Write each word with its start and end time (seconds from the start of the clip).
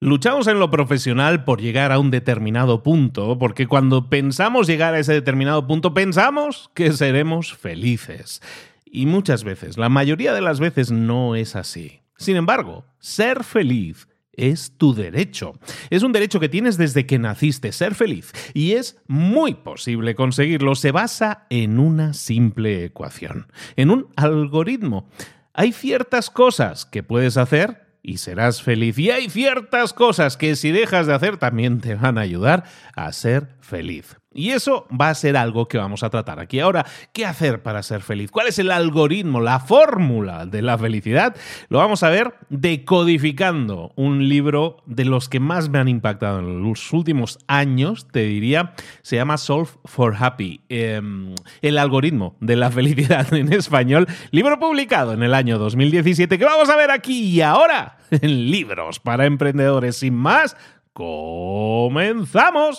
Luchamos 0.00 0.46
en 0.46 0.60
lo 0.60 0.70
profesional 0.70 1.42
por 1.42 1.60
llegar 1.60 1.90
a 1.90 1.98
un 1.98 2.12
determinado 2.12 2.84
punto, 2.84 3.36
porque 3.36 3.66
cuando 3.66 4.08
pensamos 4.08 4.68
llegar 4.68 4.94
a 4.94 5.00
ese 5.00 5.12
determinado 5.12 5.66
punto, 5.66 5.92
pensamos 5.92 6.70
que 6.72 6.92
seremos 6.92 7.56
felices. 7.56 8.40
Y 8.84 9.06
muchas 9.06 9.42
veces, 9.42 9.76
la 9.76 9.88
mayoría 9.88 10.32
de 10.32 10.40
las 10.40 10.60
veces 10.60 10.92
no 10.92 11.34
es 11.34 11.56
así. 11.56 12.02
Sin 12.16 12.36
embargo, 12.36 12.84
ser 13.00 13.42
feliz 13.42 14.06
es 14.32 14.78
tu 14.78 14.94
derecho. 14.94 15.58
Es 15.90 16.04
un 16.04 16.12
derecho 16.12 16.38
que 16.38 16.48
tienes 16.48 16.78
desde 16.78 17.04
que 17.04 17.18
naciste, 17.18 17.72
ser 17.72 17.96
feliz. 17.96 18.30
Y 18.54 18.74
es 18.74 18.98
muy 19.08 19.54
posible 19.54 20.14
conseguirlo. 20.14 20.76
Se 20.76 20.92
basa 20.92 21.48
en 21.50 21.80
una 21.80 22.14
simple 22.14 22.84
ecuación, 22.84 23.48
en 23.74 23.90
un 23.90 24.06
algoritmo. 24.14 25.08
Hay 25.54 25.72
ciertas 25.72 26.30
cosas 26.30 26.86
que 26.86 27.02
puedes 27.02 27.36
hacer 27.36 27.87
y 28.08 28.16
serás 28.16 28.62
feliz. 28.62 28.98
Y 28.98 29.10
hay 29.10 29.28
ciertas 29.28 29.92
cosas 29.92 30.38
que 30.38 30.56
si 30.56 30.70
dejas 30.70 31.06
de 31.06 31.14
hacer 31.14 31.36
también 31.36 31.80
te 31.80 31.94
van 31.94 32.16
a 32.16 32.22
ayudar 32.22 32.64
a 32.96 33.12
ser 33.12 33.48
feliz. 33.60 34.16
Y 34.38 34.50
eso 34.50 34.86
va 34.88 35.10
a 35.10 35.14
ser 35.16 35.36
algo 35.36 35.66
que 35.66 35.78
vamos 35.78 36.04
a 36.04 36.10
tratar 36.10 36.38
aquí. 36.38 36.60
Ahora, 36.60 36.86
¿qué 37.12 37.26
hacer 37.26 37.60
para 37.60 37.82
ser 37.82 38.02
feliz? 38.02 38.30
¿Cuál 38.30 38.46
es 38.46 38.60
el 38.60 38.70
algoritmo, 38.70 39.40
la 39.40 39.58
fórmula 39.58 40.46
de 40.46 40.62
la 40.62 40.78
felicidad? 40.78 41.34
Lo 41.68 41.78
vamos 41.78 42.04
a 42.04 42.08
ver 42.08 42.34
decodificando 42.48 43.90
un 43.96 44.28
libro 44.28 44.76
de 44.86 45.04
los 45.04 45.28
que 45.28 45.40
más 45.40 45.70
me 45.70 45.80
han 45.80 45.88
impactado 45.88 46.38
en 46.38 46.62
los 46.62 46.92
últimos 46.92 47.40
años, 47.48 48.06
te 48.12 48.20
diría, 48.20 48.74
se 49.02 49.16
llama 49.16 49.38
Solve 49.38 49.70
for 49.84 50.14
Happy, 50.16 50.60
em, 50.68 51.34
el 51.60 51.76
algoritmo 51.76 52.36
de 52.38 52.54
la 52.54 52.70
felicidad 52.78 53.34
en 53.34 53.52
español, 53.52 54.06
libro 54.30 54.60
publicado 54.60 55.14
en 55.14 55.24
el 55.24 55.34
año 55.34 55.58
2017 55.58 56.38
que 56.38 56.44
vamos 56.44 56.68
a 56.68 56.76
ver 56.76 56.92
aquí 56.92 57.24
y 57.24 57.40
ahora 57.40 57.98
en 58.12 58.52
libros 58.52 59.00
para 59.00 59.26
emprendedores. 59.26 59.96
Sin 59.96 60.14
más, 60.14 60.56
comenzamos. 60.92 62.78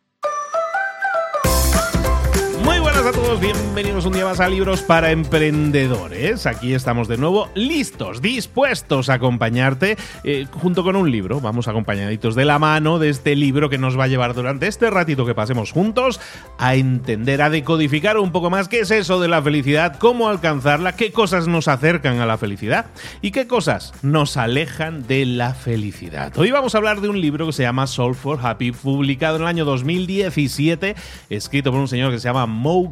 Bienvenidos 3.39 4.05
un 4.05 4.13
día 4.13 4.25
más 4.25 4.41
a 4.41 4.49
Libros 4.49 4.81
para 4.81 5.11
Emprendedores. 5.11 6.45
Aquí 6.45 6.73
estamos 6.73 7.07
de 7.07 7.17
nuevo, 7.17 7.47
listos, 7.55 8.21
dispuestos 8.21 9.09
a 9.09 9.13
acompañarte 9.13 9.95
eh, 10.23 10.47
junto 10.51 10.83
con 10.83 10.97
un 10.97 11.09
libro. 11.09 11.39
Vamos 11.39 11.69
acompañaditos 11.69 12.35
de 12.35 12.43
la 12.43 12.59
mano 12.59 12.99
de 12.99 13.09
este 13.09 13.35
libro 13.35 13.69
que 13.69 13.77
nos 13.77 13.97
va 13.97 14.05
a 14.05 14.07
llevar 14.07 14.33
durante 14.33 14.67
este 14.67 14.89
ratito 14.89 15.25
que 15.25 15.33
pasemos 15.33 15.71
juntos 15.71 16.19
a 16.57 16.75
entender, 16.75 17.41
a 17.41 17.49
decodificar 17.49 18.17
un 18.17 18.31
poco 18.31 18.49
más 18.49 18.67
qué 18.67 18.81
es 18.81 18.91
eso 18.91 19.21
de 19.21 19.29
la 19.29 19.41
felicidad, 19.41 19.97
cómo 19.97 20.27
alcanzarla, 20.27 20.95
qué 20.95 21.13
cosas 21.13 21.47
nos 21.47 21.69
acercan 21.69 22.19
a 22.19 22.25
la 22.25 22.37
felicidad 22.37 22.87
y 23.21 23.31
qué 23.31 23.47
cosas 23.47 23.93
nos 24.01 24.35
alejan 24.35 25.07
de 25.07 25.25
la 25.25 25.53
felicidad. 25.53 26.37
Hoy 26.37 26.51
vamos 26.51 26.75
a 26.75 26.79
hablar 26.79 26.99
de 26.99 27.07
un 27.07 27.21
libro 27.21 27.45
que 27.45 27.53
se 27.53 27.63
llama 27.63 27.87
Soul 27.87 28.15
for 28.15 28.39
Happy, 28.41 28.73
publicado 28.73 29.37
en 29.37 29.43
el 29.43 29.47
año 29.47 29.63
2017, 29.63 30.95
escrito 31.29 31.71
por 31.71 31.79
un 31.79 31.87
señor 31.87 32.11
que 32.11 32.19
se 32.19 32.27
llama 32.27 32.45
Mo 32.45 32.91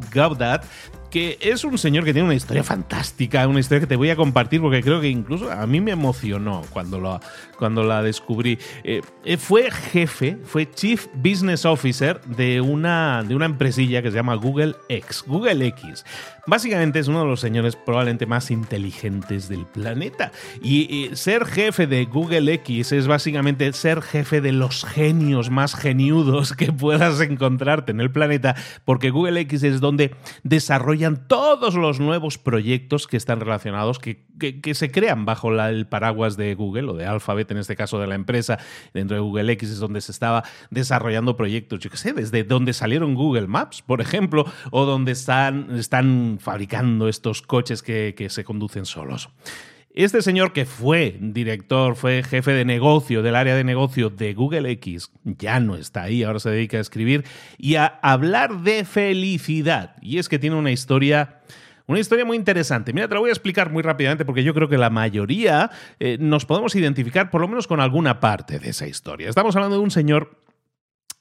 Que 1.10 1.38
es 1.40 1.64
un 1.64 1.76
señor 1.76 2.04
que 2.04 2.12
tiene 2.12 2.26
una 2.26 2.36
historia 2.36 2.62
fantástica, 2.62 3.46
una 3.48 3.58
historia 3.58 3.80
que 3.80 3.86
te 3.86 3.96
voy 3.96 4.10
a 4.10 4.16
compartir 4.16 4.60
porque 4.60 4.80
creo 4.80 5.00
que 5.00 5.08
incluso 5.08 5.50
a 5.50 5.66
mí 5.66 5.80
me 5.80 5.90
emocionó 5.90 6.62
cuando, 6.70 7.00
lo, 7.00 7.20
cuando 7.58 7.82
la 7.82 8.02
descubrí. 8.02 8.58
Eh, 8.84 9.02
eh, 9.24 9.36
fue 9.36 9.70
jefe, 9.70 10.38
fue 10.44 10.70
Chief 10.70 11.06
Business 11.14 11.64
Officer 11.64 12.20
de 12.22 12.60
una, 12.60 13.24
de 13.26 13.34
una 13.34 13.46
empresilla 13.46 14.02
que 14.02 14.10
se 14.10 14.16
llama 14.16 14.34
Google 14.34 14.76
X, 14.88 15.24
Google 15.26 15.66
X. 15.66 16.04
Básicamente 16.50 16.98
es 16.98 17.06
uno 17.06 17.20
de 17.20 17.26
los 17.26 17.38
señores 17.38 17.76
probablemente 17.76 18.26
más 18.26 18.50
inteligentes 18.50 19.48
del 19.48 19.66
planeta. 19.66 20.32
Y, 20.60 21.10
ser 21.12 21.44
jefe 21.44 21.86
de 21.86 22.06
Google 22.06 22.52
X 22.54 22.90
es 22.90 23.06
básicamente 23.06 23.72
ser 23.72 24.02
jefe 24.02 24.40
de 24.40 24.50
los 24.50 24.84
genios 24.84 25.48
más 25.48 25.76
geniudos 25.76 26.52
que 26.54 26.72
puedas 26.72 27.20
encontrarte 27.20 27.92
en 27.92 28.00
el 28.00 28.10
planeta, 28.10 28.56
porque 28.84 29.10
Google 29.10 29.38
X 29.42 29.62
es 29.62 29.80
donde 29.80 30.12
desarrollan 30.42 31.28
todos 31.28 31.76
los 31.76 32.00
nuevos 32.00 32.36
proyectos 32.36 33.06
que 33.06 33.16
están 33.16 33.38
relacionados, 33.38 34.00
que, 34.00 34.26
que, 34.40 34.74
se 34.74 34.90
crean 34.90 35.26
bajo 35.26 35.52
el 35.52 35.86
paraguas 35.86 36.36
de 36.36 36.56
Google 36.56 36.90
o 36.90 36.94
de 36.94 37.06
Alphabet, 37.06 37.48
en 37.52 37.58
este 37.58 37.76
caso 37.76 38.00
de 38.00 38.08
la 38.08 38.16
empresa. 38.16 38.58
Dentro 38.92 39.14
de 39.14 39.20
Google 39.20 39.52
X 39.52 39.70
es 39.70 39.78
donde 39.78 40.00
se 40.00 40.10
estaba 40.10 40.42
desarrollando 40.70 41.36
proyectos, 41.36 41.78
yo 41.78 41.90
qué 41.90 41.96
sé, 41.96 42.12
desde 42.12 42.42
donde 42.42 42.72
salieron 42.72 43.14
Google 43.14 43.46
Maps, 43.46 43.82
por 43.82 44.00
ejemplo, 44.00 44.46
o 44.72 44.84
donde 44.84 45.12
están, 45.12 45.78
están 45.78 46.39
fabricando 46.40 47.08
estos 47.08 47.42
coches 47.42 47.82
que, 47.82 48.26
se 48.28 48.44
conducen 48.44 48.86
solos. 48.86 49.28
Este 49.92 50.22
señor 50.22 50.52
que 50.52 50.66
fue 50.66 51.16
director, 51.20 51.96
fue 51.96 52.22
jefe 52.22 52.52
de 52.52 52.64
negocio 52.64 53.22
del 53.22 53.34
área 53.34 53.56
de 53.56 53.64
negocio 53.64 54.08
de 54.08 54.34
Google 54.34 54.70
X, 54.70 55.10
ya 55.24 55.58
no 55.58 55.74
está 55.74 56.04
ahí, 56.04 56.22
ahora 56.22 56.38
se 56.38 56.50
dedica 56.50 56.76
a 56.76 56.80
escribir 56.80 57.24
y 57.58 57.74
a 57.74 57.86
hablar 58.02 58.60
de 58.60 58.84
felicidad. 58.84 59.96
Y 60.00 60.18
es 60.18 60.28
que 60.28 60.38
tiene 60.38 60.56
una 60.56 60.70
historia... 60.70 61.36
Una 61.86 61.98
historia 61.98 62.24
muy 62.24 62.36
interesante. 62.36 62.92
Mira, 62.92 63.08
te 63.08 63.14
la 63.14 63.20
voy 63.20 63.30
a 63.30 63.32
explicar 63.32 63.72
muy 63.72 63.82
rápidamente 63.82 64.24
porque 64.24 64.44
yo 64.44 64.54
creo 64.54 64.68
que 64.68 64.78
la 64.78 64.90
mayoría 64.90 65.72
eh, 65.98 66.18
nos 66.20 66.46
podemos 66.46 66.76
identificar 66.76 67.30
por 67.30 67.40
lo 67.40 67.48
menos 67.48 67.66
con 67.66 67.80
alguna 67.80 68.20
parte 68.20 68.60
de 68.60 68.68
esa 68.68 68.86
historia. 68.86 69.28
Estamos 69.28 69.56
hablando 69.56 69.74
de 69.74 69.82
un 69.82 69.90
señor 69.90 70.38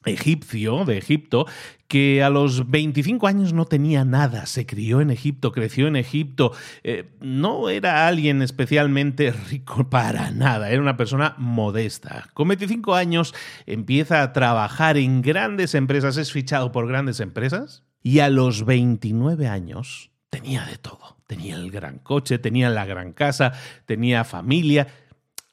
egipcio 0.06 0.86
de 0.86 0.98
Egipto 0.98 1.46
que 1.88 2.22
a 2.24 2.30
los 2.30 2.70
25 2.70 3.26
años 3.28 3.54
no 3.54 3.66
tenía 3.66 4.06
nada, 4.06 4.46
se 4.46 4.66
crió 4.66 5.02
en 5.02 5.10
Egipto, 5.10 5.52
creció 5.52 5.88
en 5.88 5.96
Egipto, 5.96 6.52
eh, 6.84 7.10
no 7.20 7.70
era 7.70 8.08
alguien 8.08 8.42
especialmente 8.42 9.32
rico 9.50 9.90
para 9.90 10.30
nada, 10.32 10.70
era 10.70 10.82
una 10.82 10.98
persona 10.98 11.36
modesta. 11.38 12.30
Con 12.34 12.48
25 12.48 12.94
años 12.94 13.34
empieza 13.66 14.22
a 14.22 14.34
trabajar 14.34 14.97
en 14.97 15.22
grandes 15.22 15.73
empresas, 15.73 16.18
es 16.18 16.32
fichado 16.32 16.72
por 16.72 16.88
grandes 16.88 17.20
empresas. 17.20 17.84
Y 18.02 18.20
a 18.20 18.29
los 18.29 18.66
29 18.66 19.47
años 19.47 20.12
tenía 20.29 20.64
de 20.66 20.78
todo. 20.78 21.18
Tenía 21.28 21.56
el 21.58 21.70
gran 21.70 22.00
coche, 22.00 22.40
tenía 22.40 22.70
la 22.70 22.85
gran 22.85 23.14
casa, 23.14 23.53
tenía 23.85 24.23
familia, 24.23 24.88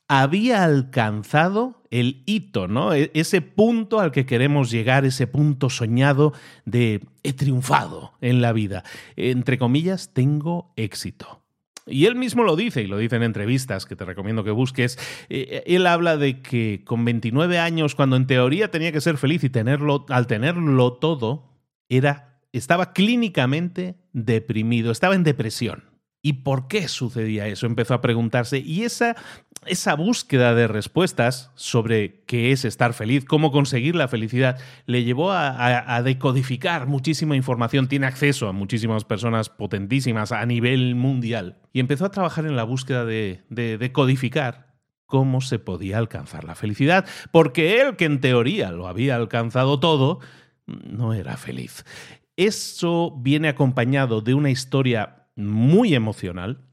había 0.09 0.65
alcanzado 0.65 1.82
el 2.00 2.22
hito, 2.26 2.69
¿no? 2.69 2.93
E-, 2.94 3.10
ese 3.14 3.40
punto 3.40 4.00
al 4.00 4.12
que 4.12 4.26
queremos 4.26 4.70
llegar, 4.70 5.04
ese 5.04 5.26
punto 5.26 5.70
soñado 5.70 6.32
de 6.64 7.00
he 7.22 7.32
triunfado 7.32 8.12
en 8.20 8.40
la 8.43 8.52
vida. 8.52 8.84
Entre 9.16 9.58
comillas, 9.58 10.12
tengo 10.12 10.72
éxito. 10.76 11.43
Y 11.88 12.06
él 12.06 12.16
mismo 12.16 12.43
lo 12.43 12.56
dice, 12.56 12.82
y 12.82 12.87
lo 12.87 12.98
dice 12.98 13.16
en 13.16 13.22
entrevistas 13.22 13.87
que 13.87 13.94
te 13.94 14.04
recomiendo 14.04 14.43
que 14.43 14.50
busques. 14.50 14.98
Eh, 15.28 15.62
él 15.66 15.87
habla 15.87 16.16
de 16.16 16.43
que 16.43 16.82
con 16.84 17.04
29 17.04 17.58
años, 17.58 17.94
cuando 17.94 18.16
en 18.16 18.26
teoría 18.26 18.70
tenía 18.70 18.93
que 18.93 19.00
ser 19.00 19.16
feliz 19.19 19.44
y 19.44 19.50
tenerlo, 19.50 20.04
al 20.08 20.26
tenerlo 20.26 20.94
todo, 20.94 21.44
era, 21.88 22.40
estaba 22.52 22.93
clínicamente 22.93 23.96
deprimido, 24.12 24.90
estaba 24.90 25.14
en 25.14 25.22
depresión. 25.22 25.84
¿Y 26.26 26.32
por 26.32 26.67
qué 26.67 26.88
sucedía 26.88 27.46
eso? 27.46 27.67
Empezó 27.67 27.94
a 27.94 28.00
preguntarse. 28.00 28.58
Y 28.58 28.82
esa, 28.82 29.14
esa 29.64 29.94
búsqueda 29.94 30.56
de 30.56 30.67
respuestas 30.67 31.52
sobre 31.55 32.25
qué 32.26 32.50
es 32.50 32.64
estar 32.64 32.94
feliz, 32.94 33.25
cómo 33.25 33.52
conseguir 33.52 33.94
la 33.94 34.08
felicidad, 34.08 34.58
le 34.87 35.05
llevó 35.05 35.31
a, 35.31 36.02
decodificar 36.02 36.88
muchísima 36.88 37.37
información. 37.37 37.87
Tiene 37.87 38.08
acceso 38.08 38.49
a 38.49 38.52
muchísimas 38.52 39.05
personas 39.05 39.50
potentísimas 39.50 40.32
a 40.32 40.44
nivel 40.46 40.96
mundial. 40.96 41.61
Y 41.73 41.78
empezó 41.78 42.06
a 42.06 42.11
trabajar 42.11 42.44
en 42.44 42.56
la 42.56 42.64
búsqueda 42.64 43.05
de, 43.05 43.44
de 43.49 43.79
decodificar 43.79 44.75
cómo 45.06 45.40
se 45.40 45.61
podía 45.61 45.99
alcanzar 45.99 46.43
la 46.43 46.56
felicidad. 46.56 47.06
Porque 47.31 47.81
él, 47.81 47.94
que 47.94 48.06
en 48.06 48.20
teoría 48.20 48.72
lo 48.72 48.88
había 48.88 49.14
alcanzado 49.14 49.79
todo, 49.79 50.19
no 50.67 51.14
era 51.14 51.37
feliz. 51.37 51.84
Eso 52.34 53.14
viene 53.17 53.46
acompañado 53.46 54.22
de 54.22 54.34
una 54.34 54.50
historia 54.50 55.25
muy 55.37 55.94
emocional. 55.94 56.67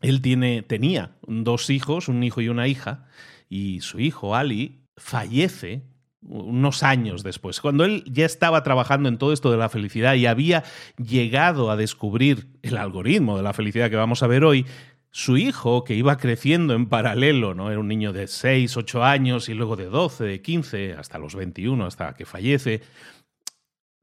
Él 0.00 0.20
tiene, 0.20 0.62
tenía 0.62 1.16
dos 1.26 1.70
hijos, 1.70 2.08
un 2.08 2.22
hijo 2.22 2.40
y 2.40 2.48
una 2.48 2.66
hija, 2.68 3.06
y 3.48 3.80
su 3.80 4.00
hijo, 4.00 4.34
Ali, 4.34 4.86
fallece 4.96 5.84
unos 6.26 6.82
años 6.82 7.22
después, 7.22 7.60
cuando 7.60 7.84
él 7.84 8.02
ya 8.06 8.24
estaba 8.24 8.62
trabajando 8.62 9.08
en 9.08 9.18
todo 9.18 9.32
esto 9.32 9.50
de 9.50 9.58
la 9.58 9.68
felicidad 9.68 10.14
y 10.14 10.26
había 10.26 10.64
llegado 10.96 11.70
a 11.70 11.76
descubrir 11.76 12.48
el 12.62 12.78
algoritmo 12.78 13.36
de 13.36 13.42
la 13.42 13.52
felicidad 13.52 13.90
que 13.90 13.96
vamos 13.96 14.22
a 14.22 14.26
ver 14.26 14.44
hoy, 14.44 14.64
su 15.10 15.36
hijo, 15.36 15.84
que 15.84 15.94
iba 15.94 16.16
creciendo 16.16 16.74
en 16.74 16.86
paralelo, 16.86 17.54
¿no? 17.54 17.70
Era 17.70 17.78
un 17.78 17.86
niño 17.86 18.12
de 18.12 18.26
6, 18.26 18.76
8 18.76 19.04
años 19.04 19.48
y 19.48 19.54
luego 19.54 19.76
de 19.76 19.84
12, 19.84 20.24
de 20.24 20.42
15, 20.42 20.94
hasta 20.94 21.18
los 21.18 21.36
21, 21.36 21.86
hasta 21.86 22.14
que 22.14 22.24
fallece, 22.24 22.82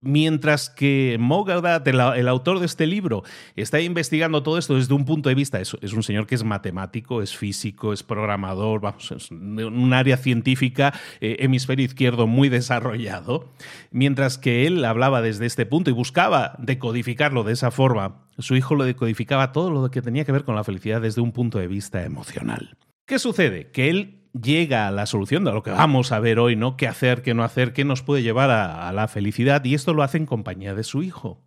Mientras 0.03 0.71
que 0.71 1.17
Mo 1.19 1.45
el, 1.47 2.27
autor 2.27 2.59
de 2.59 2.65
este 2.65 2.87
libro, 2.87 3.23
está 3.55 3.79
investigando 3.81 4.41
todo 4.41 4.57
esto 4.57 4.75
desde 4.75 4.95
un 4.95 5.05
punto 5.05 5.29
de 5.29 5.35
vista, 5.35 5.61
es, 5.61 5.77
es 5.79 5.93
un 5.93 6.01
señor 6.01 6.25
que 6.25 6.33
es 6.33 6.43
matemático, 6.43 7.21
es 7.21 7.37
físico, 7.37 7.93
es 7.93 8.01
programador, 8.01 8.81
vamos, 8.81 9.11
es 9.11 9.29
un 9.29 9.93
área 9.93 10.17
científica, 10.17 10.91
eh, 11.19 11.37
hemisferio 11.39 11.85
izquierdo 11.85 12.25
muy 12.25 12.49
desarrollado, 12.49 13.51
mientras 13.91 14.39
que 14.39 14.65
él 14.65 14.83
hablaba 14.85 15.21
desde 15.21 15.45
este 15.45 15.67
punto 15.67 15.91
y 15.91 15.93
buscaba 15.93 16.55
decodificarlo 16.57 17.43
de 17.43 17.53
esa 17.53 17.69
forma, 17.69 18.25
su 18.39 18.55
hijo 18.55 18.73
lo 18.73 18.85
decodificaba 18.85 19.51
todo 19.51 19.69
lo 19.69 19.91
que 19.91 20.01
tenía 20.01 20.25
que 20.25 20.31
ver 20.31 20.45
con 20.45 20.55
la 20.55 20.63
felicidad 20.63 21.01
desde 21.01 21.21
un 21.21 21.31
punto 21.31 21.59
de 21.59 21.67
vista 21.67 22.03
emocional. 22.03 22.75
¿Qué 23.05 23.19
sucede? 23.19 23.69
Que 23.71 23.89
él 23.89 24.20
llega 24.33 24.87
a 24.87 24.91
la 24.91 25.05
solución 25.05 25.43
de 25.43 25.51
lo 25.51 25.63
que 25.63 25.71
vamos 25.71 26.11
a 26.11 26.19
ver 26.19 26.39
hoy, 26.39 26.55
¿no? 26.55 26.77
¿Qué 26.77 26.87
hacer, 26.87 27.21
qué 27.21 27.33
no 27.33 27.43
hacer, 27.43 27.73
qué 27.73 27.85
nos 27.85 28.01
puede 28.01 28.23
llevar 28.23 28.49
a, 28.49 28.91
la 28.91 29.07
felicidad? 29.07 29.63
Y 29.65 29.73
esto 29.73 29.93
lo 29.93 30.03
hace 30.03 30.17
en 30.17 30.25
compañía 30.25 30.73
de 30.73 30.83
su 30.83 31.03
hijo. 31.03 31.41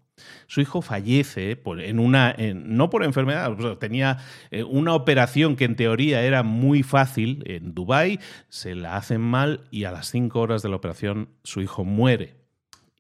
Su 0.47 0.61
hijo 0.61 0.81
fallece 0.81 1.61
en 1.65 1.99
una, 1.99 2.37
no 2.55 2.89
por 2.89 3.03
enfermedad, 3.03 3.53
tenía 3.79 4.19
eh, 4.53 4.63
una 4.63 4.95
operación 4.95 5.57
que 5.57 5.65
en 5.65 5.75
teoría 5.75 6.23
era 6.23 6.45
muy 6.45 6.85
fácil 6.85 7.43
en 7.47 7.75
Dubái, 7.75 8.21
se 8.49 8.77
la 8.77 8.97
hacen 8.97 9.21
mal 9.21 9.63
y 9.73 9.85
a 9.85 9.91
las 9.91 10.11
cinco 10.11 10.41
horas 10.41 10.63
de 10.63 10.69
la 10.69 10.77
operación 10.77 11.31
su 11.43 11.63
hijo 11.63 11.85
muere. 11.85 12.37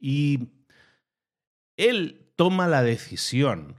Y 0.00 0.48
él 1.76 2.32
toma 2.34 2.66
la 2.66 2.82
decisión 2.82 3.76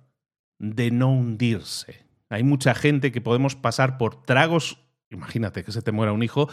de 0.58 0.92
no 0.92 1.12
hundirse. 1.12 2.06
Hay 2.30 2.44
mucha 2.44 2.74
gente 2.74 3.12
que 3.12 3.22
podemos 3.22 3.56
pasar 3.56 3.98
por 3.98 4.24
tragos 4.24 4.85
imagínate 5.16 5.64
que 5.64 5.72
se 5.72 5.82
te 5.82 5.92
muera 5.92 6.14
un 6.14 6.24
hijo, 6.24 6.50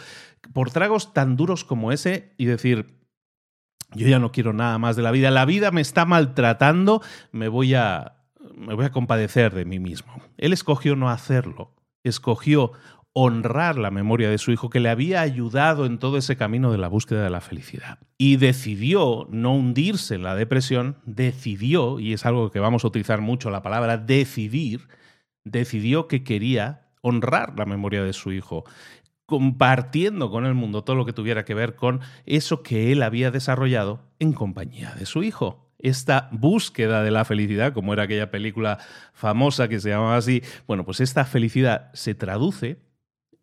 por 0.53 0.71
tragos 0.71 1.13
tan 1.13 1.35
duros 1.35 1.63
como 1.63 1.91
ese 1.91 2.33
y 2.37 2.45
decir, 2.45 2.97
yo 3.95 4.07
ya 4.07 4.19
no 4.19 4.31
quiero 4.31 4.53
nada 4.53 4.77
más 4.79 4.95
de 4.95 5.03
la 5.03 5.11
vida, 5.11 5.31
la 5.31 5.45
vida 5.45 5.71
me 5.71 5.81
está 5.81 6.05
maltratando, 6.05 7.01
me 7.31 7.47
voy 7.47 7.75
a, 7.75 8.23
me 8.55 8.73
voy 8.73 8.85
a 8.85 8.91
compadecer 8.91 9.53
de 9.53 9.65
mí 9.65 9.79
mismo. 9.79 10.13
Él 10.37 10.53
escogió 10.53 10.95
no 10.95 11.09
hacerlo, 11.09 11.75
escogió 12.03 12.71
honrar 13.13 13.77
la 13.77 13.91
memoria 13.91 14.29
de 14.29 14.39
su 14.39 14.51
hijo 14.51 14.71
que 14.71 14.79
le 14.79 14.89
había 14.89 15.21
ayudado 15.21 15.85
en 15.85 15.99
todo 15.99 16.17
ese 16.17 16.35
camino 16.35 16.71
de 16.71 16.79
la 16.79 16.87
búsqueda 16.87 17.23
de 17.23 17.29
la 17.29 17.41
felicidad. 17.41 17.99
Y 18.17 18.37
decidió 18.37 19.27
no 19.29 19.53
hundirse 19.55 20.15
en 20.15 20.23
la 20.23 20.35
depresión, 20.35 20.97
decidió, 21.05 21.99
y 21.99 22.13
es 22.13 22.25
algo 22.25 22.49
que 22.49 22.59
vamos 22.59 22.83
a 22.83 22.87
utilizar 22.87 23.21
mucho 23.21 23.51
la 23.51 23.61
palabra 23.61 23.97
decidir, 23.97 24.87
decidió 25.43 26.07
que 26.07 26.23
quería 26.23 26.82
honrar 27.03 27.53
la 27.57 27.65
memoria 27.65 28.03
de 28.03 28.13
su 28.13 28.31
hijo, 28.31 28.63
compartiendo 29.25 30.31
con 30.31 30.45
el 30.45 30.53
mundo 30.53 30.83
todo 30.83 30.95
lo 30.95 31.05
que 31.05 31.13
tuviera 31.13 31.45
que 31.45 31.53
ver 31.53 31.75
con 31.75 31.99
eso 32.25 32.63
que 32.63 32.91
él 32.91 33.03
había 33.03 33.29
desarrollado 33.29 34.01
en 34.19 34.33
compañía 34.33 34.95
de 34.95 35.05
su 35.05 35.21
hijo. 35.21 35.69
Esta 35.79 36.29
búsqueda 36.31 37.03
de 37.03 37.11
la 37.11 37.25
felicidad, 37.25 37.73
como 37.73 37.93
era 37.93 38.03
aquella 38.03 38.31
película 38.31 38.79
famosa 39.13 39.67
que 39.67 39.81
se 39.81 39.89
llamaba 39.89 40.15
así, 40.15 40.41
bueno, 40.65 40.85
pues 40.85 41.01
esta 41.01 41.25
felicidad 41.25 41.91
se 41.93 42.15
traduce 42.15 42.79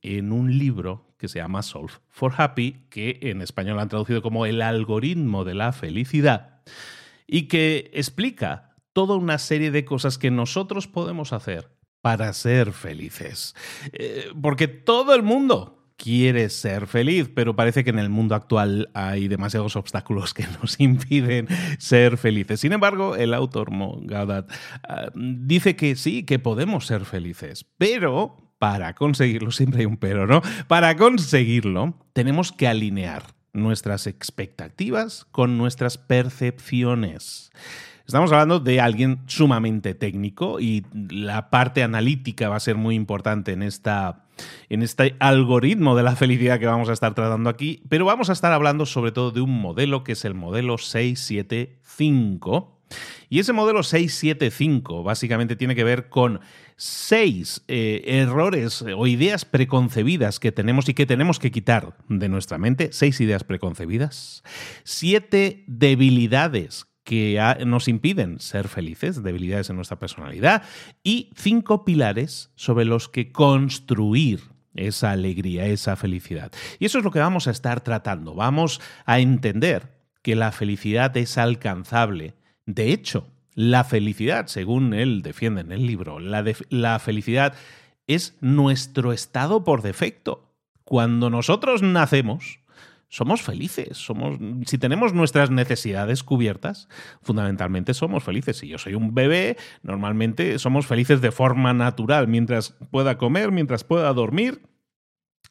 en 0.01 0.33
un 0.33 0.59
libro 0.59 1.15
que 1.19 1.29
se 1.29 1.39
llama 1.39 1.63
Solve 1.63 1.93
for 2.09 2.33
Happy, 2.35 2.87
que 2.89 3.19
en 3.23 3.43
español 3.43 3.79
han 3.79 3.91
traducido 3.91 4.23
como 4.23 4.47
el 4.47 4.63
algoritmo 4.63 5.45
de 5.45 5.55
la 5.55 5.73
felicidad, 5.73 6.63
y 7.27 7.43
que 7.43 7.91
explica 7.93 8.75
toda 8.95 9.17
una 9.17 9.37
serie 9.37 9.71
de 9.71 9.85
cosas 9.85 10.17
que 10.17 10.31
nosotros 10.31 10.89
podemos 10.89 11.35
hacer 11.35 11.80
para 12.01 12.33
ser 12.33 12.73
felices. 12.73 13.55
Eh, 13.93 14.31
porque 14.41 14.69
todo 14.69 15.15
el 15.15 15.23
mundo 15.23 15.81
quiere 15.97 16.49
ser 16.49 16.87
feliz, 16.87 17.31
pero 17.35 17.55
parece 17.55 17.85
que 17.85 17.91
en 17.91 17.99
el 17.99 18.09
mundo 18.09 18.35
actual 18.35 18.89
hay 18.95 19.29
demasiados 19.29 19.77
obstáculos 19.77 20.33
que 20.33 20.47
nos 20.63 20.81
impiden 20.81 21.47
ser 21.79 22.17
felices. 22.17 22.61
Sin 22.61 22.73
embargo, 22.73 23.17
el 23.17 23.35
autor 23.35 23.71
Mo 23.71 23.99
Gaudat 24.03 24.51
ah, 24.89 25.11
dice 25.15 25.77
que 25.77 25.97
sí, 25.97 26.25
que 26.25 26.39
podemos 26.39 26.87
ser 26.87 27.05
felices, 27.05 27.67
pero 27.77 28.55
para 28.59 28.95
conseguirlo, 28.95 29.51
siempre 29.51 29.81
hay 29.81 29.87
un 29.87 29.99
pero, 29.99 30.27
¿no? 30.27 30.43
Para 30.69 30.97
conseguirlo, 30.97 31.95
tenemos 32.15 32.53
que 32.53 32.67
alinear 32.67 33.35
nuestras 33.53 34.07
expectativas 34.07 35.27
con 35.33 35.59
nuestras 35.59 35.99
percepciones. 35.99 37.51
Estamos 38.11 38.33
hablando 38.33 38.59
de 38.59 38.81
alguien 38.81 39.21
sumamente 39.27 39.95
técnico 39.95 40.59
y 40.59 40.85
la 41.11 41.49
parte 41.49 41.85
analítica 41.85 42.49
va 42.49 42.57
a 42.57 42.61
ser 42.61 42.75
muy 42.75 42.97
importante 42.97 43.53
en, 43.53 43.63
esta, 43.63 44.25
en 44.69 44.83
este 44.83 45.15
algoritmo 45.21 45.95
de 45.95 46.03
la 46.03 46.17
felicidad 46.17 46.59
que 46.59 46.67
vamos 46.67 46.89
a 46.89 46.93
estar 46.93 47.15
tratando 47.15 47.49
aquí, 47.49 47.85
pero 47.89 48.05
vamos 48.05 48.29
a 48.29 48.33
estar 48.33 48.53
hablando 48.53 48.85
sobre 48.85 49.13
todo 49.13 49.31
de 49.31 49.43
un 49.43 49.61
modelo 49.61 50.03
que 50.03 50.11
es 50.11 50.25
el 50.25 50.35
modelo 50.35 50.77
675. 50.77 52.81
Y 53.29 53.39
ese 53.39 53.53
modelo 53.53 53.85
675 53.85 55.05
básicamente 55.05 55.55
tiene 55.55 55.77
que 55.77 55.85
ver 55.85 56.09
con 56.09 56.41
seis 56.77 57.63
eh, 57.69 58.03
errores 58.07 58.83
o 58.83 59.07
ideas 59.07 59.45
preconcebidas 59.45 60.41
que 60.41 60.51
tenemos 60.51 60.89
y 60.89 60.95
que 60.95 61.07
tenemos 61.07 61.39
que 61.39 61.53
quitar 61.53 61.97
de 62.09 62.29
nuestra 62.29 62.59
mente, 62.59 62.89
seis 62.91 63.21
ideas 63.21 63.45
preconcebidas, 63.45 64.43
siete 64.83 65.63
debilidades 65.69 66.90
que 67.11 67.43
nos 67.67 67.89
impiden 67.89 68.39
ser 68.39 68.69
felices, 68.69 69.25
debilidades 69.25 69.69
en 69.69 69.75
nuestra 69.75 69.99
personalidad, 69.99 70.63
y 71.03 71.33
cinco 71.35 71.85
pilares 71.85 72.53
sobre 72.55 72.85
los 72.85 73.09
que 73.09 73.33
construir 73.33 74.43
esa 74.77 75.11
alegría, 75.11 75.67
esa 75.67 75.97
felicidad. 75.97 76.53
Y 76.79 76.85
eso 76.85 76.99
es 76.99 77.05
lo 77.05 77.11
que 77.11 77.19
vamos 77.19 77.49
a 77.49 77.51
estar 77.51 77.81
tratando. 77.81 78.37
Vamos 78.37 78.81
a 79.07 79.19
entender 79.19 79.89
que 80.23 80.37
la 80.37 80.53
felicidad 80.53 81.17
es 81.17 81.37
alcanzable. 81.37 82.35
De 82.65 82.93
hecho, 82.93 83.27
la 83.57 83.83
felicidad, 83.83 84.47
según 84.47 84.95
él 84.95 85.23
defiende 85.23 85.63
en 85.63 85.73
el 85.73 85.89
libro, 85.89 86.21
la, 86.21 86.45
la 86.69 87.01
felicidad 87.01 87.55
es 88.07 88.37
nuestro 88.41 89.13
estado 89.13 89.65
por 89.65 89.83
defecto. 89.83 90.55
Cuando 90.85 91.29
nosotros 91.29 91.83
nacemos, 91.83 92.61
somos 93.11 93.43
felices. 93.43 93.99
Somos, 93.99 94.39
si 94.67 94.79
tenemos 94.79 95.13
nuestras 95.13 95.51
necesidades 95.51 96.23
cubiertas, 96.23 96.89
fundamentalmente 97.23 97.93
somos 97.93 98.25
felices. 98.25 98.57
Si 98.57 98.69
yo 98.69 98.79
soy 98.79 98.95
un 98.95 99.15
bebé, 99.15 99.59
normalmente 99.83 100.59
somos 100.59 100.87
felices 100.87 101.21
de 101.21 101.33
forma 101.33 101.75
natural. 101.75 102.29
Mientras 102.29 102.77
pueda 102.91 103.19
comer, 103.19 103.51
mientras 103.51 103.85
pueda 103.85 104.13
dormir, 104.15 104.63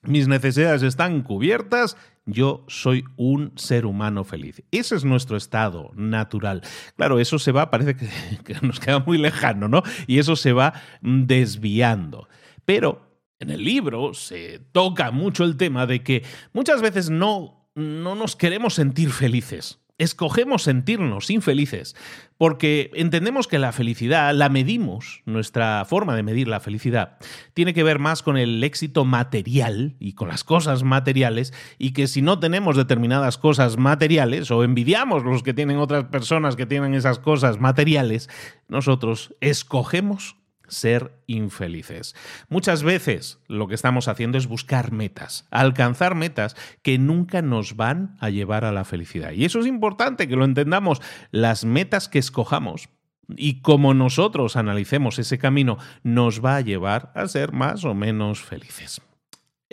mis 0.02 0.30
necesidades 0.30 0.82
están 0.82 1.22
cubiertas, 1.22 1.98
yo 2.26 2.64
soy 2.70 3.04
un 3.18 3.52
ser 3.58 3.86
humano 3.86 4.24
feliz. 4.24 4.64
Ese 4.72 4.96
es 4.96 5.04
nuestro 5.04 5.36
estado 5.36 5.92
natural. 5.96 6.62
Claro, 6.96 7.20
eso 7.20 7.40
se 7.40 7.52
va, 7.52 7.70
parece 7.70 7.98
que, 7.98 8.08
que 8.46 8.56
nos 8.66 8.80
queda 8.80 9.00
muy 9.00 9.18
lejano, 9.18 9.68
¿no? 9.68 9.84
Y 10.08 10.20
eso 10.20 10.38
se 10.38 10.54
va 10.54 10.74
desviando. 11.02 12.30
Pero 12.64 13.09
en 13.40 13.50
el 13.50 13.64
libro 13.64 14.14
se 14.14 14.60
toca 14.72 15.12
mucho 15.12 15.44
el 15.44 15.58
tema 15.58 15.86
de 15.86 16.04
que 16.04 16.24
muchas 16.54 16.82
veces 16.82 17.10
no, 17.10 17.66
no 17.74 18.16
nos 18.16 18.36
queremos 18.36 18.76
sentir 18.76 19.12
felices. 19.12 19.80
Escogemos 19.98 20.64
sentirnos 20.64 21.30
infelices 21.30 21.94
porque 22.38 22.90
entendemos 22.94 23.48
que 23.48 23.60
la 23.60 23.74
felicidad 23.74 24.34
la 24.34 24.48
medimos, 24.48 25.24
nuestra 25.26 25.84
forma 25.84 26.16
de 26.16 26.24
medir 26.24 26.48
la 26.48 26.62
felicidad 26.62 27.18
tiene 27.54 27.74
que 27.74 27.84
ver 27.84 28.00
más 28.00 28.24
con 28.24 28.38
el 28.38 28.64
éxito 28.64 29.04
material 29.04 29.98
y 30.00 30.14
con 30.14 30.30
las 30.30 30.46
cosas 30.46 30.84
materiales 30.84 31.54
y 31.78 31.92
que 31.92 32.08
si 32.08 32.22
no 32.22 32.40
tenemos 32.40 32.78
determinadas 32.78 33.38
cosas 33.38 33.76
materiales 33.76 34.52
o 34.52 34.64
envidiamos 34.64 35.26
los 35.26 35.44
que 35.44 35.54
tienen 35.54 35.80
otras 35.80 36.06
personas 36.06 36.56
que 36.56 36.66
tienen 36.66 36.94
esas 36.94 37.20
cosas 37.20 37.60
materiales, 37.60 38.30
nosotros 38.70 39.36
escogemos 39.42 40.39
ser 40.70 41.12
infelices. 41.28 42.16
Muchas 42.48 42.84
veces 42.84 43.40
lo 43.48 43.68
que 43.68 43.76
estamos 43.76 44.08
haciendo 44.08 44.38
es 44.38 44.48
buscar 44.48 44.92
metas, 44.92 45.48
alcanzar 45.52 46.16
metas 46.16 46.56
que 46.82 46.98
nunca 46.98 47.42
nos 47.42 47.76
van 47.76 48.16
a 48.20 48.30
llevar 48.30 48.66
a 48.66 48.72
la 48.72 48.86
felicidad. 48.86 49.32
Y 49.32 49.46
eso 49.46 49.60
es 49.60 49.66
importante 49.66 50.28
que 50.28 50.36
lo 50.36 50.46
entendamos. 50.46 51.02
Las 51.32 51.66
metas 51.66 52.08
que 52.08 52.20
escojamos 52.20 52.90
y 53.36 53.62
como 53.62 53.94
nosotros 53.94 54.56
analicemos 54.56 55.20
ese 55.20 55.38
camino 55.38 55.78
nos 56.04 56.44
va 56.44 56.56
a 56.56 56.62
llevar 56.62 57.12
a 57.16 57.28
ser 57.28 57.52
más 57.52 57.84
o 57.86 57.94
menos 57.94 58.42
felices. 58.42 59.02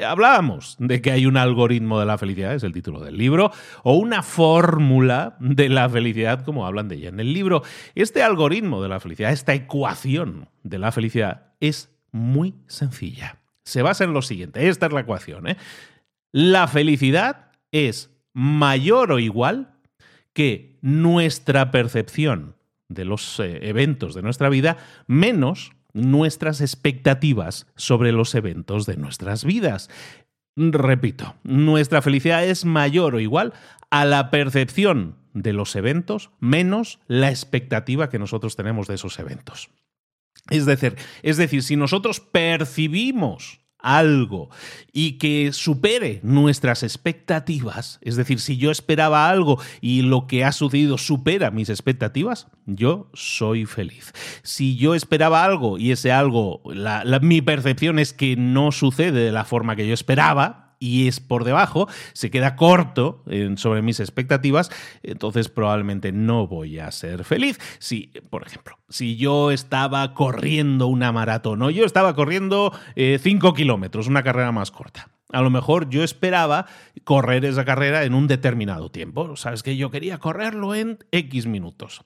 Hablábamos 0.05 0.77
de 0.79 1.01
que 1.01 1.11
hay 1.11 1.25
un 1.25 1.39
algoritmo 1.39 1.99
de 1.99 2.07
la 2.07 2.19
felicidad, 2.19 2.55
es 2.55 2.63
el 2.65 2.73
título 2.73 3.01
del 3.01 3.17
libro, 3.17 3.51
o 3.83 3.95
una 3.95 4.23
fórmula 4.23 5.37
de 5.41 5.71
la 5.71 5.89
felicidad, 5.89 6.45
como 6.45 6.67
hablan 6.67 6.89
de 6.89 6.97
ella 6.97 7.09
en 7.09 7.21
el 7.21 7.33
libro. 7.33 7.63
Este 7.95 8.23
algoritmo 8.23 8.83
de 8.83 8.91
la 8.91 9.01
felicidad, 9.01 9.33
esta 9.33 9.55
ecuación 9.55 10.49
de 10.63 10.79
la 10.79 10.93
felicidad, 10.93 11.53
es 11.61 11.91
muy 12.13 12.55
sencilla. 12.67 13.39
Se 13.65 13.83
basa 13.83 14.05
en 14.05 14.13
lo 14.13 14.23
siguiente, 14.23 14.69
esta 14.69 14.87
es 14.87 14.93
la 14.93 15.01
ecuación. 15.01 15.49
¿eh? 15.49 15.57
La 16.31 16.69
felicidad 16.69 17.53
es 17.73 18.11
mayor 18.35 19.13
o 19.13 19.19
igual 19.19 19.75
que 20.35 20.77
nuestra 20.83 21.71
percepción 21.71 22.55
de 22.89 23.07
los 23.07 23.41
eh, 23.41 23.61
eventos 23.63 24.15
de 24.15 24.23
nuestra 24.23 24.51
vida 24.51 24.77
menos 25.07 25.73
nuestras 25.97 26.61
expectativas 26.61 27.67
sobre 27.75 28.13
los 28.13 28.35
eventos 28.35 28.87
de 28.87 28.97
nuestras 28.97 29.45
vidas. 29.45 29.91
Repito, 30.55 31.35
nuestra 31.43 32.03
felicidad 32.03 32.45
es 32.45 32.65
mayor 32.65 33.15
o 33.15 33.21
igual 33.21 33.53
a 33.91 34.05
la 34.05 34.31
percepción 34.31 35.17
de 35.33 35.53
los 35.53 35.75
eventos 35.77 36.31
menos 36.39 36.99
la 37.07 37.31
expectativa 37.31 38.09
que 38.09 38.19
nosotros 38.19 38.57
tenemos 38.57 38.87
de 38.87 38.95
esos 38.95 39.19
eventos. 39.19 39.71
Es 40.51 40.67
decir, 40.67 40.97
es 41.23 41.37
decir, 41.37 41.63
si 41.63 41.77
nosotros 41.77 42.21
percibimos 42.21 43.61
algo 43.79 44.51
y 44.93 45.13
que 45.13 45.53
supere 45.53 46.21
nuestras 46.23 46.83
expectativas, 46.83 47.99
es 48.03 48.17
decir, 48.17 48.41
si 48.41 48.57
yo 48.57 48.71
esperaba 48.71 49.29
algo 49.29 49.61
y 49.81 50.03
lo 50.03 50.27
que 50.27 50.45
ha 50.45 50.53
sucedido 50.53 50.99
supera 50.99 51.51
mis 51.51 51.69
expectativas, 51.69 52.49
yo 52.67 53.11
soy 53.15 53.67
feliz. 53.67 54.13
Si 54.43 54.77
yo 54.77 54.95
esperaba 54.95 55.45
algo 55.45 55.79
y 55.79 55.93
ese 55.93 56.13
algo, 56.13 56.63
mi 57.23 57.43
percepción 57.43 57.99
es 57.99 58.13
que 58.13 58.37
no 58.37 58.73
sucede 58.73 59.25
de 59.25 59.33
la 59.33 59.45
forma 59.45 59.77
que 59.77 59.87
yo 59.87 59.95
esperaba, 59.95 60.66
y 60.79 61.09
es 61.09 61.21
por 61.21 61.45
debajo, 61.45 61.89
se 62.13 62.31
queda 62.31 62.57
corto 62.57 63.25
sobre 63.57 63.83
mis 63.83 64.01
expectativas, 64.01 64.71
entonces 65.03 65.49
probablemente 65.49 66.13
no 66.13 66.47
voy 66.47 66.79
a 66.79 66.91
ser 66.91 67.25
feliz. 67.25 67.59
Si, 67.79 68.13
por 68.31 68.47
ejemplo, 68.47 68.79
si 68.89 69.17
yo 69.17 69.51
estaba 69.51 70.15
corriendo 70.15 70.87
una 70.87 71.13
maratón 71.13 71.63
o 71.63 71.71
yo 71.71 71.85
estaba 71.85 72.15
corriendo 72.15 72.73
5 72.97 73.49
eh, 73.49 73.53
kilómetros, 73.55 74.07
una 74.07 74.23
carrera 74.23 74.53
más 74.53 74.71
corta. 74.71 75.09
A 75.33 75.43
lo 75.43 75.51
mejor 75.51 75.91
yo 75.91 76.05
esperaba 76.05 76.67
correr 77.05 77.45
esa 77.45 77.65
carrera 77.65 78.05
en 78.05 78.15
un 78.15 78.29
determinado 78.29 78.91
tiempo. 78.91 79.37
Sabes 79.37 79.63
que 79.63 79.77
yo 79.77 79.91
quería 79.91 80.19
correrlo 80.19 80.75
en 80.75 80.99
X 81.11 81.47
minutos. 81.47 82.05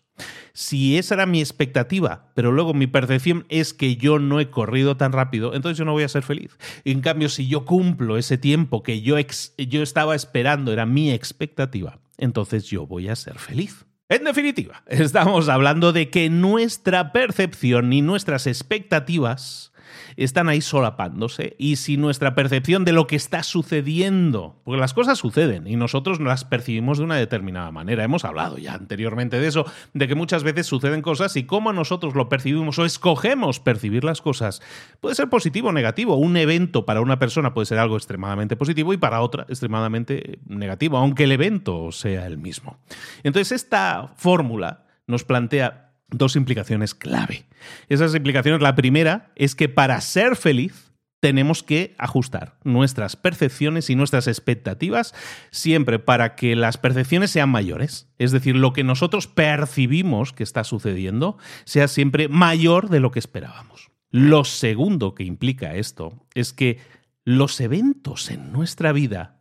Si 0.53 0.99
esa 0.99 1.15
era 1.15 1.27
mi 1.27 1.41
expectativa, 1.41 2.31
pero 2.35 2.53
luego 2.53 2.75
mi 2.75 2.87
percepción 2.87 3.47
es 3.49 3.73
que 3.73 3.97
yo 3.97 4.19
no 4.19 4.41
he 4.41 4.51
corrido 4.51 4.97
tan 4.97 5.13
rápido, 5.13 5.55
entonces 5.55 5.79
yo 5.79 5.85
no 5.85 5.93
voy 5.93 6.03
a 6.03 6.09
ser 6.09 6.23
feliz. 6.23 6.57
En 6.85 7.01
cambio, 7.01 7.29
si 7.29 7.49
yo 7.49 7.65
cumplo 7.65 8.19
ese 8.19 8.39
tiempo 8.39 8.83
que 8.83 9.03
yo, 9.03 9.17
yo 9.57 9.83
estaba 9.83 10.15
esperando, 10.15 10.73
era 10.73 10.87
mi 10.87 11.11
expectativa, 11.13 11.99
entonces 12.19 12.65
yo 12.65 12.87
voy 12.87 13.09
a 13.09 13.17
ser 13.17 13.39
feliz. 13.39 13.87
En 14.11 14.25
definitiva, 14.25 14.83
estamos 14.89 15.49
hablando 15.49 15.93
de 15.93 16.11
que 16.11 16.31
nuestra 16.31 17.13
percepción 17.13 17.93
y 17.93 18.03
nuestras 18.03 18.49
expectativas 18.49 19.70
están 20.17 20.49
ahí 20.49 20.61
solapándose 20.61 21.57
y 21.59 21.77
si 21.77 21.97
nuestra 21.97 22.35
percepción 22.35 22.85
de 22.85 22.93
lo 22.93 23.07
que 23.07 23.17
está 23.17 23.43
sucediendo, 23.43 24.61
porque 24.65 24.81
las 24.81 24.95
cosas 24.95 25.19
suceden 25.19 25.67
y 25.67 25.77
nosotros 25.77 26.21
las 26.21 26.45
percibimos 26.45 26.99
de 26.99 27.05
una 27.05 27.17
determinada 27.17 27.71
manera, 27.71 28.05
hemos 28.05 28.25
hablado 28.25 28.59
ya 28.59 28.75
anteriormente 28.75 29.41
de 29.41 29.47
eso, 29.47 29.67
de 29.95 30.09
que 30.09 30.15
muchas 30.15 30.43
veces 30.43 30.67
suceden 30.67 31.03
cosas 31.03 31.37
y 31.37 31.45
cómo 31.45 31.73
nosotros 31.73 32.15
lo 32.15 32.29
percibimos 32.29 32.79
o 32.79 32.85
escogemos 32.85 33.61
percibir 33.61 34.05
las 34.05 34.21
cosas, 34.21 34.63
puede 35.01 35.15
ser 35.15 35.29
positivo 35.29 35.69
o 35.69 35.73
negativo. 35.73 36.17
Un 36.17 36.37
evento 36.37 36.85
para 36.85 37.01
una 37.01 37.19
persona 37.19 37.55
puede 37.55 37.67
ser 37.67 37.79
algo 37.79 37.97
extremadamente 37.97 38.57
positivo 38.57 38.93
y 38.93 38.97
para 38.97 39.21
otra 39.21 39.45
extremadamente 39.49 40.39
negativo, 40.47 40.99
aunque 40.99 41.25
el 41.25 41.33
evento 41.33 41.93
sea 41.93 42.27
el 42.27 42.39
mismo. 42.39 42.79
Entonces 43.23 43.53
esta 43.53 44.13
fórmula 44.17 44.85
nos 45.07 45.25
plantea 45.25 45.90
dos 46.11 46.37
implicaciones 46.37 46.95
clave. 46.95 47.47
Esas 47.89 48.15
implicaciones, 48.15 48.61
la 48.61 48.75
primera 48.75 49.33
es 49.37 49.55
que 49.55 49.69
para 49.69 50.01
ser 50.01 50.37
feliz 50.37 50.91
tenemos 51.21 51.63
que 51.63 51.95
ajustar 51.99 52.59
nuestras 52.65 53.15
percepciones 53.15 53.91
y 53.91 53.95
nuestras 53.95 54.27
expectativas 54.27 55.15
siempre 55.51 55.99
para 55.99 56.35
que 56.35 56.57
las 56.57 56.79
percepciones 56.79 57.31
sean 57.31 57.51
mayores. 57.51 58.09
Es 58.19 58.33
decir, 58.33 58.57
lo 58.57 58.73
que 58.73 58.85
nosotros 58.85 59.27
percibimos 59.27 60.33
que 60.33 60.43
está 60.43 60.65
sucediendo 60.65 61.37
sea 61.65 61.89
siempre 61.89 62.29
mayor 62.29 62.89
de 62.89 63.01
lo 63.01 63.11
que 63.11 63.19
esperábamos. 63.19 63.91
Lo 64.11 64.45
segundo 64.45 65.15
que 65.15 65.25
implica 65.25 65.75
esto 65.75 66.27
es 66.35 66.53
que 66.53 66.79
los 67.25 67.61
eventos 67.61 68.31
en 68.31 68.51
nuestra 68.51 68.93
vida 68.93 69.40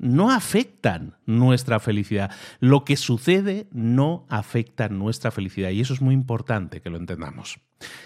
no 0.00 0.30
afectan 0.30 1.16
nuestra 1.26 1.78
felicidad. 1.78 2.30
Lo 2.58 2.84
que 2.84 2.96
sucede 2.96 3.68
no 3.70 4.26
afecta 4.28 4.88
nuestra 4.88 5.30
felicidad 5.30 5.70
y 5.70 5.80
eso 5.80 5.92
es 5.94 6.00
muy 6.00 6.14
importante 6.14 6.80
que 6.80 6.90
lo 6.90 6.96
entendamos. 6.96 7.60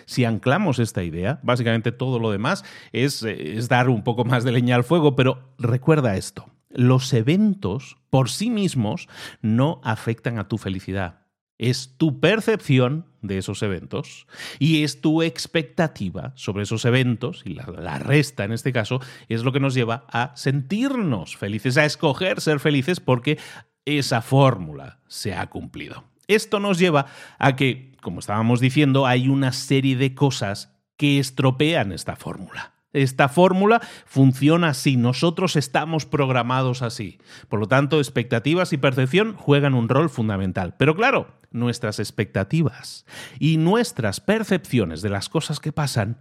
Si 0.05 0.25
anclamos 0.25 0.79
esta 0.79 1.03
idea, 1.03 1.41
básicamente 1.43 1.93
todo 1.93 2.19
lo 2.19 2.31
demás 2.31 2.65
es, 2.93 3.23
eh, 3.23 3.59
dar 3.69 3.89
un 3.89 4.03
poco 4.03 4.25
más 4.25 4.45
de 4.45 4.53
leña 4.53 4.77
al 4.77 4.85
fuego, 4.85 5.17
pero 5.17 5.55
recuerda 5.59 6.17
esto, 6.17 6.51
los 6.69 7.13
eventos 7.13 7.97
por 8.11 8.29
sí 8.29 8.51
mismos 8.51 9.09
no 9.41 9.81
afectan 9.85 10.39
a 10.39 10.49
tu 10.49 10.59
felicidad 10.59 11.24
es 11.59 11.97
tu 11.97 12.21
percepción 12.21 13.07
de 13.23 13.39
esos 13.39 13.63
eventos 13.63 14.27
y 14.59 14.83
es 14.83 15.01
tu 15.01 15.23
expectativa 15.23 16.33
sobre 16.37 16.65
esos 16.65 16.85
eventos, 16.85 17.43
y 17.45 17.55
la, 17.55 17.99
resta 17.99 18.45
en 18.45 18.53
este 18.53 18.73
caso, 18.73 19.01
es 19.29 19.45
lo 19.45 19.53
que 19.53 19.61
nos 19.61 19.75
lleva 19.75 20.05
a 20.09 20.33
sentirnos 20.37 21.37
felices, 21.37 21.77
a 21.77 21.85
escoger 21.85 22.41
ser 22.41 22.61
felices 22.61 23.01
porque 23.01 23.39
esa 23.85 24.21
fórmula 24.23 25.01
se 25.07 25.35
ha 25.35 25.49
cumplido. 25.49 26.05
Esto 26.27 26.59
nos 26.59 26.79
lleva 26.79 27.07
a 27.39 27.55
que, 27.57 27.93
como 28.01 28.21
estábamos 28.21 28.61
diciendo, 28.61 29.07
hay 29.07 29.29
una 29.29 29.53
serie 29.53 29.97
de 29.97 30.15
cosas 30.15 30.75
que 30.97 31.19
estropean 31.19 31.93
esta 31.93 32.17
fórmula. 32.17 32.74
Esta 32.95 33.29
fórmula 33.29 33.83
funciona 34.07 34.69
así, 34.69 34.97
nosotros 34.97 35.57
estamos 35.57 36.07
programados 36.07 36.81
así. 36.81 37.19
Por 37.49 37.61
lo 37.61 37.67
tanto, 37.67 37.99
expectativas 37.99 38.73
y 38.73 38.79
percepción 38.79 39.35
juegan 39.35 39.75
un 39.75 39.89
rol 39.89 40.09
fundamental. 40.09 40.77
Pero 40.79 40.95
claro, 40.95 41.35
nuestras 41.51 41.99
expectativas 41.99 43.05
y 43.39 43.57
nuestras 43.57 44.21
percepciones 44.21 45.03
de 45.03 45.11
las 45.11 45.29
cosas 45.29 45.61
que 45.61 45.73
pasan 45.73 46.19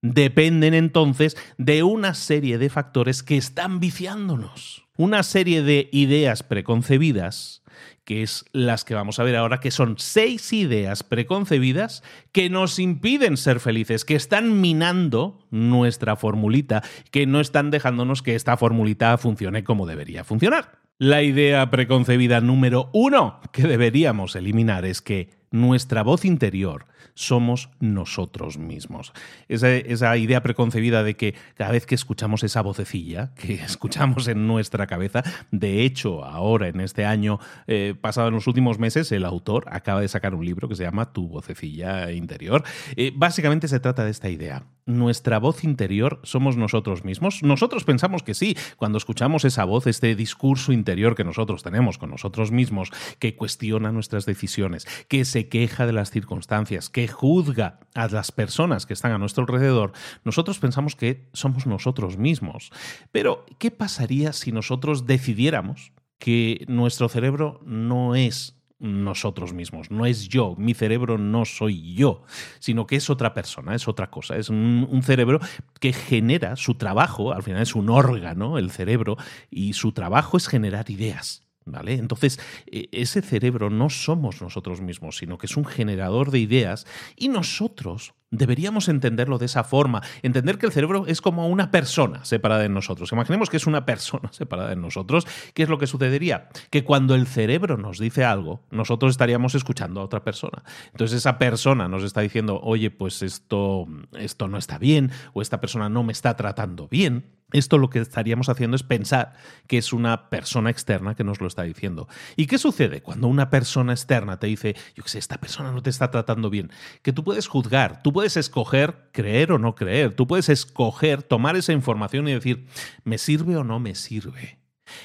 dependen 0.00 0.74
entonces 0.74 1.36
de 1.56 1.82
una 1.82 2.14
serie 2.14 2.58
de 2.58 2.70
factores 2.70 3.22
que 3.22 3.36
están 3.36 3.78
viciándonos. 3.78 4.86
Una 4.96 5.22
serie 5.22 5.62
de 5.62 5.88
ideas 5.92 6.42
preconcebidas 6.42 7.63
que 8.04 8.22
es 8.22 8.44
las 8.52 8.84
que 8.84 8.94
vamos 8.94 9.18
a 9.18 9.24
ver 9.24 9.36
ahora, 9.36 9.60
que 9.60 9.70
son 9.70 9.96
seis 9.98 10.52
ideas 10.52 11.02
preconcebidas 11.02 12.02
que 12.32 12.50
nos 12.50 12.78
impiden 12.78 13.36
ser 13.36 13.60
felices, 13.60 14.04
que 14.04 14.14
están 14.14 14.60
minando 14.60 15.46
nuestra 15.50 16.16
formulita, 16.16 16.82
que 17.10 17.26
no 17.26 17.40
están 17.40 17.70
dejándonos 17.70 18.22
que 18.22 18.34
esta 18.34 18.56
formulita 18.56 19.16
funcione 19.18 19.64
como 19.64 19.86
debería 19.86 20.24
funcionar. 20.24 20.84
La 20.98 21.22
idea 21.22 21.70
preconcebida 21.70 22.40
número 22.40 22.90
uno 22.92 23.40
que 23.52 23.62
deberíamos 23.62 24.36
eliminar 24.36 24.84
es 24.84 25.02
que 25.02 25.30
nuestra 25.50 26.02
voz 26.02 26.24
interior 26.24 26.86
somos 27.14 27.70
nosotros 27.80 28.58
mismos. 28.58 29.12
Esa, 29.48 30.16
idea 30.16 30.42
preconcebida 30.42 31.02
de 31.02 31.14
que 31.16 31.34
cada 31.54 31.72
vez 31.72 31.86
que 31.86 31.94
escuchamos 31.94 32.42
esa 32.42 32.62
vocecilla 32.62 33.34
que 33.34 33.54
escuchamos 33.64 34.28
en 34.28 34.46
nuestra 34.46 34.86
cabeza, 34.86 35.22
de 35.50 35.82
hecho, 35.82 36.24
ahora 36.24 36.68
en 36.68 36.80
este 36.80 37.04
año 37.04 37.38
eh, 37.66 37.94
pasado, 38.00 38.28
en 38.28 38.34
los 38.34 38.46
últimos 38.46 38.78
meses, 38.78 39.10
el 39.12 39.24
autor 39.24 39.66
acaba 39.70 40.00
de 40.00 40.08
sacar 40.08 40.34
un 40.34 40.44
libro 40.44 40.68
que 40.68 40.76
se 40.76 40.84
llama 40.84 41.12
Tu 41.12 41.28
vocecilla 41.28 42.10
interior. 42.12 42.64
Eh, 42.96 43.12
básicamente 43.14 43.68
se 43.68 43.80
trata 43.80 44.04
de 44.04 44.10
esta 44.10 44.28
idea. 44.28 44.64
Nuestra 44.86 45.38
voz 45.38 45.64
interior 45.64 46.20
somos 46.24 46.56
nosotros 46.58 47.04
mismos. 47.04 47.42
Nosotros 47.42 47.84
pensamos 47.84 48.22
que 48.22 48.34
sí, 48.34 48.56
cuando 48.76 48.98
escuchamos 48.98 49.44
esa 49.46 49.64
voz, 49.64 49.86
este 49.86 50.14
discurso 50.14 50.72
interior 50.72 51.14
que 51.14 51.24
nosotros 51.24 51.62
tenemos 51.62 51.96
con 51.96 52.10
nosotros 52.10 52.50
mismos, 52.50 52.90
que 53.18 53.34
cuestiona 53.34 53.92
nuestras 53.92 54.26
decisiones, 54.26 54.86
que 55.08 55.24
se 55.24 55.48
queja 55.48 55.86
de 55.86 55.92
las 55.92 56.10
circunstancias, 56.10 56.90
que 56.94 57.08
juzga 57.08 57.80
a 57.94 58.06
las 58.06 58.30
personas 58.30 58.86
que 58.86 58.94
están 58.94 59.10
a 59.10 59.18
nuestro 59.18 59.42
alrededor, 59.42 59.90
nosotros 60.22 60.60
pensamos 60.60 60.94
que 60.94 61.28
somos 61.32 61.66
nosotros 61.66 62.16
mismos. 62.18 62.70
Pero, 63.10 63.44
¿qué 63.58 63.72
pasaría 63.72 64.32
si 64.32 64.52
nosotros 64.52 65.04
decidiéramos 65.04 65.92
que 66.18 66.64
nuestro 66.68 67.08
cerebro 67.08 67.60
no 67.66 68.14
es 68.14 68.62
nosotros 68.78 69.52
mismos, 69.54 69.90
no 69.90 70.06
es 70.06 70.28
yo, 70.28 70.54
mi 70.56 70.74
cerebro 70.74 71.18
no 71.18 71.44
soy 71.44 71.94
yo, 71.94 72.22
sino 72.60 72.86
que 72.86 72.96
es 72.96 73.10
otra 73.10 73.34
persona, 73.34 73.74
es 73.74 73.88
otra 73.88 74.10
cosa, 74.10 74.36
es 74.36 74.48
un, 74.48 75.00
cerebro 75.02 75.40
que 75.80 75.92
genera 75.92 76.54
su 76.54 76.74
trabajo, 76.74 77.32
al 77.32 77.42
final 77.42 77.62
es 77.62 77.74
un 77.74 77.88
órgano, 77.88 78.56
el 78.56 78.70
cerebro, 78.70 79.16
y 79.50 79.72
su 79.72 79.92
trabajo 79.92 80.36
es 80.36 80.46
generar 80.46 80.90
ideas. 80.90 81.43
¿Vale? 81.66 81.94
Entonces, 81.94 82.38
e, 82.66 82.88
ese 82.92 83.22
cerebro 83.22 83.70
no 83.70 83.90
somos 83.90 84.42
nosotros 84.42 84.80
mismos, 84.80 85.16
sino 85.16 85.38
que 85.38 85.46
es 85.46 85.56
un 85.56 85.64
generador 85.64 86.30
de 86.30 86.38
ideas 86.40 86.86
y 87.16 87.28
nosotros 87.28 88.14
Deberíamos 88.36 88.88
entenderlo 88.88 89.38
de 89.38 89.46
esa 89.46 89.62
forma, 89.62 90.02
entender 90.22 90.58
que 90.58 90.66
el 90.66 90.72
cerebro 90.72 91.06
es 91.06 91.20
como 91.20 91.46
una 91.46 91.70
persona 91.70 92.24
separada 92.24 92.62
de 92.62 92.68
nosotros. 92.68 93.12
Imaginemos 93.12 93.48
que 93.48 93.58
es 93.58 93.66
una 93.66 93.86
persona 93.86 94.28
separada 94.32 94.70
de 94.70 94.76
nosotros. 94.76 95.24
¿Qué 95.54 95.62
es 95.62 95.68
lo 95.68 95.78
que 95.78 95.86
sucedería? 95.86 96.48
Que 96.70 96.82
cuando 96.82 97.14
el 97.14 97.28
cerebro 97.28 97.76
nos 97.76 98.00
dice 98.00 98.24
algo, 98.24 98.62
nosotros 98.72 99.12
estaríamos 99.12 99.54
escuchando 99.54 100.00
a 100.00 100.04
otra 100.04 100.24
persona. 100.24 100.64
Entonces 100.90 101.18
esa 101.18 101.38
persona 101.38 101.86
nos 101.86 102.02
está 102.02 102.22
diciendo, 102.22 102.60
oye, 102.60 102.90
pues 102.90 103.22
esto, 103.22 103.86
esto 104.18 104.48
no 104.48 104.58
está 104.58 104.78
bien, 104.78 105.12
o 105.32 105.40
esta 105.40 105.60
persona 105.60 105.88
no 105.88 106.02
me 106.02 106.12
está 106.12 106.34
tratando 106.34 106.88
bien. 106.88 107.26
Esto 107.54 107.78
lo 107.78 107.88
que 107.88 108.00
estaríamos 108.00 108.48
haciendo 108.48 108.74
es 108.74 108.82
pensar 108.82 109.32
que 109.68 109.78
es 109.78 109.92
una 109.92 110.28
persona 110.28 110.70
externa 110.70 111.14
que 111.14 111.22
nos 111.22 111.40
lo 111.40 111.46
está 111.46 111.62
diciendo. 111.62 112.08
¿Y 112.34 112.46
qué 112.46 112.58
sucede 112.58 113.00
cuando 113.00 113.28
una 113.28 113.48
persona 113.48 113.92
externa 113.92 114.40
te 114.40 114.48
dice, 114.48 114.74
yo 114.96 115.04
qué 115.04 115.08
sé, 115.08 115.18
esta 115.20 115.38
persona 115.38 115.70
no 115.70 115.80
te 115.80 115.88
está 115.88 116.10
tratando 116.10 116.50
bien? 116.50 116.72
Que 117.02 117.12
tú 117.12 117.22
puedes 117.22 117.46
juzgar, 117.46 118.02
tú 118.02 118.12
puedes 118.12 118.36
escoger 118.36 119.08
creer 119.12 119.52
o 119.52 119.60
no 119.60 119.76
creer, 119.76 120.14
tú 120.14 120.26
puedes 120.26 120.48
escoger 120.48 121.22
tomar 121.22 121.54
esa 121.54 121.72
información 121.72 122.26
y 122.26 122.32
decir, 122.32 122.66
¿me 123.04 123.18
sirve 123.18 123.56
o 123.56 123.62
no 123.62 123.78
me 123.78 123.94
sirve? 123.94 124.58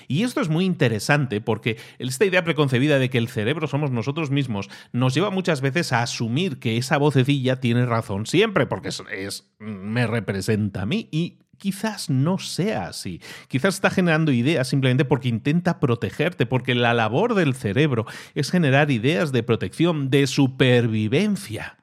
Y 0.08 0.24
esto 0.24 0.42
es 0.42 0.50
muy 0.50 0.66
interesante 0.66 1.42
porque 1.42 1.78
esta 2.00 2.26
idea 2.26 2.44
preconcebida 2.44 2.98
de 2.98 3.12
que 3.12 3.20
el 3.20 3.30
cerebro 3.30 3.68
somos 3.68 3.92
nosotros 3.92 4.32
mismos 4.32 4.70
nos 4.92 5.14
lleva 5.14 5.30
muchas 5.30 5.62
veces 5.62 5.94
a 5.94 6.02
asumir 6.02 6.60
que 6.60 6.78
esa 6.78 6.98
vocecilla 6.98 7.60
tiene 7.60 7.86
razón 7.86 8.26
siempre 8.26 8.66
porque 8.66 8.90
es 8.90 9.54
me 9.60 10.08
representa 10.08 10.82
a 10.82 10.86
mí 10.86 11.08
y 11.12 11.40
quizás 11.60 12.10
no 12.10 12.40
sea 12.40 12.88
así. 12.88 13.22
Quizás 13.48 13.76
está 13.76 13.92
generando 13.92 14.32
ideas 14.32 14.68
simplemente 14.68 15.06
porque 15.06 15.30
intenta 15.30 15.80
protegerte, 15.80 16.48
porque 16.48 16.74
la 16.74 16.96
labor 16.96 17.36
del 17.36 17.54
cerebro 17.54 18.06
es 18.34 18.50
generar 18.50 18.90
ideas 18.90 19.32
de 19.32 19.44
protección, 19.44 20.10
de 20.10 20.26
supervivencia. 20.26 21.78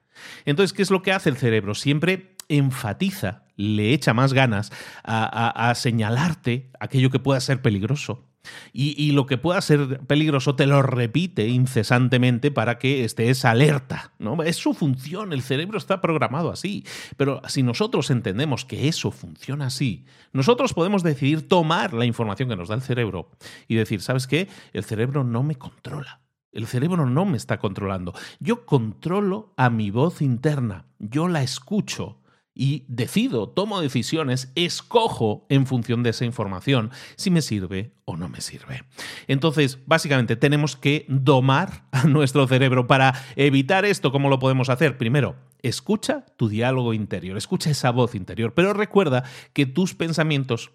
Entonces, 0.45 0.73
¿qué 0.73 0.83
es 0.83 0.91
lo 0.91 1.03
que 1.03 1.13
hace 1.13 1.29
el 1.29 1.37
cerebro? 1.37 1.75
Siempre 1.75 2.35
enfatiza, 2.49 3.45
le 3.57 3.93
echa 3.93 4.15
más 4.15 4.33
ganas 4.33 4.73
a, 5.05 5.73
señalarte 5.75 6.71
aquello 6.81 7.11
que 7.11 7.19
pueda 7.19 7.41
ser 7.41 7.63
peligroso, 7.63 8.25
y, 8.73 9.13
lo 9.13 9.27
que 9.27 9.39
pueda 9.39 9.61
ser 9.61 10.01
peligroso 10.01 10.57
te 10.57 10.67
lo 10.67 10.83
repite 10.83 11.49
incesantemente 11.49 12.51
para 12.51 12.79
que 12.79 13.05
estés 13.05 13.45
alerta. 13.45 14.13
¿no? 14.19 14.43
Es 14.43 14.57
su 14.57 14.75
función, 14.75 15.33
el 15.33 15.43
cerebro 15.43 15.79
está 15.79 16.01
programado 16.01 16.51
así. 16.51 16.85
Pero 17.17 17.41
si 17.49 17.63
nosotros 17.63 18.11
entendemos 18.11 18.65
que 18.65 18.89
eso 18.89 19.11
funciona 19.11 19.67
así, 19.67 20.05
nosotros 20.33 20.75
podemos 20.75 21.03
decidir 21.03 21.49
tomar 21.49 21.95
la 21.95 22.05
información 22.05 22.49
que 22.49 22.57
nos 22.57 22.69
da 22.69 22.75
el 22.75 22.83
cerebro 22.83 23.31
y 23.69 23.77
decir, 23.77 24.03
¿sabes 24.03 24.27
qué? 24.27 24.49
El 24.73 24.85
cerebro 24.85 25.25
no 25.25 25.43
me 25.43 25.57
controla. 25.57 26.21
El 26.53 26.67
cerebro 26.67 27.05
no 27.07 27.27
me 27.27 27.37
está 27.37 27.59
controlando. 27.59 28.15
Yo 28.41 28.65
controlo 28.65 29.53
a 29.57 29.69
mi 29.69 29.91
voz 29.91 30.23
interna. 30.23 30.87
Yo 30.99 31.29
la 31.29 31.43
escucho 31.43 32.19
y 32.57 32.87
decido, 32.89 33.51
tomo 33.51 33.83
decisiones, 33.83 34.51
escojo 34.55 35.47
en 35.51 35.67
función 35.67 36.03
de 36.03 36.11
esa 36.11 36.25
información 36.25 36.91
si 37.17 37.31
me 37.31 37.43
sirve 37.43 37.93
o 38.07 38.17
no 38.17 38.31
me 38.31 38.41
sirve. 38.41 38.83
Entonces, 39.29 39.79
básicamente 39.85 40.37
tenemos 40.37 40.75
que 40.75 41.05
domar 41.09 41.85
a 41.93 42.05
nuestro 42.05 42.47
cerebro 42.49 42.87
para 42.87 43.13
evitar 43.37 43.85
esto. 43.85 44.11
¿Cómo 44.11 44.31
lo 44.31 44.39
podemos 44.39 44.71
hacer? 44.71 44.97
Primero, 44.97 45.37
escucha 45.61 46.25
tu 46.37 46.49
diálogo 46.49 46.95
interior, 46.95 47.37
escucha 47.37 47.71
esa 47.71 47.91
voz 47.91 48.15
interior, 48.15 48.55
pero 48.55 48.73
recuerda 48.73 49.25
que 49.53 49.67
tus 49.67 49.95
pensamientos 49.95 50.73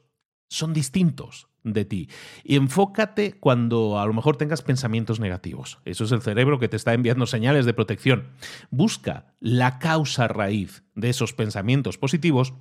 son 0.52 0.74
distintos 0.74 1.48
de 1.64 1.86
ti. 1.86 2.10
Y 2.44 2.58
enfócate 2.58 3.34
cuando 3.40 4.00
a 4.00 4.06
lo 4.06 4.14
mejor 4.14 4.36
tengas 4.36 4.62
pensamientos 4.62 5.20
negativos. 5.20 5.80
Eso 5.86 6.04
es 6.04 6.12
el 6.12 6.22
cerebro 6.22 6.60
que 6.60 6.68
te 6.68 6.76
está 6.76 6.94
enviando 6.94 7.26
señales 7.26 7.66
de 7.66 7.74
protección. 7.74 8.28
Busca 8.70 9.34
la 9.40 9.80
causa 9.80 10.28
raíz 10.28 10.84
de 10.94 11.10
esos 11.10 11.34
pensamientos 11.34 11.98
positivos 11.98 12.54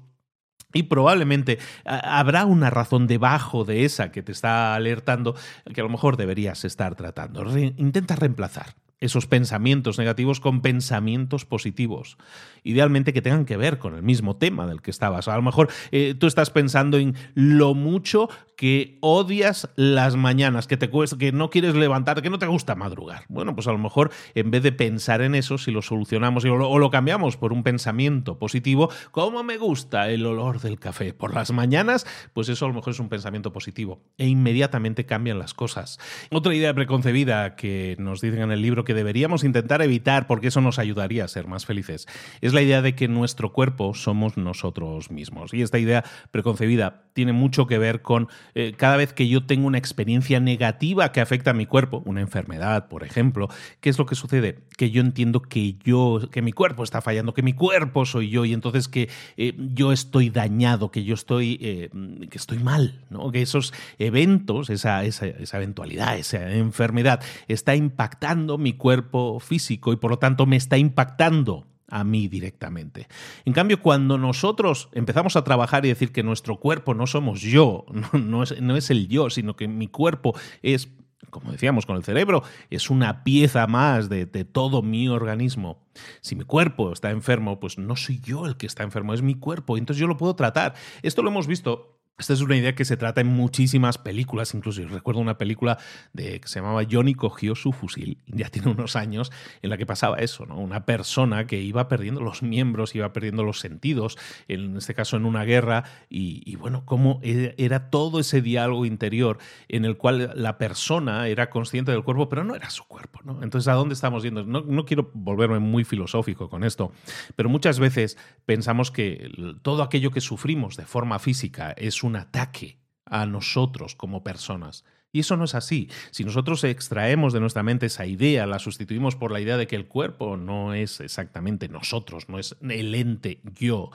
y 0.73 0.85
probablemente 0.85 1.59
habrá 1.85 2.47
una 2.47 2.71
razón 2.71 3.09
debajo 3.09 3.65
de 3.65 3.85
esa 3.85 4.13
que 4.13 4.23
te 4.23 4.31
está 4.31 4.77
alertando 4.77 5.35
que 5.75 5.81
a 5.81 5.85
lo 5.85 5.91
mejor 5.91 6.17
deberías 6.17 6.65
estar 6.65 6.95
tratando. 6.95 7.59
intenta 7.59 8.15
reemplazar 8.15 8.77
esos 9.01 9.27
pensamientos 9.27 9.99
negativos 9.99 10.41
con 10.41 10.61
pensamientos 10.61 11.45
positivos. 11.45 12.19
Idealmente 12.63 13.13
que 13.13 13.23
tengan 13.23 13.47
que 13.47 13.57
ver 13.57 13.79
con 13.79 13.95
el 13.95 14.03
mismo 14.03 14.37
tema 14.37 14.67
del 14.67 14.83
que 14.83 14.91
estabas. 14.91 15.29
A 15.29 15.37
lo 15.37 15.43
mejor 15.43 15.69
eh, 15.91 16.15
tú 16.19 16.27
estás 16.27 16.51
pensando 16.51 16.99
en 16.99 17.15
lo 17.35 17.75
mucho 17.75 18.29
que 18.57 18.99
odias 19.01 19.71
las 19.77 20.17
mañanas, 20.17 20.67
que 20.67 20.77
te 20.77 20.91
cuesta, 20.91 21.17
que 21.17 21.33
no 21.33 21.49
quieres 21.49 21.75
levantar, 21.75 22.21
que 22.21 22.29
no 22.29 22.39
te 22.39 22.45
gusta 22.45 22.75
madrugar. 22.75 23.25
Bueno, 23.29 23.55
pues 23.55 23.67
a 23.67 23.73
lo 23.73 23.79
mejor 23.79 24.11
en 24.35 24.51
vez 24.51 24.63
de 24.63 24.71
pensar 24.71 25.23
en 25.23 25.35
eso, 25.35 25.57
si 25.57 25.71
lo 25.71 25.81
solucionamos 25.81 26.45
o 26.45 26.57
lo, 26.57 26.69
o 26.69 26.79
lo 26.79 26.91
cambiamos 26.91 27.39
por 27.39 27.55
un 27.55 27.63
pensamiento 27.63 28.39
positivo, 28.39 28.91
como 29.13 29.43
me 29.43 29.57
gusta 29.57 30.11
el 30.11 30.27
olor 30.27 30.61
del 30.61 30.79
café 30.79 31.15
por 31.15 31.33
las 31.33 31.53
mañanas, 31.53 32.07
pues 32.35 32.51
eso 32.51 32.67
a 32.67 32.69
lo 32.69 32.75
mejor 32.75 32.93
es 32.93 33.01
un 33.01 33.09
pensamiento 33.09 33.51
positivo. 33.51 34.03
E 34.19 34.27
inmediatamente 34.27 35.07
cambian 35.07 35.39
las 35.39 35.55
cosas. 35.55 35.99
Otra 36.31 36.55
idea 36.55 36.75
preconcebida 36.75 37.57
que 37.57 37.97
nos 37.99 38.21
dicen 38.21 38.43
en 38.43 38.53
el 38.53 38.61
libro 38.61 38.85
que 38.85 38.90
deberíamos 38.95 39.45
intentar 39.45 39.83
evitar, 39.83 40.27
porque 40.27 40.49
eso 40.49 40.61
nos 40.61 40.79
ayudaría 40.79 41.25
a 41.25 41.29
ser 41.29 41.47
más 41.47 41.67
felices, 41.67 42.07
es 42.41 42.53
la 42.53 42.63
idea 42.63 42.83
de 42.83 42.95
que 42.95 43.09
nuestro 43.09 43.53
cuerpo 43.53 43.95
somos 43.95 44.37
nosotros 44.37 45.11
mismos. 45.11 45.55
Y 45.55 45.63
esta 45.63 45.79
idea 45.79 46.05
preconcebida 46.31 47.05
tiene 47.13 47.33
mucho 47.33 47.67
que 47.67 47.79
ver 47.79 48.03
con 48.03 48.29
eh, 48.55 48.75
cada 48.77 48.97
vez 48.97 49.13
que 49.13 49.29
yo 49.29 49.45
tengo 49.45 49.67
una 49.67 49.79
experiencia 49.79 50.41
negativa 50.41 51.13
que 51.13 51.21
afecta 51.21 51.51
a 51.51 51.55
mi 51.55 51.67
cuerpo, 51.67 52.03
una 52.05 52.21
enfermedad, 52.21 52.89
por 52.89 53.05
ejemplo, 53.05 53.49
¿qué 53.81 53.91
es 53.91 53.99
lo 53.99 54.07
que 54.07 54.15
sucede? 54.15 54.59
Que 54.77 54.91
yo 54.91 55.01
entiendo 55.01 55.43
que 55.43 55.75
yo, 55.85 56.21
que 56.31 56.43
mi 56.43 56.53
cuerpo 56.53 56.85
está 56.85 57.01
fallando, 57.01 57.35
que 57.35 57.43
mi 57.43 57.53
cuerpo 57.53 58.05
soy 58.05 58.31
yo 58.31 58.45
y 58.45 58.53
entonces 58.53 58.89
que 58.89 59.09
eh, 59.37 59.55
yo 59.75 59.93
estoy 59.93 60.31
dañado, 60.31 60.91
que 60.91 61.05
yo 61.05 61.15
estoy, 61.15 61.59
eh, 61.61 61.91
que 62.31 62.39
estoy 62.39 62.59
mal, 62.59 63.05
¿no? 63.11 63.31
Que 63.31 63.43
esos 63.43 63.73
eventos, 63.99 64.71
esa, 64.71 65.05
esa, 65.05 65.27
esa 65.27 65.57
eventualidad, 65.57 66.17
esa 66.19 66.53
enfermedad 66.53 67.23
está 67.49 67.75
impactando 67.75 68.59
mi 68.59 68.73
cuerpo 68.75 69.41
físico 69.41 69.93
y 69.93 69.97
por 69.97 70.11
lo 70.11 70.19
tanto 70.19 70.47
me 70.47 70.57
está 70.57 70.79
impactando 70.79 71.67
a 71.91 72.05
mí 72.05 72.29
directamente. 72.29 73.09
En 73.45 73.53
cambio, 73.53 73.81
cuando 73.81 74.19
nosotros 74.19 74.89
empezamos 74.93 75.37
a 75.37 75.45
trabajar 75.45 75.85
y 75.85 75.89
decir 75.89 76.13
que 76.13 76.23
nuestro 76.23 76.57
cuerpo 76.57 76.95
no 76.95 77.07
somos 77.07 77.41
yo, 77.43 77.85
no, 78.13 78.43
es, 78.43 78.91
el 78.91 79.09
yo, 79.09 79.31
sino 79.31 79.57
que 79.57 79.69
mi 79.69 79.89
cuerpo 79.89 80.35
es, 80.63 80.89
como 81.31 81.53
decíamos 81.53 81.87
con 81.87 81.97
el 81.97 82.05
cerebro, 82.05 82.43
es 82.71 82.91
una 82.91 83.25
pieza 83.25 83.67
más 83.67 84.09
de, 84.09 84.27
de 84.27 84.45
todo 84.45 84.83
mi 84.83 85.09
organismo. 85.09 85.83
Si 86.21 86.35
mi 86.35 86.45
cuerpo 86.45 86.93
está 86.93 87.11
enfermo, 87.11 87.61
pues 87.61 87.79
no 87.79 87.97
soy 87.97 88.21
yo 88.21 88.47
el 88.47 88.57
que 88.57 88.67
está 88.67 88.83
enfermo, 88.83 89.15
es 89.15 89.23
mi 89.23 89.35
cuerpo, 89.35 89.77
entonces 89.77 90.01
yo 90.01 90.07
lo 90.07 90.17
puedo 90.17 90.35
tratar. 90.35 90.75
Esto 91.03 91.23
lo 91.23 91.31
hemos 91.31 91.47
visto 91.47 92.00
esta 92.21 92.35
es 92.35 92.43
una 92.43 92.57
idea 92.57 92.75
que 92.75 92.85
se 92.85 92.97
trata 92.97 93.21
en 93.21 93.29
muchísimas 93.29 93.99
películas, 93.99 94.55
incluso 94.55 94.87
recuerdo 94.87 95.21
una 95.21 95.39
película 95.39 95.79
de, 96.13 96.41
que 96.41 96.49
se 96.49 96.61
llamaba 96.61 96.83
Johnny 96.89 97.15
cogió 97.15 97.55
su 97.55 97.73
fusil, 97.73 98.19
ya 98.27 98.49
tiene 98.51 98.71
unos 98.71 98.95
años, 98.95 99.33
en 99.63 99.71
la 99.71 99.79
que 99.79 99.87
pasaba 99.87 100.19
eso, 100.19 100.47
¿no? 100.47 100.57
Una 100.59 100.85
persona 100.85 101.47
que 101.47 101.61
iba 101.61 101.89
perdiendo 101.89 102.21
los 102.21 102.43
miembros, 102.43 102.95
iba 102.95 103.13
perdiendo 103.13 103.43
los 103.43 103.61
sentidos, 103.61 104.19
en 104.49 104.77
este 104.77 104.95
caso 104.95 105.17
en 105.17 105.25
una 105.25 105.45
guerra, 105.45 105.85
y, 106.09 106.57
bueno, 106.57 106.85
cómo 106.85 107.21
era 107.23 107.91
todo 107.91 108.21
ese 108.21 108.43
diálogo 108.43 108.85
interior 108.85 109.39
en 109.69 109.85
el 109.85 109.97
cual 109.97 110.33
la 110.35 110.59
persona 110.59 111.27
era 111.29 111.49
consciente 111.49 111.91
del 111.93 112.05
cuerpo, 112.05 112.29
pero 112.29 112.45
no 112.45 112.55
era 112.55 112.69
su 112.69 112.85
cuerpo, 112.85 113.21
¿no? 113.25 113.43
Entonces, 113.43 113.69
¿a 113.69 113.75
dónde 113.75 113.95
estamos 113.95 114.23
yendo? 114.23 114.45
No, 114.45 114.61
no 114.61 114.85
quiero 114.85 115.11
volverme 115.15 115.59
muy 115.59 115.85
filosófico 115.85 116.51
con 116.51 116.65
esto, 116.65 116.93
pero 117.35 117.49
muchas 117.49 117.79
veces 117.79 118.19
pensamos 118.45 118.91
que 118.91 119.31
todo 119.63 119.83
aquello 119.83 120.11
que 120.11 120.21
sufrimos 120.21 120.77
de 120.77 120.85
forma 120.85 121.19
física 121.19 121.73
es 121.73 122.03
un 122.03 122.10
un 122.11 122.17
ataque 122.17 122.79
a 123.07 123.25
nosotros 123.27 123.95
como 123.95 124.23
personas. 124.23 124.85
Y 125.13 125.21
eso 125.21 125.37
no 125.37 125.45
es 125.45 125.55
así. 125.55 125.89
Si 126.13 126.23
nosotros 126.23 126.63
extraemos 126.65 127.33
de 127.33 127.41
nuestra 127.41 127.63
mente 127.63 127.87
esa 127.87 128.07
idea, 128.07 128.47
la 128.47 128.59
sustituimos 128.59 129.17
por 129.17 129.33
la 129.33 129.41
idea 129.41 129.57
de 129.57 129.67
que 129.67 129.77
el 129.77 129.89
cuerpo 129.89 130.37
no 130.37 130.75
es 130.75 131.01
exactamente 131.01 131.69
nosotros, 131.69 132.29
no 132.29 132.39
es 132.39 132.57
el 132.63 132.95
ente 132.95 133.41
yo, 133.43 133.91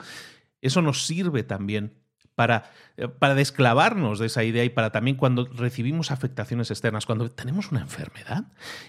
eso 0.60 0.82
nos 0.82 1.06
sirve 1.06 1.42
también 1.42 1.94
para, 2.36 2.70
eh, 2.96 3.08
para 3.08 3.34
desclavarnos 3.34 4.20
de 4.20 4.26
esa 4.26 4.44
idea 4.44 4.62
y 4.62 4.68
para 4.68 4.92
también 4.92 5.16
cuando 5.16 5.46
recibimos 5.46 6.12
afectaciones 6.12 6.70
externas, 6.70 7.06
cuando 7.06 7.28
tenemos 7.30 7.72
una 7.72 7.80
enfermedad, 7.80 8.44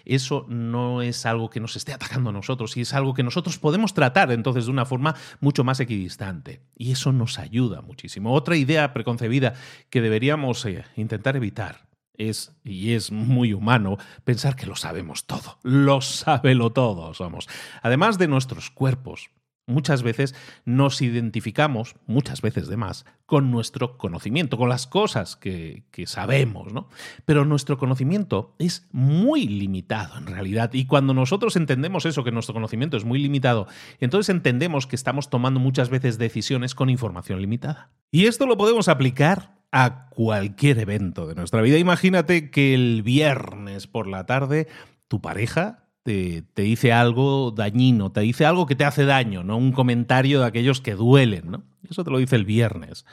eso 0.06 0.46
no 0.48 1.02
es 1.02 1.26
algo 1.26 1.50
que 1.50 1.60
nos 1.60 1.76
esté 1.76 1.94
atacando 1.94 2.30
a 2.30 2.34
nosotros 2.34 2.78
y 2.78 2.82
es 2.82 2.94
algo 2.94 3.16
que 3.16 3.24
nosotros 3.24 3.58
podemos 3.58 3.96
tratar 3.96 4.32
entonces 4.32 4.66
de 4.66 4.72
una 4.72 4.86
forma 4.86 5.16
mucho 5.40 5.64
más 5.64 5.80
equidistante. 5.80 6.62
Y 6.76 6.92
eso 6.92 7.12
nos 7.12 7.40
ayuda 7.40 7.82
muchísimo. 7.82 8.34
Otra 8.34 8.58
idea 8.58 8.94
preconcebida 8.94 9.54
que 9.90 10.02
deberíamos 10.02 10.64
eh, 10.66 10.84
intentar 10.96 11.36
evitar 11.38 11.88
es, 12.18 12.56
y 12.64 12.94
es 12.94 13.12
muy 13.12 13.54
humano, 13.54 13.98
pensar 14.24 14.56
que 14.56 14.66
lo 14.66 14.76
sabemos 14.76 15.26
todo. 15.26 15.58
Lo 15.64 16.00
lo 16.44 16.72
todo 16.72 17.14
somos. 17.14 17.48
Además 17.82 18.18
de 18.18 18.28
nuestros 18.28 18.72
cuerpos, 18.72 19.30
muchas 19.67 20.01
veces 20.01 20.34
nos 20.65 21.01
identificamos, 21.01 21.95
muchas 22.08 22.41
veces 22.41 22.67
de 22.67 22.77
más, 22.77 23.06
con 23.25 23.51
nuestro 23.51 23.97
conocimiento, 23.97 24.58
con 24.58 24.69
las 24.69 24.88
cosas 24.88 25.36
que, 25.36 25.84
que, 25.91 26.08
sabemos, 26.08 26.73
¿no? 26.73 26.89
Pero 27.25 27.45
nuestro 27.45 27.77
conocimiento 27.77 28.56
es 28.58 28.88
muy 28.91 29.47
limitado 29.47 30.17
en 30.17 30.25
realidad. 30.25 30.73
Y 30.73 30.86
cuando 30.86 31.13
nosotros 31.13 31.56
entendemos 31.58 32.06
eso, 32.06 32.23
que 32.23 32.32
nuestro 32.32 32.53
conocimiento 32.53 32.97
es 32.97 33.06
muy 33.06 33.19
limitado, 33.19 33.67
entonces 33.99 34.34
entendemos 34.34 34.88
que 34.88 34.95
estamos 34.95 35.30
tomando 35.30 35.60
muchas 35.60 35.89
veces 35.89 36.17
decisiones 36.17 36.73
con 36.73 36.89
información 36.89 37.41
limitada. 37.41 37.91
Y 38.10 38.25
esto 38.25 38.45
lo 38.47 38.58
podemos 38.58 38.88
aplicar 38.88 39.58
a 39.71 40.08
cualquier 40.10 40.80
evento 40.80 41.27
de 41.27 41.36
nuestra 41.36 41.62
vida. 41.62 41.77
Imagínate 41.77 42.49
que 42.49 42.73
el 42.73 43.03
viernes 43.03 43.88
por 43.88 44.08
la 44.08 44.25
tarde 44.25 44.67
tu 45.08 45.21
pareja 45.21 45.87
te, 46.08 46.62
dice 46.62 46.93
algo 46.93 47.52
dañino, 47.52 48.13
te 48.13 48.22
dice 48.22 48.46
algo 48.46 48.65
que 48.65 48.76
te 48.76 48.86
hace 48.86 49.04
daño, 49.04 49.43
¿no? 49.43 49.58
Un 49.58 49.74
comentario 49.74 50.39
de 50.39 50.46
aquellos 50.46 50.80
que 50.80 50.96
duelen, 50.96 51.52
¿no? 51.52 51.63
Eso 51.89 52.06
te 52.06 52.12
lo 52.12 52.20
dice 52.20 52.38
el 52.38 52.46
viernes. 52.46 53.06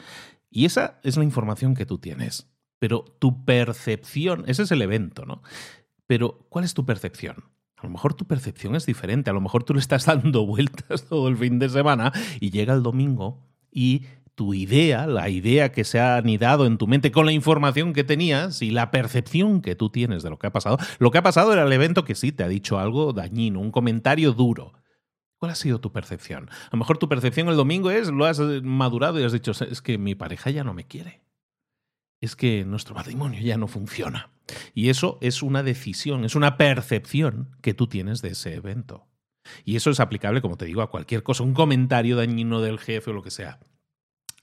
Y 0.49 0.65
esa 0.65 1.01
es 1.03 1.17
la 1.17 1.25
información 1.25 1.75
que 1.75 1.87
tú 1.87 1.99
tienes. 1.99 2.49
Pero 2.79 3.05
tu 3.19 3.45
percepción, 3.45 4.45
ese 4.47 4.63
es 4.63 4.71
el 4.71 4.81
evento, 4.81 5.27
¿no? 5.27 5.43
Pero, 6.07 6.47
¿cuál 6.51 6.65
es 6.65 6.75
tu 6.75 6.87
percepción? 6.87 7.45
A 7.77 7.83
lo 7.83 7.91
mejor 7.91 8.15
tu 8.15 8.27
percepción 8.27 8.77
es 8.77 8.87
diferente, 8.87 9.29
a 9.29 9.33
lo 9.33 9.41
mejor 9.41 9.65
tú 9.65 9.75
le 9.75 9.81
estás 9.81 10.07
dando 10.07 10.47
vueltas 10.47 11.07
todo 11.09 11.27
el 11.27 11.37
fin 11.37 11.59
de 11.59 11.71
semana 11.71 12.13
y 12.39 12.51
llega 12.51 12.75
el 12.75 12.85
domingo 12.85 13.43
y 13.73 14.05
tu 14.35 14.53
idea, 14.55 15.07
la 15.07 15.29
idea 15.29 15.71
que 15.71 15.85
se 15.85 16.01
ha 16.01 16.17
anidado 16.17 16.67
en 16.67 16.79
tu 16.79 16.87
mente 16.87 17.13
con 17.13 17.27
la 17.27 17.33
información 17.33 17.93
que 17.93 18.05
tenías 18.05 18.63
y 18.63 18.71
la 18.71 18.91
percepción 18.91 19.63
que 19.63 19.77
tú 19.77 19.91
tienes 19.91 20.23
de 20.23 20.31
lo 20.31 20.39
que 20.39 20.49
ha 20.49 20.53
pasado. 20.53 20.79
Lo 20.99 21.11
que 21.11 21.19
ha 21.19 21.23
pasado 21.23 21.53
era 21.53 21.63
el 21.63 21.73
evento 21.73 22.05
que 22.05 22.15
sí 22.15 22.33
te 22.33 22.43
ha 22.43 22.49
dicho 22.49 22.79
algo 22.79 23.13
dañino, 23.13 23.61
un 23.61 23.71
comentario 23.71 24.33
duro. 24.33 24.73
¿Cuál 25.39 25.53
ha 25.53 25.57
sido 25.57 25.81
tu 25.81 25.93
percepción? 25.93 26.49
A 26.51 26.71
lo 26.73 26.79
mejor 26.79 26.99
tu 26.99 27.09
percepción 27.09 27.49
el 27.49 27.57
domingo 27.57 27.91
es, 27.91 28.09
lo 28.09 28.25
has 28.25 28.41
madurado 28.41 29.21
y 29.21 29.25
has 29.25 29.33
dicho, 29.33 29.53
es 29.53 29.83
que 29.83 29.99
mi 29.99 30.15
pareja 30.15 30.51
ya 30.51 30.65
no 30.65 30.75
me 30.75 30.87
quiere. 30.87 31.23
Es 32.21 32.35
que 32.35 32.65
nuestro 32.65 32.95
matrimonio 32.95 33.41
ya 33.41 33.57
no 33.57 33.69
funciona. 33.69 34.31
Y 34.75 34.89
eso 34.89 35.19
es 35.21 35.43
una 35.43 35.63
decisión, 35.63 36.25
es 36.25 36.35
una 36.35 36.57
percepción 36.57 37.57
que 37.61 37.75
tú 37.75 37.87
tienes 37.87 38.23
de 38.23 38.31
ese 38.31 38.55
evento. 38.55 39.07
Y 39.65 39.77
eso 39.77 39.91
es 39.91 40.01
aplicable, 40.01 40.41
como 40.41 40.57
te 40.57 40.65
digo, 40.65 40.81
a 40.81 40.91
cualquier 40.91 41.23
cosa, 41.23 41.43
un 41.43 41.53
comentario 41.53 42.17
dañino 42.17 42.63
del 42.63 42.79
jefe 42.79 43.11
o 43.11 43.15
lo 43.15 43.23
que 43.23 43.31
sea 43.31 43.61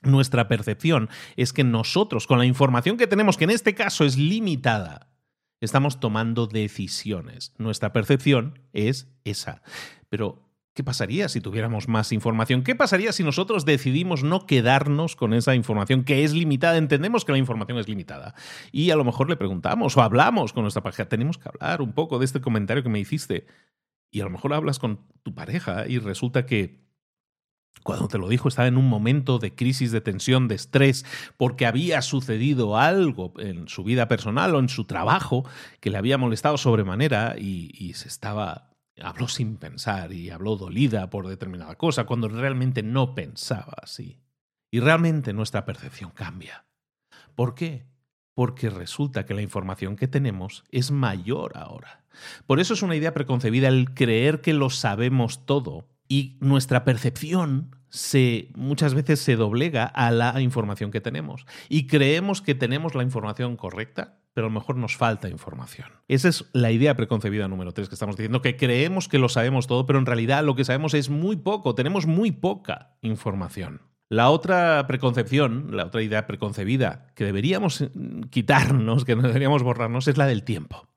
nuestra 0.01 0.47
percepción 0.47 1.09
es 1.35 1.53
que 1.53 1.63
nosotros, 1.63 2.27
con 2.27 2.39
la 2.39 2.45
información 2.45 2.97
que 2.97 3.07
tenemos, 3.07 3.37
que 3.37 3.43
en 3.45 3.51
este 3.51 3.75
caso 3.75 4.03
es 4.03 4.17
limitada, 4.17 5.11
estamos 5.59 5.99
tomando 5.99 6.47
decisiones. 6.47 7.53
Nuestra 7.57 7.93
percepción 7.93 8.59
es 8.73 9.13
esa. 9.23 9.61
Pero, 10.09 10.49
¿qué 10.73 10.83
pasaría 10.83 11.29
si 11.29 11.39
tuviéramos 11.39 11.87
más 11.87 12.11
información? 12.11 12.63
¿Qué 12.63 12.75
pasaría 12.75 13.11
si 13.11 13.23
nosotros 13.23 13.63
decidimos 13.63 14.23
no 14.23 14.47
quedarnos 14.47 15.15
con 15.15 15.33
esa 15.33 15.53
información 15.53 16.03
que 16.03 16.23
es 16.23 16.33
limitada? 16.33 16.77
Entendemos 16.77 17.23
que 17.23 17.31
la 17.31 17.37
información 17.37 17.77
es 17.77 17.87
limitada. 17.87 18.33
Y 18.71 18.89
a 18.89 18.95
lo 18.95 19.05
mejor 19.05 19.29
le 19.29 19.37
preguntamos 19.37 19.95
o 19.95 20.01
hablamos 20.01 20.51
con 20.51 20.63
nuestra 20.63 20.81
pareja. 20.81 21.07
Tenemos 21.07 21.37
que 21.37 21.49
hablar 21.49 21.81
un 21.81 21.93
poco 21.93 22.17
de 22.17 22.25
este 22.25 22.41
comentario 22.41 22.83
que 22.83 22.89
me 22.89 22.99
hiciste. 22.99 23.45
Y 24.09 24.21
a 24.21 24.25
lo 24.25 24.31
mejor 24.31 24.53
hablas 24.53 24.79
con 24.79 25.05
tu 25.23 25.33
pareja 25.33 25.87
y 25.87 25.99
resulta 25.99 26.45
que 26.45 26.90
cuando 27.83 28.07
te 28.07 28.17
lo 28.17 28.29
dijo 28.29 28.47
estaba 28.47 28.67
en 28.67 28.77
un 28.77 28.87
momento 28.87 29.39
de 29.39 29.55
crisis, 29.55 29.91
de 29.91 30.01
tensión, 30.01 30.47
de 30.47 30.55
estrés, 30.55 31.05
porque 31.37 31.65
había 31.65 32.01
sucedido 32.01 32.77
algo 32.77 33.33
en 33.37 33.67
su 33.67 33.83
vida 33.83 34.07
personal 34.07 34.53
o 34.55 34.59
en 34.59 34.69
su 34.69 34.85
trabajo 34.85 35.45
que 35.79 35.89
le 35.89 35.97
había 35.97 36.17
molestado 36.17 36.57
sobremanera 36.57 37.35
y, 37.37 37.93
se 37.95 38.07
estaba 38.07 38.69
habló 39.01 39.27
sin 39.27 39.57
pensar 39.57 40.13
y 40.13 40.29
habló 40.29 40.55
dolida 40.55 41.09
por 41.09 41.27
determinada 41.27 41.75
cosa, 41.75 42.05
cuando 42.05 42.29
realmente 42.29 42.83
no 42.83 43.15
pensaba 43.15 43.73
así. 43.81 44.19
Y 44.69 44.79
realmente 44.79 45.33
nuestra 45.33 45.65
percepción 45.65 46.11
cambia. 46.11 46.65
¿Por 47.35 47.55
qué? 47.55 47.85
Porque 48.35 48.69
resulta 48.69 49.25
que 49.25 49.33
la 49.33 49.41
información 49.41 49.95
que 49.95 50.07
tenemos 50.07 50.63
es 50.69 50.91
mayor 50.91 51.57
ahora. 51.57 52.05
Por 52.45 52.59
eso 52.59 52.73
es 52.73 52.83
una 52.83 52.95
idea 52.95 53.13
preconcebida 53.13 53.67
el 53.67 53.93
creer 53.93 54.41
que 54.41 54.53
lo 54.53 54.69
sabemos 54.69 55.45
todo 55.45 55.87
y 56.11 56.35
nuestra 56.41 56.83
percepción 56.83 57.73
se, 57.87 58.49
muchas 58.53 58.93
veces 58.93 59.21
se 59.21 59.37
doblega 59.37 59.85
a 59.85 60.11
la 60.11 60.41
información 60.41 60.91
que 60.91 60.99
tenemos. 60.99 61.45
Y 61.69 61.87
creemos 61.87 62.41
que 62.41 62.53
tenemos 62.53 62.95
la 62.95 63.03
información 63.03 63.55
correcta, 63.55 64.19
pero 64.33 64.47
a 64.47 64.49
lo 64.49 64.53
mejor 64.53 64.75
nos 64.75 64.97
falta 64.97 65.29
información. 65.29 65.87
Esa 66.09 66.27
es 66.27 66.49
la 66.51 66.69
idea 66.69 66.97
preconcebida 66.97 67.47
número 67.47 67.71
tres 67.71 67.87
que 67.87 67.95
estamos 67.95 68.17
diciendo, 68.17 68.41
que 68.41 68.57
creemos 68.57 69.07
que 69.07 69.19
lo 69.19 69.29
sabemos 69.29 69.67
todo, 69.67 69.85
pero 69.85 69.99
en 69.99 70.05
realidad 70.05 70.43
lo 70.43 70.53
que 70.53 70.65
sabemos 70.65 70.95
es 70.95 71.09
muy 71.09 71.37
poco, 71.37 71.75
tenemos 71.75 72.05
muy 72.07 72.33
poca 72.33 72.97
información. 72.99 73.79
La 74.09 74.31
otra 74.31 74.85
preconcepción, 74.87 75.69
la 75.71 75.85
otra 75.85 76.01
idea 76.01 76.27
preconcebida 76.27 77.07
que 77.15 77.23
deberíamos 77.23 77.85
quitarnos, 78.31 79.05
que 79.05 79.15
deberíamos 79.15 79.63
borrarnos, 79.63 80.09
es 80.09 80.17
la 80.17 80.27
del 80.27 80.43
tiempo. 80.43 80.90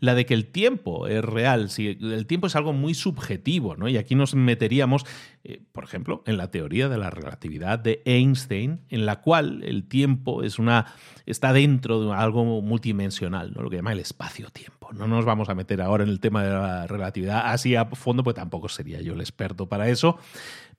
La 0.00 0.14
de 0.14 0.26
que 0.26 0.34
el 0.34 0.46
tiempo 0.46 1.06
es 1.06 1.24
real, 1.24 1.70
si 1.70 1.98
el 2.00 2.26
tiempo 2.26 2.46
es 2.46 2.56
algo 2.56 2.72
muy 2.72 2.94
subjetivo, 2.94 3.76
¿no? 3.76 3.88
Y 3.88 3.96
aquí 3.96 4.14
nos 4.14 4.34
meteríamos, 4.34 5.04
eh, 5.44 5.62
por 5.72 5.84
ejemplo, 5.84 6.22
en 6.26 6.36
la 6.36 6.50
teoría 6.50 6.88
de 6.88 6.98
la 6.98 7.10
relatividad 7.10 7.78
de 7.78 8.02
Einstein, 8.04 8.80
en 8.88 9.06
la 9.06 9.20
cual 9.20 9.62
el 9.64 9.88
tiempo 9.88 10.42
es 10.42 10.58
una, 10.58 10.86
está 11.26 11.52
dentro 11.52 12.00
de 12.00 12.14
algo 12.14 12.44
multidimensional, 12.62 13.52
¿no? 13.54 13.62
lo 13.62 13.70
que 13.70 13.76
llama 13.76 13.92
el 13.92 14.00
espacio-tiempo. 14.00 14.92
No 14.92 15.06
nos 15.06 15.24
vamos 15.24 15.48
a 15.48 15.54
meter 15.54 15.80
ahora 15.80 16.04
en 16.04 16.10
el 16.10 16.20
tema 16.20 16.44
de 16.44 16.50
la 16.50 16.86
relatividad 16.86 17.42
así 17.46 17.76
a 17.76 17.86
fondo, 17.86 18.22
pues 18.22 18.36
tampoco 18.36 18.68
sería 18.68 19.00
yo 19.00 19.14
el 19.14 19.20
experto 19.20 19.68
para 19.68 19.88
eso. 19.88 20.18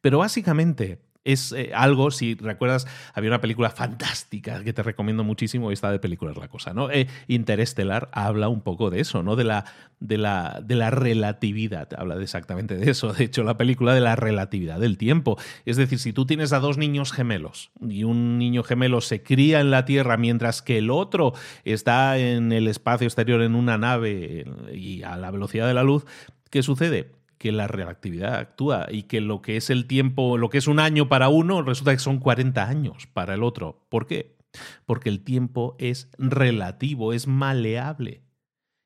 Pero 0.01 0.19
básicamente 0.19 0.99
es 1.25 1.51
eh, 1.51 1.71
algo, 1.73 2.11
si 2.11 2.35
recuerdas, 2.35 2.87
había 3.13 3.31
una 3.31 3.41
película 3.41 3.71
fantástica 3.71 4.63
que 4.63 4.71
te 4.71 4.83
recomiendo 4.83 5.23
muchísimo, 5.23 5.71
y 5.71 5.73
esta 5.73 5.91
de 5.91 5.99
películas 5.99 6.37
la 6.37 6.47
cosa, 6.47 6.73
¿no? 6.73 6.89
Eh, 6.91 7.07
Interestelar 7.27 8.09
habla 8.13 8.47
un 8.47 8.61
poco 8.61 8.89
de 8.91 9.01
eso, 9.01 9.23
¿no? 9.23 9.35
De 9.35 9.43
la, 9.43 9.65
de, 9.99 10.17
la, 10.17 10.61
de 10.63 10.75
la 10.75 10.91
relatividad, 10.91 11.89
habla 11.97 12.21
exactamente 12.21 12.77
de 12.77 12.89
eso, 12.91 13.11
de 13.11 13.25
hecho, 13.25 13.43
la 13.43 13.57
película 13.57 13.93
de 13.93 14.01
la 14.01 14.15
relatividad 14.15 14.79
del 14.79 14.97
tiempo. 14.97 15.37
Es 15.65 15.77
decir, 15.77 15.99
si 15.99 16.13
tú 16.13 16.25
tienes 16.25 16.53
a 16.53 16.59
dos 16.59 16.77
niños 16.77 17.11
gemelos 17.11 17.71
y 17.81 18.03
un 18.03 18.37
niño 18.37 18.63
gemelo 18.63 19.01
se 19.01 19.23
cría 19.23 19.59
en 19.59 19.71
la 19.71 19.85
Tierra 19.85 20.17
mientras 20.17 20.61
que 20.61 20.77
el 20.77 20.91
otro 20.91 21.33
está 21.63 22.19
en 22.19 22.51
el 22.51 22.67
espacio 22.67 23.07
exterior 23.07 23.41
en 23.41 23.55
una 23.55 23.77
nave 23.77 24.45
y 24.71 25.01
a 25.01 25.17
la 25.17 25.31
velocidad 25.31 25.67
de 25.67 25.73
la 25.73 25.83
luz, 25.83 26.05
¿qué 26.51 26.61
sucede? 26.61 27.11
Que 27.37 27.51
la 27.51 27.67
relatividad 27.67 28.35
actúa 28.35 28.87
y 28.89 29.03
que 29.03 29.21
lo 29.21 29.41
que 29.41 29.57
es 29.57 29.69
el 29.69 29.87
tiempo, 29.87 30.37
lo 30.37 30.49
que 30.49 30.57
es 30.57 30.67
un 30.67 30.79
año 30.79 31.09
para 31.09 31.29
uno, 31.29 31.61
resulta 31.61 31.93
que 31.93 31.99
son 31.99 32.19
40 32.19 32.67
años 32.67 33.07
para 33.07 33.33
el 33.33 33.43
otro. 33.43 33.85
¿Por 33.89 34.07
qué? 34.07 34.35
Porque 34.85 35.09
el 35.09 35.23
tiempo 35.23 35.75
es 35.79 36.09
relativo, 36.17 37.13
es 37.13 37.27
maleable. 37.27 38.25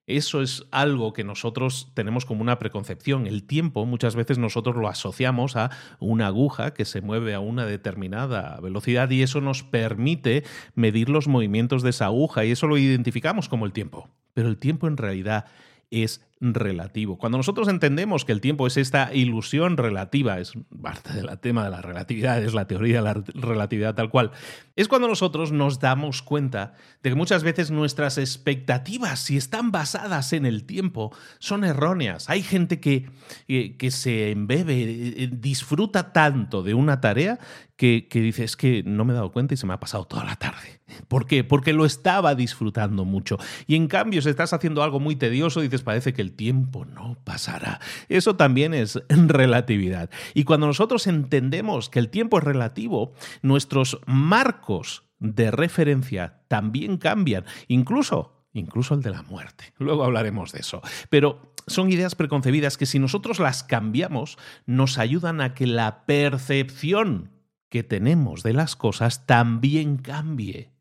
Eso 0.09 0.41
es 0.41 0.65
algo 0.71 1.13
que 1.13 1.23
nosotros 1.23 1.91
tenemos 1.93 2.25
como 2.25 2.41
una 2.41 2.57
preconcepción. 2.57 3.27
El 3.27 3.43
tiempo 3.43 3.85
muchas 3.85 4.15
veces 4.15 4.39
nosotros 4.39 4.75
lo 4.75 4.87
asociamos 4.87 5.55
a 5.55 5.69
una 5.99 6.25
aguja 6.25 6.73
que 6.73 6.83
se 6.85 7.01
mueve 7.01 7.35
a 7.35 7.39
una 7.39 7.67
determinada 7.67 8.59
velocidad 8.59 9.11
y 9.11 9.21
eso 9.21 9.39
nos 9.39 9.61
permite 9.61 10.43
medir 10.73 11.09
los 11.09 11.27
movimientos 11.27 11.83
de 11.83 11.91
esa 11.91 12.05
aguja 12.05 12.43
y 12.43 12.49
eso 12.49 12.65
lo 12.65 12.79
identificamos 12.79 13.49
como 13.49 13.67
el 13.67 13.71
tiempo. 13.71 14.09
Pero 14.33 14.49
el 14.49 14.57
tiempo 14.57 14.87
en 14.87 14.97
realidad 14.97 15.45
es 15.91 16.27
relativo. 16.41 17.17
Cuando 17.17 17.37
nosotros 17.37 17.67
entendemos 17.67 18.23
que 18.23 18.31
el 18.31 18.39
tiempo 18.39 18.65
es 18.65 18.77
esta 18.77 19.13
ilusión 19.13 19.75
relativa, 19.75 20.39
es 20.39 20.53
parte 20.81 21.13
del 21.13 21.37
tema 21.39 21.65
de 21.65 21.69
la 21.69 21.81
relatividad, 21.81 22.41
es 22.41 22.53
la 22.53 22.65
teoría 22.65 22.97
de 22.97 23.01
la 23.01 23.23
relatividad 23.33 23.95
tal 23.95 24.09
cual, 24.09 24.31
es 24.75 24.87
cuando 24.87 25.09
nosotros 25.09 25.51
nos 25.51 25.79
damos 25.79 26.21
cuenta 26.21 26.73
de 27.03 27.09
que 27.09 27.15
muchas 27.15 27.43
veces 27.43 27.71
nuestras 27.71 28.17
expectativas, 28.17 29.19
si 29.19 29.35
están 29.35 29.71
basadas 29.71 30.31
en 30.31 30.45
el 30.45 30.63
tiempo, 30.63 31.11
son 31.39 31.65
erróneas. 31.65 32.29
Hay 32.29 32.41
gente 32.41 32.79
que, 32.79 33.09
eh, 33.47 33.75
que 33.77 33.91
se 33.91 34.31
embebe, 34.31 34.83
eh, 34.83 35.29
disfruta 35.31 36.13
tanto 36.13 36.63
de 36.63 36.73
una 36.73 37.01
tarea 37.01 37.39
que, 37.79 38.09
que 38.09 38.19
dice, 38.19 38.43
es 38.43 38.57
que 38.57 38.83
no 38.83 39.05
me 39.05 39.13
he 39.13 39.15
dado 39.15 39.31
cuenta 39.31 39.53
y 39.53 39.57
se 39.57 39.65
me 39.65 39.71
ha 39.71 39.79
pasado 39.79 40.03
toda 40.03 40.25
la 40.25 40.35
tarde. 40.35 40.81
¿Por 41.07 41.25
qué? 41.25 41.45
Porque 41.45 41.71
lo 41.71 41.85
estaba 41.85 42.35
disfrutando 42.35 43.05
mucho. 43.05 43.37
Y 43.67 43.77
en 43.77 43.87
cambio, 43.87 44.21
si 44.21 44.27
estás 44.27 44.51
haciendo 44.51 44.83
algo 44.83 44.99
muy 44.99 45.15
tedioso, 45.15 45.61
dices, 45.61 45.81
parece 45.81 46.11
que 46.11 46.21
el 46.21 46.33
tiempo 46.33 46.83
no 46.83 47.17
pasará. 47.23 47.79
Eso 48.09 48.35
también 48.35 48.73
es 48.73 49.01
relatividad. 49.07 50.09
Y 50.33 50.43
cuando 50.43 50.67
nosotros 50.67 51.07
entendemos 51.07 51.87
que 51.87 51.99
el 51.99 52.09
tiempo 52.09 52.37
es 52.37 52.43
relativo, 52.43 53.13
nuestros 53.43 54.01
marcos 54.05 55.05
de 55.19 55.49
referencia 55.49 56.41
también 56.49 56.97
cambian, 56.97 57.45
incluso 57.69 58.35
incluso 58.51 58.93
el 58.93 59.01
de 59.01 59.11
la 59.11 59.21
muerte. 59.21 59.73
Luego 59.77 60.03
hablaremos 60.03 60.51
de 60.51 60.59
eso. 60.59 60.81
Pero 61.09 61.53
son 61.65 61.89
ideas 61.93 62.15
preconcebidas 62.15 62.77
que 62.77 62.87
si 62.87 62.99
nosotros 62.99 63.39
las 63.39 63.63
cambiamos, 63.63 64.37
nos 64.65 64.97
ayudan 64.97 65.39
a 65.39 65.53
que 65.53 65.65
la 65.65 66.05
percepción 66.05 67.38
que 67.69 67.83
tenemos 67.83 68.43
de 68.43 68.53
las 68.53 68.75
cosas 68.75 69.25
también 69.25 69.97
cambie 69.97 70.71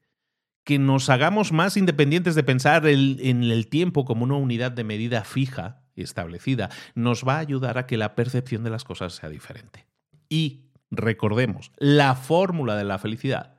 que 0.69 0.79
nos 0.79 1.09
hagamos 1.09 1.51
más 1.51 1.79
independientes 1.79 2.35
de 2.35 2.43
pensar 2.43 2.87
en 2.87 3.43
el 3.43 3.69
tiempo 3.69 4.05
como 4.05 4.25
una 4.25 4.35
unidad 4.35 4.71
de 4.71 4.85
medida 4.85 5.25
fija 5.25 5.81
y 5.95 6.03
establecida, 6.03 6.69
nos 6.95 7.27
va 7.27 7.37
a 7.37 7.39
ayudar 7.39 7.79
a 7.79 7.87
que 7.87 7.97
la 7.97 8.15
percepción 8.15 8.65
de 8.65 8.71
las 8.71 8.85
cosas 8.85 9.15
sea 9.15 9.31
diferente. 9.31 9.87
Y 10.29 10.67
recordemos, 10.91 11.73
la 11.79 12.15
fórmula 12.15 12.77
de 12.77 12.85
la 12.85 12.99
felicidad 12.99 13.55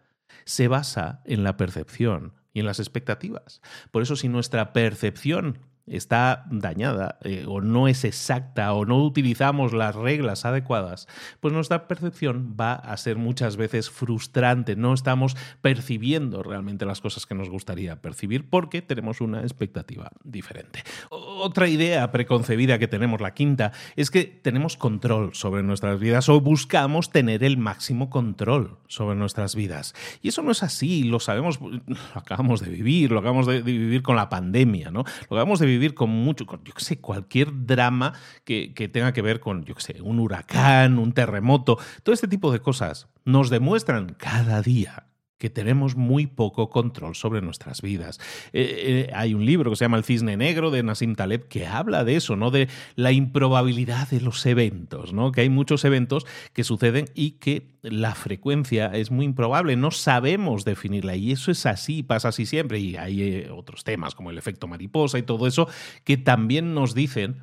se 0.46 0.68
basa 0.68 1.24
en 1.26 1.44
la 1.44 1.58
percepción 1.58 2.36
y 2.54 2.60
en 2.60 2.68
las 2.68 2.80
expectativas. 2.80 3.60
Por 3.90 4.04
eso 4.04 4.16
si 4.16 4.30
nuestra 4.30 4.72
percepción 4.72 5.58
está 5.90 6.46
dañada 6.50 7.18
eh, 7.24 7.46
o 7.48 7.62
no 7.62 7.88
es 7.88 8.04
exacta 8.04 8.74
o 8.74 8.86
no 8.86 9.04
utilizamos 9.04 9.74
las 9.74 9.96
reglas 9.96 10.46
adecuadas, 10.46 11.08
pues 11.40 11.54
nuestra 11.54 11.88
percepción 11.88 12.56
va 12.60 12.74
a 12.74 12.96
ser 12.98 13.18
muchas 13.18 13.58
veces 13.58 13.90
frustrante. 13.90 14.76
No 14.76 14.94
estamos 14.94 15.36
percibiendo 15.62 16.44
realmente 16.44 16.86
las 16.86 17.02
cosas 17.02 17.26
que 17.26 17.36
nos 17.36 17.50
gustaría 17.50 18.02
percibir 18.02 18.50
porque 18.50 18.82
tenemos 18.82 19.22
una 19.22 19.42
expectativa 19.42 20.12
diferente. 20.24 20.84
Otra 21.10 21.68
idea 21.68 22.12
preconcebida 22.12 22.80
que 22.80 22.88
tenemos, 22.88 23.22
la 23.22 23.34
quinta, 23.34 23.72
es 23.96 24.12
que 24.12 24.26
tenemos 24.26 24.78
control 24.78 25.34
sobre 25.34 25.64
nuestras 25.64 26.00
vidas 26.00 26.30
o 26.30 26.42
buscamos 26.42 27.12
tener 27.12 27.44
el 27.44 27.58
máximo 27.58 28.10
control 28.10 28.78
sobre 28.88 29.16
nuestras 29.16 29.56
vidas. 29.56 29.94
Y 30.22 30.30
eso 30.30 30.42
no 30.42 30.52
es 30.52 30.64
así, 30.64 31.04
lo 31.04 31.20
sabemos, 31.20 31.60
lo 31.62 31.78
acabamos 32.14 32.62
de 32.62 32.70
vivir, 32.70 33.12
lo 33.12 33.20
acabamos 33.20 33.48
de 33.48 33.62
vivir 33.62 34.02
con 34.02 34.16
la 34.16 34.30
pandemia, 34.30 34.92
¿no? 34.92 35.04
Lo 35.30 35.38
acabamos 35.38 35.60
de 35.60 35.66
vivir 35.66 35.79
con 35.94 36.10
mucho, 36.10 36.46
con, 36.46 36.64
yo 36.64 36.74
qué 36.74 36.84
sé, 36.84 37.00
cualquier 37.00 37.66
drama 37.66 38.14
que, 38.44 38.74
que 38.74 38.88
tenga 38.88 39.14
que 39.14 39.22
ver 39.22 39.40
con, 39.40 39.64
yo 39.66 39.76
qué 39.76 39.82
sé, 39.82 40.02
un 40.02 40.20
huracán, 40.20 41.00
un 41.00 41.14
terremoto, 41.14 41.78
todo 42.04 42.14
este 42.14 42.28
tipo 42.28 42.52
de 42.52 42.60
cosas 42.60 43.08
nos 43.26 43.50
demuestran 43.50 44.16
cada 44.18 44.62
día 44.62 45.10
que 45.40 45.50
tenemos 45.50 45.96
muy 45.96 46.28
poco 46.28 46.70
control 46.70 47.16
sobre 47.16 47.42
nuestras 47.42 47.82
vidas. 47.82 48.20
Eh, 48.54 49.08
eh, 49.08 49.12
hay 49.16 49.34
un 49.34 49.46
libro 49.46 49.72
que 49.72 49.78
se 49.78 49.86
llama 49.86 49.98
El 49.98 50.04
Cisne 50.04 50.38
Negro 50.38 50.70
de 50.70 50.84
Nassim 50.84 51.16
Taleb 51.16 51.48
que 51.48 51.66
habla 51.66 52.04
de 52.04 52.18
eso, 52.18 52.36
¿no? 52.36 52.52
De 52.52 52.68
la 52.96 53.12
improbabilidad 53.14 54.10
de 54.10 54.22
los 54.22 54.46
eventos, 54.46 55.14
¿no? 55.14 55.32
Que 55.32 55.42
hay 55.42 55.50
muchos 55.50 55.86
eventos 55.86 56.28
que 56.54 56.64
suceden 56.64 57.06
y 57.16 57.32
que 57.32 57.80
la 57.82 58.14
frecuencia 58.14 58.88
es 58.88 59.10
muy 59.10 59.26
improbable, 59.26 59.78
no 59.78 59.92
sabemos 59.92 60.66
definirla 60.66 61.16
y 61.16 61.32
eso 61.32 61.52
es 61.52 61.66
así, 61.66 62.04
pasa 62.04 62.28
así 62.28 62.46
siempre 62.46 62.80
y 62.80 62.98
hay 62.98 63.22
eh, 63.24 63.52
otros 63.52 63.86
temas 63.86 64.16
como 64.16 64.32
el 64.32 64.38
efecto 64.38 64.68
mariposa 64.68 65.18
y 65.18 65.24
todo 65.24 65.48
eso 65.48 65.70
que 66.04 66.18
también 66.18 66.74
nos 66.74 66.94
dicen 66.94 67.38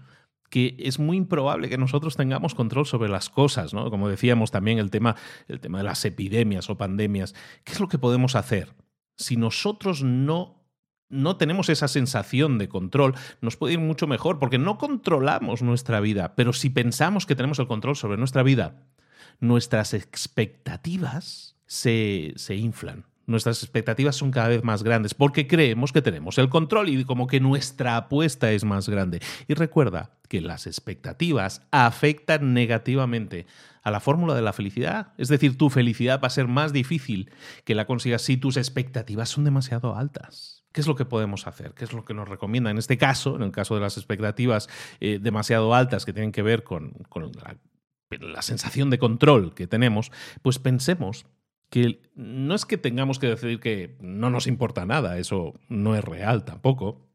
que 0.51 0.77
es 0.79 0.99
muy 0.99 1.17
improbable 1.17 1.69
que 1.69 1.79
nosotros 1.79 2.17
tengamos 2.17 2.55
control 2.55 2.87
sobre 2.87 3.09
las 3.09 3.29
cosas, 3.29 3.75
¿no? 3.75 3.91
Como 3.91 4.09
decíamos 4.09 4.51
también 4.51 4.79
el 4.79 4.91
tema, 4.91 5.17
el 5.49 5.61
tema 5.61 5.79
de 5.79 5.85
las 5.85 6.05
epidemias 6.05 6.71
o 6.71 6.77
pandemias. 6.77 7.35
¿Qué 7.65 7.73
es 7.73 7.81
lo 7.81 7.89
que 7.89 7.99
podemos 7.99 8.37
hacer? 8.37 8.75
Si 9.17 9.37
nosotros 9.37 10.03
no 10.03 10.57
no 11.09 11.37
tenemos 11.37 11.69
esa 11.69 11.87
sensación 11.87 12.59
de 12.59 12.69
control, 12.69 13.15
nos 13.41 13.57
puede 13.57 13.75
ir 13.75 13.79
mucho 13.79 14.09
mejor 14.09 14.41
porque 14.41 14.59
no 14.59 14.77
controlamos 14.77 15.63
nuestra 15.63 16.01
vida, 16.01 16.35
pero 16.35 16.53
si 16.53 16.69
pensamos 16.69 17.27
que 17.27 17.37
tenemos 17.37 17.61
el 17.61 17.69
control 17.69 17.95
sobre 17.95 18.17
nuestra 18.17 18.43
vida, 18.43 18.89
nuestras 19.39 19.95
expectativas 19.95 21.57
se, 21.67 22.33
se 22.35 22.57
inflan 22.57 23.05
nuestras 23.27 23.63
expectativas 23.63 24.17
son 24.17 24.31
cada 24.31 24.49
vez 24.49 24.63
más 24.63 24.83
grandes 24.83 25.15
porque 25.15 25.47
creemos 25.47 25.93
que 25.93 26.03
tenemos 26.03 26.39
el 26.39 26.49
control 26.49 26.89
y 26.89 27.05
como 27.05 27.27
que 27.27 27.41
nuestra 27.41 27.97
apuesta 27.97 28.53
es 28.53 28.65
más 28.65 28.89
grande. 28.89 29.21
Y 29.49 29.55
recuerda 29.55 30.11
que 30.29 30.41
las 30.41 30.67
expectativas 30.67 31.63
afectan 31.71 32.55
negativamente 32.55 33.47
a 33.83 33.91
la 33.91 34.01
fórmula 34.01 34.35
de 34.35 34.43
la 34.43 34.53
felicidad. 34.53 35.13
Es 35.17 35.29
decir, 35.29 35.57
tu 35.57 35.71
felicidad 35.71 36.21
va 36.21 36.27
a 36.27 36.31
ser 36.31 36.49
más 36.49 36.73
difícil 36.73 37.31
que 37.65 37.75
la 37.75 37.87
consigas 37.87 38.23
si 38.23 38.37
tus 38.37 38.57
expectativas 38.57 39.29
son 39.29 39.45
demasiado 39.45 39.97
altas. 39.97 40.65
¿Qué 40.73 40.81
es 40.81 40.87
lo 40.87 40.97
que 40.97 41.05
podemos 41.05 41.47
hacer? 41.47 41.73
¿Qué 41.73 41.85
es 41.85 41.93
lo 41.93 42.05
que 42.05 42.13
nos 42.13 42.29
recomienda? 42.29 42.71
En 42.71 42.79
este 42.79 42.99
caso, 42.99 43.37
en 43.37 43.43
el 43.43 43.53
caso 43.53 43.77
de 43.77 43.81
las 43.81 43.97
expectativas 43.97 44.69
eh, 45.01 45.19
demasiado 45.23 45.75
altas 45.75 46.05
que 46.05 46.13
tienen 46.13 46.33
que 46.33 46.43
ver 46.43 46.65
con, 46.65 46.95
la 48.11 48.43
sensación 48.43 48.91
de 48.91 48.99
control 48.99 49.55
que 49.55 49.67
tenemos, 49.67 50.13
pues 50.43 50.59
pensemos 50.59 51.25
que 51.71 52.01
no 52.15 52.55
es 52.55 52.65
que 52.65 52.79
tengamos 52.79 53.19
que 53.19 53.29
decidir 53.29 53.61
que 53.61 53.97
no 54.01 54.31
nos 54.31 54.47
importa 54.47 54.87
nada, 54.87 55.19
eso 55.19 55.55
no 55.69 55.97
es 55.97 56.05
real 56.05 56.45
tampoco, 56.45 57.09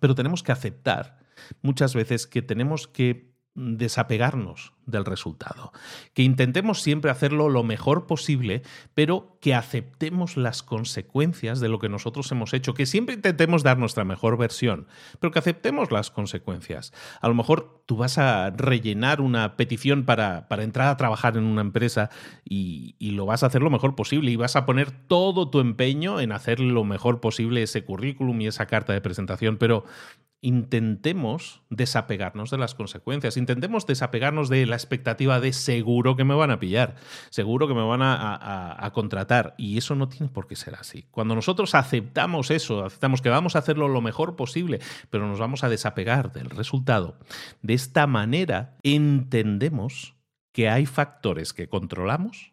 pero 0.00 0.14
tenemos 0.14 0.42
que 0.42 0.52
aceptar 0.52 1.18
muchas 1.62 1.94
veces 1.94 2.26
que 2.26 2.42
tenemos 2.42 2.88
que 2.88 3.29
desapegarnos 3.54 4.72
del 4.86 5.04
resultado, 5.04 5.72
que 6.14 6.22
intentemos 6.22 6.82
siempre 6.82 7.10
hacerlo 7.10 7.48
lo 7.48 7.62
mejor 7.62 8.06
posible, 8.06 8.62
pero 8.94 9.38
que 9.40 9.54
aceptemos 9.54 10.36
las 10.36 10.62
consecuencias 10.62 11.60
de 11.60 11.68
lo 11.68 11.78
que 11.78 11.88
nosotros 11.88 12.30
hemos 12.32 12.54
hecho, 12.54 12.74
que 12.74 12.86
siempre 12.86 13.14
intentemos 13.14 13.62
dar 13.62 13.78
nuestra 13.78 14.04
mejor 14.04 14.36
versión, 14.36 14.86
pero 15.18 15.32
que 15.32 15.38
aceptemos 15.38 15.90
las 15.90 16.10
consecuencias. 16.10 16.92
A 17.20 17.28
lo 17.28 17.34
mejor 17.34 17.82
tú 17.86 17.96
vas 17.96 18.18
a 18.18 18.50
rellenar 18.50 19.20
una 19.20 19.56
petición 19.56 20.04
para, 20.04 20.48
para 20.48 20.64
entrar 20.64 20.88
a 20.88 20.96
trabajar 20.96 21.36
en 21.36 21.44
una 21.44 21.60
empresa 21.60 22.10
y, 22.44 22.96
y, 22.98 23.10
lo 23.12 23.26
vas 23.26 23.42
a 23.42 23.46
hacer 23.46 23.62
lo 23.62 23.70
mejor 23.70 23.96
posible 23.96 24.30
y 24.30 24.36
vas 24.36 24.56
a 24.56 24.66
poner 24.66 24.90
todo 24.90 25.50
tu 25.50 25.60
empeño 25.60 26.20
en 26.20 26.32
hacer 26.32 26.60
lo 26.60 26.84
mejor 26.84 27.20
posible 27.20 27.62
ese 27.62 27.84
currículum 27.84 28.40
y 28.40 28.46
esa 28.46 28.66
carta 28.66 28.92
de 28.92 29.00
presentación, 29.00 29.56
pero 29.56 29.84
intentemos 30.42 31.62
desapegarnos 31.68 32.50
de 32.50 32.58
las 32.58 32.74
consecuencias, 32.74 33.36
intentemos 33.36 33.86
desapegarnos 33.86 34.48
de 34.48 34.64
la 34.66 34.76
expectativa 34.76 35.38
de 35.38 35.52
seguro 35.52 36.16
que 36.16 36.24
me 36.24 36.34
van 36.34 36.50
a 36.50 36.58
pillar, 36.58 36.96
seguro 37.28 37.68
que 37.68 37.74
me 37.74 37.82
van 37.82 38.00
a, 38.02 38.90
contratar 38.94 39.54
y 39.58 39.76
eso 39.76 39.94
no 39.94 40.08
tiene 40.08 40.32
por 40.32 40.46
qué 40.46 40.56
ser 40.56 40.74
así. 40.74 41.06
Cuando 41.10 41.34
nosotros 41.34 41.74
aceptamos 41.74 42.50
eso, 42.50 42.84
aceptamos 42.84 43.20
que 43.20 43.28
vamos 43.28 43.54
a 43.54 43.60
hacerlo 43.60 43.88
lo 43.88 44.00
mejor 44.00 44.36
posible, 44.36 44.80
pero 45.10 45.28
nos 45.28 45.38
vamos 45.38 45.62
a 45.62 45.68
desapegar 45.68 46.32
del 46.32 46.50
resultado, 46.50 47.18
de 47.62 47.74
esta 47.74 48.06
manera 48.06 48.76
entendemos 48.82 50.16
que 50.52 50.68
hay 50.68 50.86
factores 50.86 51.52
que 51.52 51.68
controlamos 51.68 52.52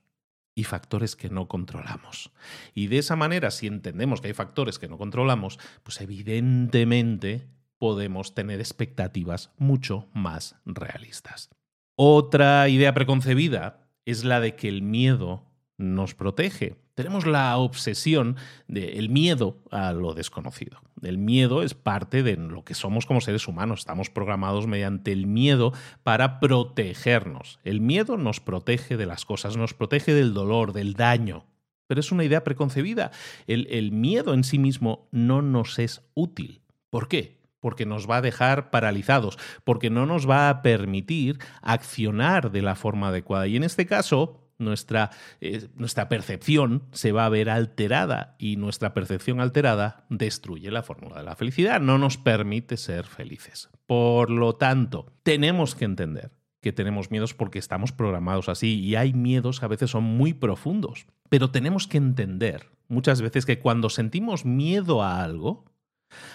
y 0.54 0.64
factores 0.64 1.16
que 1.16 1.30
no 1.30 1.48
controlamos. 1.48 2.32
Y 2.74 2.88
de 2.88 2.98
esa 2.98 3.16
manera, 3.16 3.52
si 3.52 3.68
entendemos 3.68 4.22
que 4.22 4.28
hay 4.28 4.34
factores 4.34 4.80
que 4.80 4.88
no 4.88 4.98
controlamos, 4.98 5.60
pues 5.84 6.02
evidentemente 6.02 7.48
podemos 7.80 8.34
tener 8.34 8.60
expectativas 8.60 9.52
mucho 9.58 10.08
más 10.14 10.56
realistas. 10.66 11.50
Otra 11.96 12.70
idea 12.70 12.94
preconcebida 12.94 13.88
es 14.06 14.24
la 14.24 14.40
de 14.40 14.56
que 14.56 14.68
el 14.68 14.82
miedo 14.82 15.44
nos 15.78 16.16
protege. 16.16 16.76
Tenemos 16.96 17.28
la 17.28 17.56
obsesión 17.58 18.38
del 18.68 19.10
miedo 19.10 19.58
a 19.70 19.92
lo 19.94 20.14
desconocido. 20.14 20.82
El 21.04 21.20
miedo 21.20 21.62
es 21.62 21.76
parte 21.76 22.24
de 22.24 22.38
lo 22.38 22.64
que 22.64 22.74
somos 22.74 23.06
como 23.06 23.22
seres 23.22 23.48
humanos. 23.48 23.82
Estamos 23.82 24.10
programados 24.10 24.66
mediante 24.66 25.12
el 25.12 25.28
miedo 25.28 25.74
para 26.02 26.40
protegernos. 26.40 27.60
El 27.64 27.82
miedo 27.82 28.18
nos 28.18 28.40
protege 28.40 28.98
de 28.98 29.06
las 29.06 29.26
cosas, 29.26 29.58
nos 29.58 29.76
protege 29.76 30.14
del 30.14 30.34
dolor, 30.34 30.74
del 30.74 30.94
daño. 30.94 31.46
Pero 31.86 32.00
es 32.00 32.12
una 32.12 32.24
idea 32.24 32.44
preconcebida. 32.44 33.12
El, 33.46 33.92
miedo 33.92 34.34
en 34.34 34.44
sí 34.44 34.58
mismo 34.58 35.08
no 35.12 35.42
nos 35.42 35.80
es 35.80 36.02
útil. 36.16 36.62
¿Por 36.90 37.08
qué? 37.08 37.37
Porque 37.68 37.86
nos 37.86 38.10
va 38.10 38.16
a 38.16 38.22
dejar 38.22 38.70
paralizados, 38.70 39.38
porque 39.66 39.90
no 39.90 40.06
nos 40.06 40.26
va 40.26 40.48
a 40.48 40.62
permitir 40.62 41.38
accionar 41.62 42.50
de 42.50 42.62
la 42.62 42.76
forma 42.76 43.10
adecuada. 43.10 43.46
Y 43.46 43.58
en 43.58 43.66
este 43.66 43.86
caso, 43.86 44.40
nuestra, 44.58 45.12
eh, 45.42 45.68
nuestra, 45.76 46.08
percepción 46.08 46.84
se 46.94 47.12
va 47.12 47.26
a 47.26 47.30
ver 47.30 47.50
alterada 47.50 48.38
y 48.40 48.56
nuestra 48.56 48.94
percepción 48.94 49.42
alterada 49.42 50.06
destruye 50.10 50.72
la 50.72 50.82
fórmula 50.82 51.18
de 51.18 51.24
la 51.26 51.36
felicidad, 51.36 51.82
no 51.82 51.98
nos 51.98 52.18
permite 52.18 52.78
ser 52.78 53.04
felices. 53.04 53.70
Por 53.86 54.30
lo 54.30 54.56
tanto, 54.56 55.12
tenemos 55.24 55.76
que 55.76 55.84
entender 55.84 56.32
que 56.62 56.72
tenemos 56.72 57.12
miedos 57.12 57.34
porque 57.34 57.60
estamos 57.60 57.92
programados 57.92 58.48
así 58.48 58.80
y 58.80 58.96
hay 58.96 59.12
miedos 59.12 59.60
que 59.60 59.66
a 59.66 59.68
veces 59.68 59.92
son 59.92 60.06
muy 60.06 60.34
profundos, 60.34 61.06
pero 61.28 61.52
tenemos 61.52 61.86
que 61.86 61.98
entender 61.98 62.70
muchas 62.88 63.22
veces 63.22 63.46
que 63.46 63.60
cuando 63.60 63.90
sentimos 63.90 64.46
miedo 64.46 65.04
a 65.04 65.22
algo, 65.22 65.66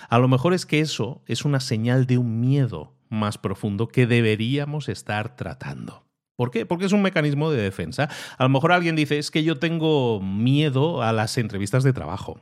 a 0.08 0.18
lo 0.18 0.28
mejor 0.28 0.54
es 0.54 0.66
que 0.66 0.80
eso 0.80 1.22
es 1.26 1.44
una 1.44 1.60
señal 1.60 2.06
de 2.06 2.18
un 2.18 2.40
miedo 2.40 2.94
más 3.08 3.38
profundo 3.38 3.88
que 3.88 4.06
deberíamos 4.06 4.88
estar 4.88 5.36
tratando. 5.36 6.04
¿Por 6.36 6.50
qué? 6.50 6.66
Porque 6.66 6.86
es 6.86 6.92
un 6.92 7.02
mecanismo 7.02 7.50
de 7.50 7.62
defensa. 7.62 8.08
A 8.38 8.42
lo 8.42 8.48
mejor 8.48 8.72
alguien 8.72 8.96
dice, 8.96 9.18
es 9.18 9.30
que 9.30 9.44
yo 9.44 9.58
tengo 9.58 10.20
miedo 10.20 11.02
a 11.02 11.12
las 11.12 11.36
entrevistas 11.38 11.84
de 11.84 11.92
trabajo. 11.92 12.40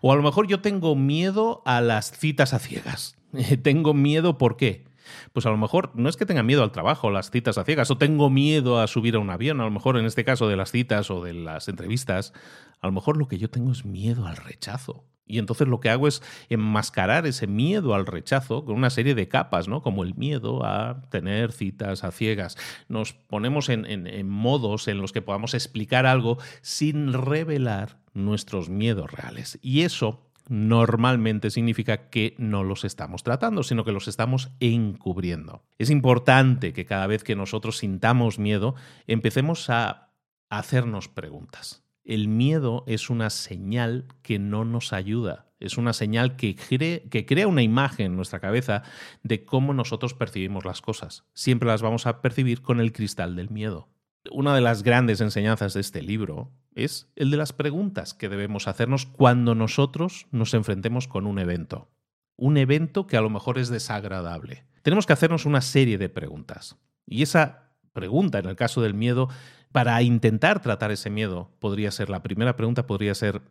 O 0.00 0.12
a 0.12 0.16
lo 0.16 0.22
mejor 0.22 0.46
yo 0.46 0.60
tengo 0.60 0.96
miedo 0.96 1.62
a 1.64 1.80
las 1.80 2.10
citas 2.10 2.52
a 2.52 2.58
ciegas. 2.58 3.16
tengo 3.62 3.94
miedo, 3.94 4.38
¿por 4.38 4.56
qué? 4.56 4.84
Pues 5.32 5.46
a 5.46 5.50
lo 5.50 5.56
mejor 5.56 5.92
no 5.94 6.08
es 6.08 6.16
que 6.16 6.26
tenga 6.26 6.42
miedo 6.42 6.62
al 6.62 6.72
trabajo, 6.72 7.10
las 7.10 7.30
citas 7.30 7.58
a 7.58 7.64
ciegas, 7.64 7.90
o 7.90 7.96
tengo 7.96 8.28
miedo 8.28 8.80
a 8.80 8.86
subir 8.86 9.14
a 9.14 9.18
un 9.18 9.30
avión, 9.30 9.60
a 9.60 9.64
lo 9.64 9.70
mejor 9.70 9.96
en 9.96 10.04
este 10.04 10.24
caso 10.24 10.48
de 10.48 10.56
las 10.56 10.70
citas 10.70 11.10
o 11.10 11.22
de 11.22 11.32
las 11.32 11.68
entrevistas, 11.68 12.32
a 12.80 12.86
lo 12.86 12.92
mejor 12.92 13.16
lo 13.16 13.28
que 13.28 13.38
yo 13.38 13.48
tengo 13.48 13.72
es 13.72 13.84
miedo 13.84 14.26
al 14.26 14.36
rechazo. 14.36 15.04
Y 15.28 15.38
entonces 15.38 15.68
lo 15.68 15.80
que 15.80 15.90
hago 15.90 16.08
es 16.08 16.22
enmascarar 16.48 17.26
ese 17.26 17.46
miedo 17.46 17.94
al 17.94 18.06
rechazo 18.06 18.64
con 18.64 18.74
una 18.74 18.90
serie 18.90 19.14
de 19.14 19.28
capas, 19.28 19.68
¿no? 19.68 19.82
Como 19.82 20.02
el 20.02 20.14
miedo 20.14 20.64
a 20.64 21.02
tener 21.10 21.52
citas 21.52 22.04
a 22.04 22.10
ciegas. 22.10 22.56
Nos 22.88 23.12
ponemos 23.12 23.68
en, 23.68 23.86
en 23.86 24.28
modos 24.28 24.88
en 24.88 24.98
los 24.98 25.12
que 25.12 25.22
podamos 25.22 25.54
explicar 25.54 26.06
algo 26.06 26.38
sin 26.62 27.12
revelar 27.12 27.98
nuestros 28.14 28.68
miedos 28.68 29.10
reales. 29.12 29.58
Y 29.62 29.82
eso 29.82 30.28
normalmente 30.48 31.50
significa 31.50 32.08
que 32.08 32.34
no 32.38 32.64
los 32.64 32.84
estamos 32.84 33.22
tratando, 33.22 33.62
sino 33.62 33.84
que 33.84 33.92
los 33.92 34.08
estamos 34.08 34.50
encubriendo. 34.60 35.62
Es 35.78 35.90
importante 35.90 36.72
que 36.72 36.86
cada 36.86 37.06
vez 37.06 37.22
que 37.22 37.36
nosotros 37.36 37.78
sintamos 37.78 38.38
miedo, 38.38 38.74
empecemos 39.06 39.68
a 39.70 40.10
hacernos 40.48 41.08
preguntas. 41.08 41.84
El 42.08 42.26
miedo 42.26 42.84
es 42.86 43.10
una 43.10 43.28
señal 43.28 44.06
que 44.22 44.38
no 44.38 44.64
nos 44.64 44.94
ayuda, 44.94 45.44
es 45.60 45.76
una 45.76 45.92
señal 45.92 46.36
que, 46.36 46.56
crea 46.56 47.46
una 47.46 47.62
imagen 47.62 48.06
en 48.06 48.16
nuestra 48.16 48.40
cabeza 48.40 48.82
de 49.22 49.44
cómo 49.44 49.74
nosotros 49.74 50.14
percibimos 50.14 50.64
las 50.64 50.80
cosas. 50.80 51.26
Siempre 51.34 51.68
las 51.68 51.82
vamos 51.82 52.06
a 52.06 52.22
percibir 52.22 52.62
con 52.62 52.80
el 52.80 52.94
cristal 52.94 53.36
del 53.36 53.50
miedo. 53.50 53.90
Una 54.30 54.54
de 54.54 54.62
las 54.62 54.82
grandes 54.82 55.20
enseñanzas 55.20 55.74
de 55.74 55.82
este 55.82 56.00
libro 56.00 56.50
es 56.74 57.12
el 57.14 57.30
de 57.30 57.36
las 57.36 57.52
preguntas 57.52 58.14
que 58.14 58.30
debemos 58.30 58.68
hacernos 58.68 59.04
cuando 59.04 59.54
nosotros 59.54 60.28
nos 60.30 60.54
enfrentemos 60.54 61.08
con 61.08 61.26
un 61.26 61.38
evento. 61.38 61.90
Un 62.36 62.56
evento 62.56 63.06
que 63.06 63.18
a 63.18 63.20
lo 63.20 63.28
mejor 63.28 63.58
es 63.58 63.68
desagradable. 63.68 64.64
Tenemos 64.80 65.04
que 65.04 65.12
hacernos 65.12 65.44
una 65.44 65.60
serie 65.60 65.98
de 65.98 66.08
preguntas. 66.08 66.78
Y 67.04 67.20
esa 67.20 67.68
pregunta, 67.92 68.38
en 68.38 68.46
el 68.46 68.56
caso 68.56 68.80
del 68.80 68.94
miedo, 68.94 69.28
para 69.72 70.00
intentar 70.02 70.60
tratar 70.60 70.90
ese 70.90 71.10
miedo, 71.10 71.50
podría 71.58 71.90
ser, 71.90 72.10
la 72.10 72.22
primera 72.22 72.56
pregunta 72.56 72.86
podría 72.86 73.14
ser, 73.14 73.42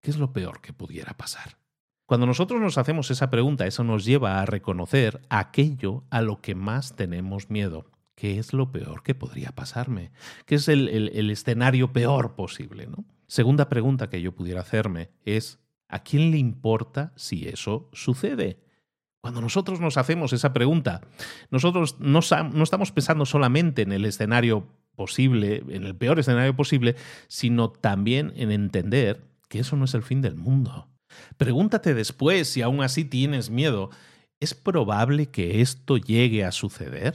¿qué 0.00 0.10
es 0.10 0.18
lo 0.18 0.32
peor 0.32 0.60
que 0.60 0.72
pudiera 0.72 1.14
pasar? 1.14 1.58
Cuando 2.06 2.26
nosotros 2.26 2.60
nos 2.60 2.78
hacemos 2.78 3.10
esa 3.10 3.30
pregunta, 3.30 3.66
eso 3.66 3.82
nos 3.82 4.04
lleva 4.04 4.40
a 4.40 4.46
reconocer 4.46 5.22
aquello 5.30 6.04
a 6.10 6.20
lo 6.20 6.40
que 6.40 6.54
más 6.54 6.96
tenemos 6.96 7.50
miedo. 7.50 7.86
¿qué 8.14 8.38
es 8.38 8.52
lo 8.52 8.70
peor 8.70 9.02
que 9.02 9.14
podría 9.14 9.50
pasarme? 9.50 10.12
¿Qué 10.46 10.56
es 10.56 10.68
el, 10.68 11.30
escenario 11.30 11.92
peor 11.92 12.34
posible? 12.34 12.86
¿no? 12.86 13.04
Segunda 13.26 13.68
pregunta 13.68 14.08
que 14.08 14.22
yo 14.22 14.34
pudiera 14.34 14.60
hacerme 14.60 15.10
es, 15.24 15.58
¿a 15.88 16.02
quién 16.02 16.30
le 16.30 16.38
importa 16.38 17.12
si 17.16 17.48
eso 17.48 17.88
sucede? 17.92 18.60
Cuando 19.20 19.40
nosotros 19.40 19.80
nos 19.80 19.96
hacemos 19.96 20.32
esa 20.32 20.52
pregunta, 20.52 21.00
nosotros 21.50 21.96
no, 21.98 22.20
no 22.52 22.62
estamos 22.62 22.92
pensando 22.92 23.24
solamente 23.24 23.82
en 23.82 23.92
el 23.92 24.04
escenario 24.04 24.68
posible, 24.94 25.62
en 25.68 25.84
el 25.84 25.94
peor 25.94 26.18
escenario 26.18 26.54
posible, 26.56 26.96
sino 27.28 27.70
también 27.70 28.32
en 28.36 28.50
entender 28.50 29.22
que 29.48 29.60
eso 29.60 29.76
no 29.76 29.84
es 29.84 29.94
el 29.94 30.02
fin 30.02 30.20
del 30.22 30.36
mundo. 30.36 30.88
Pregúntate 31.36 31.94
después 31.94 32.48
si 32.48 32.62
aún 32.62 32.82
así 32.82 33.04
tienes 33.04 33.50
miedo, 33.50 33.90
¿es 34.40 34.54
probable 34.54 35.26
que 35.26 35.60
esto 35.60 35.96
llegue 35.96 36.44
a 36.44 36.52
suceder? 36.52 37.14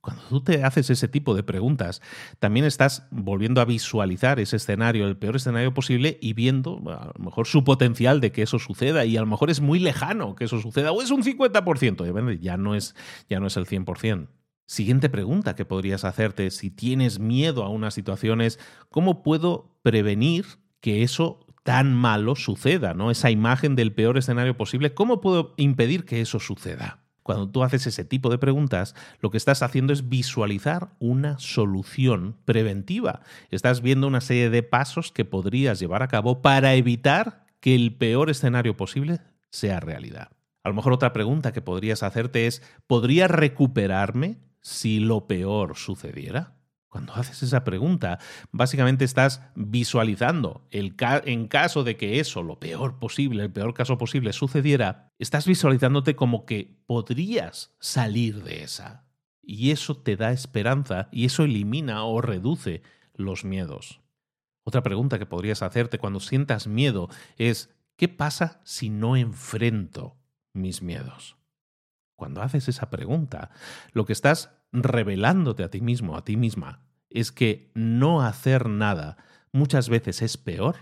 Cuando 0.00 0.22
tú 0.30 0.40
te 0.40 0.64
haces 0.64 0.88
ese 0.88 1.08
tipo 1.08 1.34
de 1.34 1.42
preguntas, 1.42 2.00
también 2.38 2.64
estás 2.64 3.06
volviendo 3.10 3.60
a 3.60 3.66
visualizar 3.66 4.40
ese 4.40 4.56
escenario, 4.56 5.06
el 5.06 5.18
peor 5.18 5.36
escenario 5.36 5.74
posible, 5.74 6.16
y 6.22 6.32
viendo 6.32 6.80
a 6.86 7.12
lo 7.14 7.22
mejor 7.22 7.46
su 7.46 7.64
potencial 7.64 8.20
de 8.20 8.32
que 8.32 8.42
eso 8.42 8.58
suceda, 8.58 9.04
y 9.04 9.18
a 9.18 9.20
lo 9.20 9.26
mejor 9.26 9.50
es 9.50 9.60
muy 9.60 9.78
lejano 9.78 10.34
que 10.36 10.44
eso 10.44 10.58
suceda, 10.58 10.92
o 10.92 11.02
es 11.02 11.10
un 11.10 11.22
50%, 11.22 12.40
ya 12.40 12.56
no 12.56 12.74
es, 12.74 12.94
ya 13.28 13.40
no 13.40 13.46
es 13.46 13.56
el 13.58 13.66
100%. 13.66 14.28
Siguiente 14.70 15.08
pregunta 15.08 15.56
que 15.56 15.64
podrías 15.64 16.04
hacerte 16.04 16.48
si 16.52 16.70
tienes 16.70 17.18
miedo 17.18 17.64
a 17.64 17.68
una 17.68 17.90
situación 17.90 18.40
es, 18.40 18.60
¿cómo 18.88 19.24
puedo 19.24 19.74
prevenir 19.82 20.46
que 20.78 21.02
eso 21.02 21.44
tan 21.64 21.92
malo 21.92 22.36
suceda? 22.36 22.94
¿no? 22.94 23.10
Esa 23.10 23.32
imagen 23.32 23.74
del 23.74 23.92
peor 23.92 24.16
escenario 24.16 24.56
posible, 24.56 24.94
¿cómo 24.94 25.20
puedo 25.20 25.54
impedir 25.56 26.04
que 26.04 26.20
eso 26.20 26.38
suceda? 26.38 27.02
Cuando 27.24 27.50
tú 27.50 27.64
haces 27.64 27.84
ese 27.88 28.04
tipo 28.04 28.30
de 28.30 28.38
preguntas, 28.38 28.94
lo 29.18 29.30
que 29.30 29.38
estás 29.38 29.64
haciendo 29.64 29.92
es 29.92 30.08
visualizar 30.08 30.90
una 31.00 31.40
solución 31.40 32.36
preventiva. 32.44 33.22
Estás 33.50 33.80
viendo 33.80 34.06
una 34.06 34.20
serie 34.20 34.50
de 34.50 34.62
pasos 34.62 35.10
que 35.10 35.24
podrías 35.24 35.80
llevar 35.80 36.04
a 36.04 36.08
cabo 36.08 36.42
para 36.42 36.74
evitar 36.74 37.44
que 37.58 37.74
el 37.74 37.96
peor 37.96 38.30
escenario 38.30 38.76
posible 38.76 39.18
sea 39.48 39.80
realidad. 39.80 40.28
A 40.62 40.68
lo 40.68 40.76
mejor 40.76 40.92
otra 40.92 41.12
pregunta 41.12 41.52
que 41.52 41.60
podrías 41.60 42.04
hacerte 42.04 42.46
es, 42.46 42.62
¿podría 42.86 43.26
recuperarme 43.26 44.38
si 44.60 45.00
lo 45.00 45.26
peor 45.26 45.76
sucediera? 45.76 46.56
Cuando 46.90 47.14
haces 47.14 47.44
esa 47.44 47.62
pregunta, 47.62 48.18
básicamente 48.50 49.04
estás 49.04 49.42
visualizando 49.54 50.66
el 50.72 50.96
en 51.24 51.46
caso 51.46 51.84
de 51.84 51.96
que 51.96 52.18
eso, 52.18 52.42
lo 52.42 52.58
peor 52.58 52.98
posible, 52.98 53.44
el 53.44 53.52
peor 53.52 53.74
caso 53.74 53.96
posible, 53.96 54.32
sucediera, 54.32 55.12
estás 55.18 55.46
visualizándote 55.46 56.16
como 56.16 56.44
que 56.46 56.82
podrías 56.86 57.76
salir 57.78 58.42
de 58.42 58.64
esa. 58.64 59.06
Y 59.40 59.70
eso 59.70 59.98
te 59.98 60.16
da 60.16 60.32
esperanza 60.32 61.08
y 61.12 61.26
eso 61.26 61.44
elimina 61.44 62.02
o 62.04 62.20
reduce 62.20 62.82
los 63.14 63.44
miedos. 63.44 64.00
Otra 64.64 64.82
pregunta 64.82 65.18
que 65.18 65.26
podrías 65.26 65.62
hacerte 65.62 65.98
cuando 65.98 66.18
sientas 66.18 66.66
miedo 66.66 67.08
es, 67.36 67.70
¿qué 67.96 68.08
pasa 68.08 68.60
si 68.64 68.90
no 68.90 69.16
enfrento 69.16 70.16
mis 70.52 70.82
miedos? 70.82 71.39
Cuando 72.20 72.42
haces 72.42 72.68
esa 72.68 72.90
pregunta, 72.90 73.50
lo 73.94 74.04
que 74.04 74.12
estás 74.12 74.50
revelándote 74.72 75.64
a 75.64 75.70
ti 75.70 75.80
mismo, 75.80 76.18
a 76.18 76.22
ti 76.22 76.36
misma, 76.36 76.82
es 77.08 77.32
que 77.32 77.70
no 77.72 78.20
hacer 78.20 78.68
nada 78.68 79.16
muchas 79.52 79.88
veces 79.88 80.20
es 80.20 80.36
peor 80.36 80.76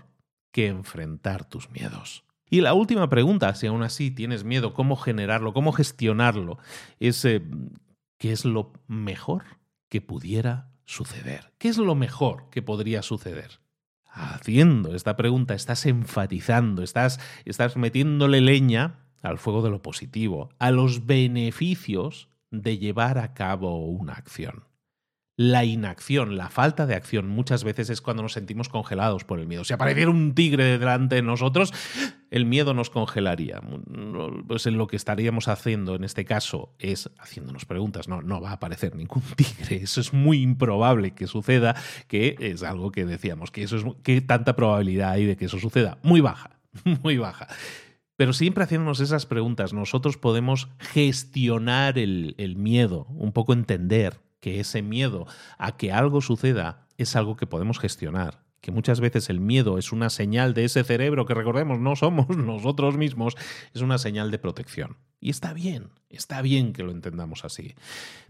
que 0.51 0.67
enfrentar 0.67 1.45
tus 1.45 1.71
miedos. 1.71 2.25
Y 2.49 2.59
la 2.59 2.73
última 2.73 3.07
pregunta, 3.07 3.55
si 3.55 3.67
aún 3.67 3.83
así 3.83 4.11
tienes 4.11 4.43
miedo, 4.43 4.73
¿cómo 4.73 4.97
generarlo? 4.97 5.53
¿Cómo 5.53 5.71
gestionarlo? 5.71 6.57
Es 6.99 7.23
eh, 7.23 7.41
¿qué 8.17 8.33
es 8.33 8.43
lo 8.43 8.73
mejor 8.89 9.43
que 9.87 10.01
pudiera 10.01 10.73
suceder? 10.83 11.53
¿Qué 11.57 11.69
es 11.69 11.77
lo 11.77 11.95
mejor 11.95 12.49
que 12.49 12.61
podría 12.61 13.01
suceder? 13.01 13.61
Haciendo 14.11 14.93
esta 14.93 15.15
pregunta 15.15 15.53
estás 15.53 15.85
enfatizando, 15.85 16.83
estás, 16.83 17.21
estás 17.45 17.77
metiéndole 17.77 18.41
leña 18.41 19.05
al 19.21 19.37
fuego 19.37 19.61
de 19.61 19.69
lo 19.69 19.81
positivo, 19.81 20.49
a 20.59 20.71
los 20.71 21.05
beneficios 21.05 22.29
de 22.51 22.77
llevar 22.77 23.17
a 23.17 23.33
cabo 23.33 23.85
una 23.85 24.13
acción. 24.13 24.63
La 25.39 25.63
inacción, 25.63 26.35
la 26.35 26.49
falta 26.49 26.85
de 26.85 26.95
acción, 26.95 27.29
muchas 27.29 27.63
veces 27.63 27.89
es 27.89 28.01
cuando 28.01 28.21
nos 28.21 28.33
sentimos 28.33 28.67
congelados 28.67 29.23
por 29.23 29.39
el 29.39 29.47
miedo. 29.47 29.63
Si 29.63 29.71
apareciera 29.71 30.11
un 30.11 30.35
tigre 30.35 30.77
delante 30.77 31.15
de 31.15 31.21
nosotros, 31.21 31.73
el 32.29 32.45
miedo 32.45 32.73
nos 32.73 32.89
congelaría. 32.89 33.61
Pues 34.49 34.65
en 34.65 34.77
lo 34.77 34.87
que 34.87 34.97
estaríamos 34.97 35.47
haciendo 35.47 35.95
en 35.95 36.03
este 36.03 36.25
caso 36.25 36.75
es 36.77 37.09
haciéndonos 37.19 37.63
preguntas. 37.63 38.09
No, 38.09 38.21
no 38.21 38.41
va 38.41 38.49
a 38.49 38.55
aparecer 38.55 38.97
ningún 38.97 39.23
tigre. 39.37 39.77
Eso 39.77 40.01
es 40.01 40.11
muy 40.11 40.41
improbable 40.41 41.11
que 41.11 41.25
suceda, 41.25 41.73
que 42.09 42.35
es 42.39 42.61
algo 42.61 42.91
que 42.91 43.05
decíamos, 43.05 43.49
que 43.49 43.63
eso 43.63 43.77
es 43.77 43.85
¿qué 44.03 44.19
tanta 44.19 44.57
probabilidad 44.57 45.11
hay 45.11 45.23
de 45.23 45.37
que 45.37 45.45
eso 45.45 45.57
suceda. 45.57 45.99
Muy 46.03 46.19
baja, 46.19 46.59
muy 47.01 47.17
baja. 47.17 47.47
Pero 48.19 48.33
siempre 48.33 48.65
haciéndonos 48.65 48.99
esas 48.99 49.25
preguntas, 49.25 49.71
nosotros 49.71 50.17
podemos 50.17 50.67
gestionar 50.77 51.97
el, 51.97 52.35
el, 52.37 52.57
miedo, 52.57 53.07
un 53.11 53.31
poco 53.31 53.53
entender 53.53 54.19
que 54.41 54.59
ese 54.59 54.81
miedo 54.81 55.25
a 55.57 55.77
que 55.77 55.93
algo 55.93 56.19
suceda 56.19 56.85
es 56.97 57.15
algo 57.15 57.37
que 57.37 57.47
podemos 57.47 57.79
gestionar, 57.79 58.43
que 58.59 58.73
muchas 58.73 58.99
veces 58.99 59.29
el 59.29 59.39
miedo 59.39 59.77
es 59.77 59.93
una 59.93 60.09
señal 60.09 60.53
de 60.53 60.65
ese 60.65 60.83
cerebro 60.83 61.25
que 61.25 61.33
recordemos 61.33 61.79
no 61.79 61.95
somos 61.95 62.27
nosotros 62.37 62.97
mismos, 62.97 63.37
es 63.73 63.81
una 63.81 63.97
señal 63.97 64.31
de 64.31 64.39
protección. 64.39 64.97
Y 65.21 65.29
está 65.29 65.53
bien, 65.53 65.87
está 66.09 66.41
bien 66.41 66.73
que 66.73 66.83
lo 66.83 66.91
entendamos 66.91 67.45
así. 67.45 67.73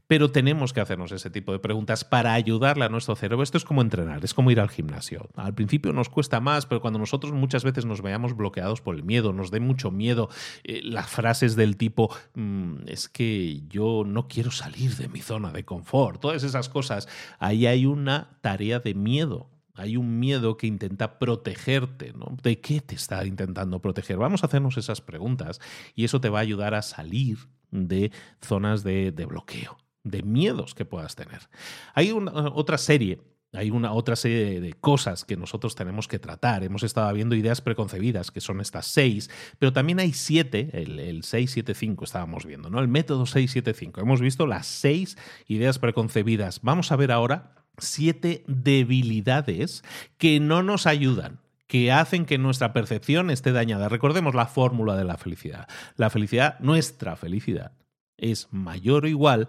Pero 0.09 0.31
tenemos 0.31 0.73
que 0.73 0.81
hacernos 0.81 1.11
ese 1.11 1.29
tipo 1.29 1.51
de 1.51 1.59
preguntas 1.59 2.03
para 2.03 2.33
ayudarle 2.33 2.83
a 2.83 2.89
nuestro 2.89 3.15
cerebro. 3.15 3.43
Esto 3.43 3.59
es 3.59 3.63
como 3.63 3.83
entrenar, 3.83 4.25
es 4.25 4.33
como 4.33 4.49
ir 4.49 4.59
al 4.59 4.69
gimnasio. 4.69 5.29
Al 5.35 5.53
principio 5.53 5.93
nos 5.93 6.09
cuesta 6.09 6.39
más, 6.39 6.65
pero 6.65 6.81
cuando 6.81 6.97
nosotros 6.97 7.31
muchas 7.31 7.63
veces 7.63 7.85
nos 7.85 8.01
veamos 8.01 8.35
bloqueados 8.35 8.81
por 8.81 8.95
el 8.95 9.03
miedo, 9.03 9.33
nos 9.33 9.51
dé 9.51 9.59
mucho 9.59 9.91
miedo 9.91 10.29
eh, 10.63 10.81
las 10.83 11.07
frases 11.11 11.55
del 11.55 11.77
tipo, 11.77 12.09
mm, 12.33 12.87
es 12.87 13.07
que 13.07 13.61
yo 13.67 14.03
no 14.03 14.27
quiero 14.27 14.49
salir 14.49 14.95
de 14.95 15.09
mi 15.09 15.21
zona 15.21 15.51
de 15.51 15.63
confort, 15.63 16.19
todas 16.19 16.41
esas 16.41 16.69
cosas, 16.69 17.07
ahí 17.37 17.67
hay 17.67 17.85
una 17.85 18.39
tarea 18.41 18.79
de 18.79 18.95
miedo 18.95 19.51
hay 19.75 19.95
un 19.95 20.19
miedo 20.19 20.57
que 20.57 20.67
intenta 20.67 21.19
protegerte, 21.19 22.11
¿no? 22.11 22.35
¿De 22.43 22.59
qué 22.59 22.81
te 22.81 22.95
está 22.95 23.25
intentando 23.25 23.79
proteger? 23.79 24.17
Vamos 24.17 24.43
a 24.43 24.47
hacernos 24.47 24.77
esas 24.77 24.99
preguntas 24.99 25.61
y 25.95 26.03
eso 26.03 26.19
te 26.19 26.27
va 26.27 26.39
a 26.39 26.41
ayudar 26.41 26.73
a 26.73 26.81
salir 26.81 27.37
de 27.71 28.11
zonas 28.41 28.83
de, 28.83 29.11
bloqueo, 29.11 29.77
de 30.03 30.23
miedos 30.23 30.75
que 30.75 30.85
puedas 30.85 31.15
tener. 31.15 31.49
Hay 31.93 32.11
una, 32.11 32.31
otra 32.49 32.77
serie 32.77 33.19
hay 33.53 33.71
una 33.71 33.93
otra 33.93 34.15
serie 34.15 34.61
de 34.61 34.73
cosas 34.73 35.25
que 35.25 35.35
nosotros 35.35 35.73
tenemos 35.73 36.07
que 36.07 36.19
tratar. 36.19 36.63
Hemos 36.63 36.83
estado 36.83 37.11
viendo 37.13 37.35
ideas 37.35 37.61
preconcebidas, 37.61 38.29
que 38.29 38.41
son 38.41 38.61
estas 38.61 38.85
seis, 38.85 39.29
pero 39.57 39.73
también 39.73 39.99
hay 39.99 40.13
siete, 40.13 40.69
el, 40.73 40.99
el 40.99 41.23
675 41.23 42.03
estábamos 42.03 42.45
viendo, 42.45 42.69
¿no? 42.69 42.79
El 42.79 42.87
método 42.87 43.25
675. 43.25 44.01
Hemos 44.01 44.21
visto 44.21 44.45
las 44.45 44.67
seis 44.67 45.17
ideas 45.47 45.79
preconcebidas. 45.79 46.59
Vamos 46.61 46.91
a 46.91 46.95
ver 46.95 47.11
ahora 47.11 47.55
siete 47.79 48.43
debilidades 48.47 49.83
que 50.17 50.39
no 50.39 50.61
nos 50.61 50.85
ayudan, 50.85 51.39
que 51.65 51.91
hacen 51.91 52.25
que 52.25 52.37
nuestra 52.37 52.71
percepción 52.71 53.31
esté 53.31 53.51
dañada. 53.51 53.89
Recordemos 53.89 54.35
la 54.35 54.45
fórmula 54.45 54.95
de 54.95 55.05
la 55.05 55.17
felicidad. 55.17 55.67
La 55.95 56.11
felicidad, 56.11 56.59
nuestra 56.59 57.15
felicidad, 57.15 57.71
es 58.17 58.47
mayor 58.51 59.05
o 59.05 59.07
igual 59.07 59.47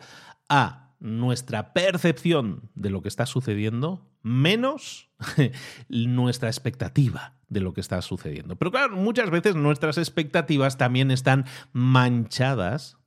a 0.51 0.93
nuestra 1.01 1.73
percepción 1.73 2.69
de 2.75 2.91
lo 2.91 3.01
que 3.01 3.09
está 3.09 3.25
sucediendo 3.25 4.07
menos 4.23 5.09
nuestra 5.89 6.51
expectativa 6.51 7.35
de 7.49 7.61
lo 7.61 7.73
que 7.73 7.81
está 7.81 8.03
sucediendo. 8.03 8.57
Pero 8.57 8.71
claro, 8.71 8.97
muchas 8.97 9.31
veces 9.31 9.57
nuestras 9.57 9.97
expectativas 9.97 10.77
también 10.77 11.11
están 11.11 11.47
manchadas 11.73 13.00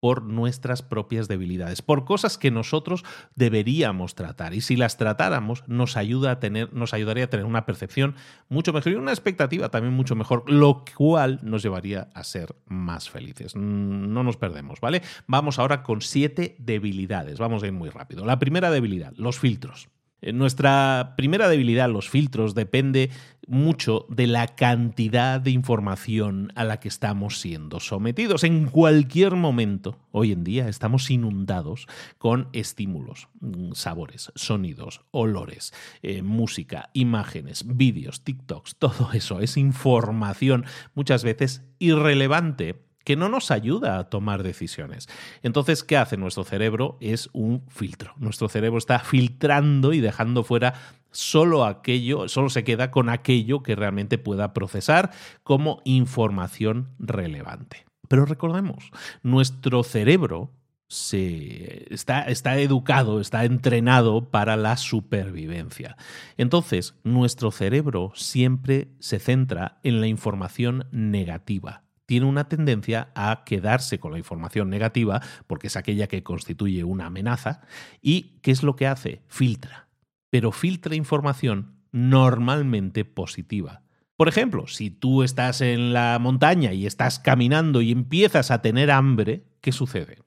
por 0.00 0.22
nuestras 0.22 0.82
propias 0.82 1.28
debilidades, 1.28 1.82
por 1.82 2.04
cosas 2.04 2.38
que 2.38 2.50
nosotros 2.50 3.04
deberíamos 3.34 4.14
tratar. 4.14 4.54
Y 4.54 4.60
si 4.60 4.76
las 4.76 4.96
tratáramos, 4.96 5.64
nos, 5.66 5.96
ayuda 5.96 6.32
a 6.32 6.40
tener, 6.40 6.72
nos 6.72 6.94
ayudaría 6.94 7.24
a 7.24 7.30
tener 7.30 7.46
una 7.46 7.66
percepción 7.66 8.14
mucho 8.48 8.72
mejor 8.72 8.92
y 8.92 8.96
una 8.96 9.12
expectativa 9.12 9.68
también 9.70 9.94
mucho 9.94 10.14
mejor, 10.14 10.50
lo 10.50 10.84
cual 10.96 11.40
nos 11.42 11.62
llevaría 11.62 12.08
a 12.14 12.24
ser 12.24 12.56
más 12.66 13.10
felices. 13.10 13.56
Mm, 13.56 14.12
no 14.12 14.22
nos 14.22 14.36
perdemos, 14.36 14.80
¿vale? 14.80 15.02
Vamos 15.26 15.58
ahora 15.58 15.82
con 15.82 16.02
siete 16.02 16.56
debilidades. 16.58 17.38
Vamos 17.38 17.62
a 17.62 17.66
ir 17.66 17.72
muy 17.72 17.88
rápido. 17.88 18.24
La 18.24 18.38
primera 18.38 18.70
debilidad, 18.70 19.12
los 19.16 19.38
filtros. 19.38 19.88
Eh, 20.26 20.32
nuestra 20.32 21.14
primera 21.16 21.48
debilidad, 21.48 21.88
los 21.88 22.10
filtros, 22.10 22.56
depende 22.56 23.10
mucho 23.46 24.06
de 24.08 24.26
la 24.26 24.48
cantidad 24.48 25.40
de 25.40 25.52
información 25.52 26.52
a 26.56 26.64
la 26.64 26.80
que 26.80 26.88
estamos 26.88 27.40
siendo 27.40 27.78
sometidos. 27.78 28.42
En 28.42 28.66
cualquier 28.66 29.36
momento, 29.36 29.96
hoy 30.10 30.32
en 30.32 30.42
día, 30.42 30.68
estamos 30.68 31.12
inundados 31.12 31.86
con 32.18 32.48
estímulos, 32.52 33.28
mm, 33.38 33.72
sabores, 33.74 34.32
sonidos, 34.34 35.02
olores, 35.12 35.72
eh, 36.02 36.22
música, 36.22 36.90
imágenes, 36.92 37.64
vídeos, 37.64 38.24
TikToks, 38.24 38.74
todo 38.80 39.12
eso 39.12 39.38
es 39.38 39.56
información 39.56 40.64
muchas 40.96 41.22
veces 41.22 41.62
irrelevante 41.78 42.85
que 43.06 43.14
no 43.14 43.28
nos 43.28 43.52
ayuda 43.52 43.98
a 43.98 44.10
tomar 44.10 44.42
decisiones. 44.42 45.08
Entonces, 45.44 45.84
¿qué 45.84 45.96
hace 45.96 46.16
nuestro 46.16 46.42
cerebro? 46.42 46.98
Es 47.00 47.30
un 47.32 47.62
filtro. 47.68 48.12
Nuestro 48.16 48.48
cerebro 48.48 48.78
está 48.78 48.98
filtrando 48.98 49.92
y 49.92 50.00
dejando 50.00 50.42
fuera 50.42 50.74
solo 51.12 51.64
aquello, 51.64 52.28
solo 52.28 52.50
se 52.50 52.64
queda 52.64 52.90
con 52.90 53.08
aquello 53.08 53.62
que 53.62 53.76
realmente 53.76 54.18
pueda 54.18 54.52
procesar 54.52 55.12
como 55.44 55.82
información 55.84 56.88
relevante. 56.98 57.86
Pero 58.08 58.26
recordemos, 58.26 58.90
nuestro 59.22 59.84
cerebro 59.84 60.50
se 60.88 61.86
está, 61.94 62.22
está, 62.22 62.58
educado, 62.58 63.20
está 63.20 63.44
entrenado 63.44 64.30
para 64.30 64.56
la 64.56 64.76
supervivencia. 64.76 65.96
Entonces, 66.36 66.96
nuestro 67.04 67.52
cerebro 67.52 68.10
siempre 68.16 68.88
se 68.98 69.20
centra 69.20 69.78
en 69.84 70.00
la 70.00 70.08
información 70.08 70.88
negativa 70.90 71.85
tiene 72.06 72.26
una 72.26 72.48
tendencia 72.48 73.10
a 73.14 73.42
quedarse 73.44 73.98
con 74.00 74.12
la 74.12 74.18
información 74.18 74.70
negativa, 74.70 75.20
porque 75.46 75.66
es 75.66 75.76
aquella 75.76 76.06
que 76.06 76.22
constituye 76.22 76.84
una 76.84 77.06
amenaza, 77.06 77.62
y 78.00 78.38
¿qué 78.42 78.52
es 78.52 78.62
lo 78.62 78.76
que 78.76 78.86
hace? 78.86 79.22
Filtra. 79.28 79.88
Pero 80.30 80.52
filtra 80.52 80.94
información 80.94 81.76
normalmente 81.92 83.04
positiva. 83.04 83.82
Por 84.16 84.28
ejemplo, 84.28 84.66
si 84.66 84.90
tú 84.90 85.22
estás 85.22 85.60
en 85.60 85.92
la 85.92 86.18
montaña 86.18 86.72
y 86.72 86.86
estás 86.86 87.18
caminando 87.18 87.82
y 87.82 87.92
empiezas 87.92 88.50
a 88.50 88.62
tener 88.62 88.90
hambre, 88.90 89.44
¿qué 89.60 89.72
sucede? 89.72 90.18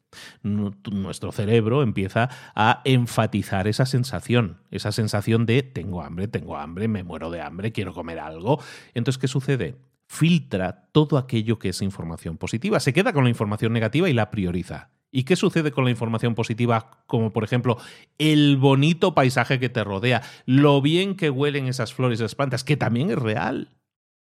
Nuestro 0.43 1.31
cerebro 1.31 1.81
empieza 1.81 2.29
a 2.55 2.81
enfatizar 2.85 3.67
esa 3.67 3.85
sensación, 3.85 4.61
esa 4.69 4.91
sensación 4.91 5.45
de 5.45 5.63
tengo 5.63 6.03
hambre, 6.03 6.27
tengo 6.27 6.57
hambre, 6.57 6.87
me 6.87 7.03
muero 7.03 7.31
de 7.31 7.41
hambre, 7.41 7.71
quiero 7.71 7.93
comer 7.93 8.19
algo. 8.19 8.61
Entonces, 8.93 9.19
¿qué 9.19 9.27
sucede? 9.27 9.75
Filtra 10.09 10.89
todo 10.91 11.19
aquello 11.19 11.59
que 11.59 11.69
es 11.69 11.83
información 11.83 12.37
positiva. 12.37 12.79
Se 12.79 12.93
queda 12.93 13.13
con 13.13 13.25
la 13.25 13.29
información 13.29 13.71
negativa 13.71 14.09
y 14.09 14.13
la 14.13 14.31
prioriza. 14.31 14.89
¿Y 15.11 15.23
qué 15.23 15.35
sucede 15.35 15.71
con 15.71 15.85
la 15.85 15.91
información 15.91 16.33
positiva? 16.33 17.03
Como 17.05 17.31
por 17.31 17.43
ejemplo 17.43 17.77
el 18.17 18.57
bonito 18.57 19.13
paisaje 19.13 19.59
que 19.59 19.69
te 19.69 19.83
rodea, 19.83 20.23
lo 20.45 20.81
bien 20.81 21.15
que 21.15 21.29
huelen 21.29 21.67
esas 21.67 21.93
flores 21.93 22.19
esas 22.19 22.33
plantas, 22.33 22.63
que 22.63 22.75
también 22.75 23.11
es 23.11 23.19
real. 23.19 23.69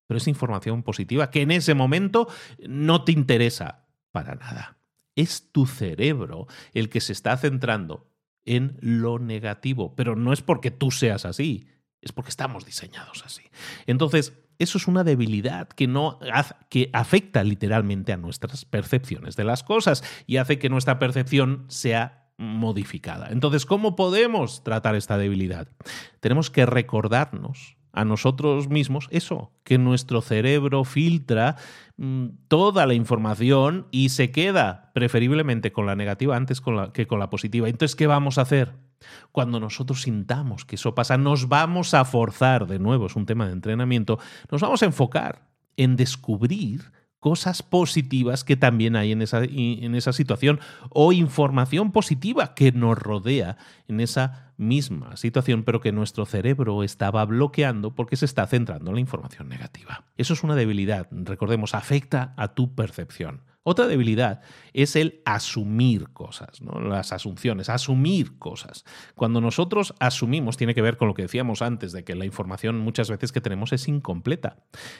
Pero 0.08 0.18
es 0.18 0.26
información 0.26 0.82
positiva 0.82 1.30
que 1.30 1.42
en 1.42 1.52
ese 1.52 1.74
momento 1.74 2.28
no 2.68 3.04
te 3.04 3.12
interesa 3.12 3.86
para 4.10 4.34
nada. 4.34 4.78
Es 5.14 5.52
tu 5.52 5.66
cerebro 5.66 6.48
el 6.74 6.88
que 6.88 7.00
se 7.00 7.12
está 7.12 7.36
centrando 7.36 8.10
en 8.44 8.76
lo 8.80 9.18
negativo, 9.18 9.94
pero 9.94 10.16
no 10.16 10.32
es 10.32 10.42
porque 10.42 10.70
tú 10.70 10.90
seas 10.90 11.24
así, 11.24 11.68
es 12.00 12.12
porque 12.12 12.30
estamos 12.30 12.64
diseñados 12.64 13.24
así. 13.24 13.42
Entonces, 13.86 14.32
eso 14.58 14.78
es 14.78 14.86
una 14.86 15.04
debilidad 15.04 15.68
que, 15.68 15.86
no, 15.86 16.18
que 16.68 16.90
afecta 16.92 17.44
literalmente 17.44 18.12
a 18.12 18.16
nuestras 18.16 18.64
percepciones 18.64 19.36
de 19.36 19.44
las 19.44 19.62
cosas 19.62 20.02
y 20.26 20.38
hace 20.38 20.58
que 20.58 20.68
nuestra 20.68 20.98
percepción 20.98 21.64
sea 21.68 22.26
modificada. 22.38 23.28
Entonces, 23.30 23.66
¿cómo 23.66 23.96
podemos 23.96 24.62
tratar 24.62 24.94
esta 24.94 25.18
debilidad? 25.18 25.68
Tenemos 26.20 26.50
que 26.50 26.66
recordarnos 26.66 27.75
a 27.96 28.04
nosotros 28.04 28.68
mismos 28.68 29.08
eso, 29.10 29.50
que 29.64 29.78
nuestro 29.78 30.20
cerebro 30.20 30.84
filtra 30.84 31.56
mm, 31.96 32.26
toda 32.46 32.86
la 32.86 32.92
información 32.92 33.86
y 33.90 34.10
se 34.10 34.30
queda 34.30 34.90
preferiblemente 34.94 35.72
con 35.72 35.86
la 35.86 35.96
negativa 35.96 36.36
antes 36.36 36.62
que 36.92 37.06
con 37.06 37.18
la 37.18 37.30
positiva. 37.30 37.68
Entonces, 37.68 37.96
¿qué 37.96 38.06
vamos 38.06 38.36
a 38.36 38.42
hacer? 38.42 38.74
Cuando 39.32 39.60
nosotros 39.60 40.02
sintamos 40.02 40.66
que 40.66 40.76
eso 40.76 40.94
pasa, 40.94 41.16
nos 41.16 41.48
vamos 41.48 41.94
a 41.94 42.04
forzar, 42.04 42.66
de 42.66 42.78
nuevo 42.78 43.06
es 43.06 43.16
un 43.16 43.24
tema 43.24 43.46
de 43.46 43.54
entrenamiento, 43.54 44.18
nos 44.50 44.60
vamos 44.60 44.82
a 44.82 44.86
enfocar 44.86 45.48
en 45.78 45.96
descubrir 45.96 46.92
cosas 47.18 47.62
positivas 47.62 48.44
que 48.44 48.56
también 48.56 48.94
hay 48.94 49.12
en 49.12 49.22
esa, 49.22 49.42
en 49.42 49.94
esa 49.94 50.12
situación 50.12 50.60
o 50.90 51.12
información 51.12 51.92
positiva 51.92 52.54
que 52.54 52.72
nos 52.72 52.98
rodea 52.98 53.56
en 53.88 54.00
esa 54.00 54.45
misma 54.56 55.16
situación, 55.16 55.64
pero 55.64 55.80
que 55.80 55.92
nuestro 55.92 56.26
cerebro 56.26 56.82
estaba 56.82 57.24
bloqueando 57.24 57.94
porque 57.94 58.16
se 58.16 58.24
está 58.24 58.46
centrando 58.46 58.90
en 58.90 58.94
la 58.94 59.00
información 59.00 59.48
negativa. 59.48 60.04
Eso 60.16 60.34
es 60.34 60.42
una 60.42 60.54
debilidad, 60.54 61.08
recordemos, 61.10 61.74
afecta 61.74 62.34
a 62.36 62.54
tu 62.54 62.74
percepción. 62.74 63.42
Otra 63.68 63.88
debilidad 63.88 64.42
es 64.74 64.94
el 64.94 65.22
asumir 65.24 66.10
cosas, 66.12 66.62
¿no? 66.62 66.78
las 66.78 67.12
asunciones, 67.12 67.68
asumir 67.68 68.38
cosas. 68.38 68.84
Cuando 69.16 69.40
nosotros 69.40 69.92
asumimos, 69.98 70.56
tiene 70.56 70.72
que 70.72 70.82
ver 70.82 70.96
con 70.96 71.08
lo 71.08 71.14
que 71.14 71.22
decíamos 71.22 71.62
antes, 71.62 71.90
de 71.90 72.04
que 72.04 72.14
la 72.14 72.24
información 72.24 72.78
muchas 72.78 73.10
veces 73.10 73.32
que 73.32 73.40
tenemos 73.40 73.72
es 73.72 73.88
incompleta. 73.88 74.58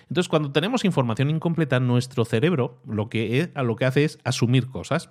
Entonces, 0.08 0.28
cuando 0.28 0.50
tenemos 0.50 0.84
información 0.84 1.30
incompleta, 1.30 1.78
nuestro 1.78 2.24
cerebro 2.24 2.82
lo 2.84 3.08
que, 3.08 3.52
lo 3.54 3.76
que 3.76 3.84
hace 3.84 4.02
es 4.02 4.18
asumir 4.24 4.66
cosas 4.66 5.10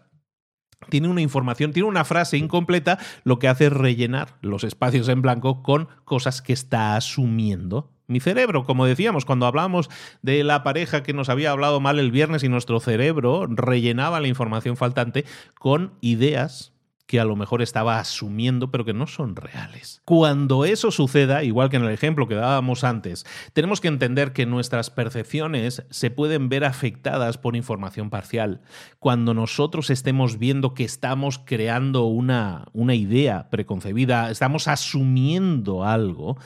tiene 0.90 1.08
una 1.08 1.22
información, 1.22 1.74
tiene 1.74 1.90
una 1.90 2.06
frase 2.06 2.38
incompleta, 2.38 3.00
lo 3.24 3.40
que 3.40 3.48
hace 3.48 3.68
es 3.68 3.74
rellenar 3.74 4.36
los 4.42 4.64
espacios 4.64 5.08
en 5.10 5.22
blanco 5.22 5.64
con 5.64 5.88
cosas 6.04 6.42
que 6.42 6.54
está 6.54 6.96
asumiendo 6.96 7.92
mi 8.08 8.20
cerebro, 8.20 8.66
como 8.66 8.86
decíamos, 8.86 9.26
cuando 9.26 9.48
hablábamos 9.48 9.90
de 10.22 10.44
la 10.44 10.64
pareja 10.64 11.02
que 11.02 11.14
nos 11.14 11.30
había 11.30 11.52
hablado 11.52 11.80
mal 11.80 11.98
el 11.98 12.12
viernes 12.12 12.44
y 12.44 12.50
nuestro 12.50 12.80
cerebro 12.80 13.48
rellenaba 13.50 14.20
la 14.20 14.28
información 14.28 14.78
faltante 14.78 15.26
con 15.58 15.94
ideas 16.02 16.75
que 17.06 17.20
a 17.20 17.26
lo 17.26 17.36
mejor 17.36 17.62
estaba 17.62 18.00
asumiendo, 18.00 18.72
pero 18.72 18.86
que 18.86 18.94
no 18.94 19.08
son 19.08 19.36
reales. 19.36 20.02
Cuando 20.06 20.66
eso 20.66 20.92
suceda, 20.92 21.44
igual 21.44 21.70
que 21.70 21.78
en 21.78 21.84
el 21.84 21.92
ejemplo 21.92 22.28
que 22.28 22.36
dábamos 22.36 22.84
antes, 22.84 23.26
tenemos 23.54 23.82
que 23.82 23.88
entender 23.88 24.34
que 24.34 24.46
nuestras 24.46 24.90
percepciones 24.90 25.84
se 25.90 26.12
pueden 26.12 26.50
ver 26.50 26.66
afectadas 26.66 27.38
por 27.38 27.56
información 27.56 28.10
parcial. 28.10 28.62
Cuando 29.00 29.34
nosotros 29.34 29.90
estemos 29.90 30.40
viendo 30.40 30.74
que 30.74 30.84
estamos 30.84 31.40
creando 31.40 32.06
una, 32.06 32.66
una 32.74 32.96
idea 32.96 33.50
preconcebida, 33.50 34.32
estamos 34.32 34.68
asumiendo 34.68 35.84
algo, 35.84 36.38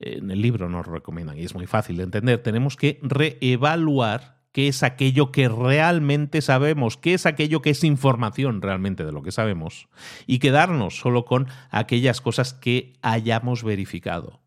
en 0.00 0.30
el 0.30 0.42
libro 0.42 0.68
nos 0.68 0.86
recomiendan 0.86 1.38
y 1.38 1.44
es 1.44 1.54
muy 1.54 1.66
fácil 1.66 1.96
de 1.96 2.02
entender, 2.02 2.42
tenemos 2.42 2.76
que 2.76 2.98
reevaluar 3.02 4.33
qué 4.54 4.68
es 4.68 4.84
aquello 4.84 5.32
que 5.32 5.48
realmente 5.48 6.40
sabemos, 6.40 6.96
qué 6.96 7.14
es 7.14 7.26
aquello 7.26 7.60
que 7.60 7.70
es 7.70 7.82
información 7.82 8.62
realmente 8.62 9.04
de 9.04 9.10
lo 9.10 9.24
que 9.24 9.32
sabemos 9.32 9.88
y 10.28 10.38
quedarnos 10.38 10.96
solo 10.96 11.24
con 11.24 11.48
aquellas 11.70 12.20
cosas 12.20 12.54
que 12.54 12.92
hayamos 13.02 13.64
verificado 13.64 14.42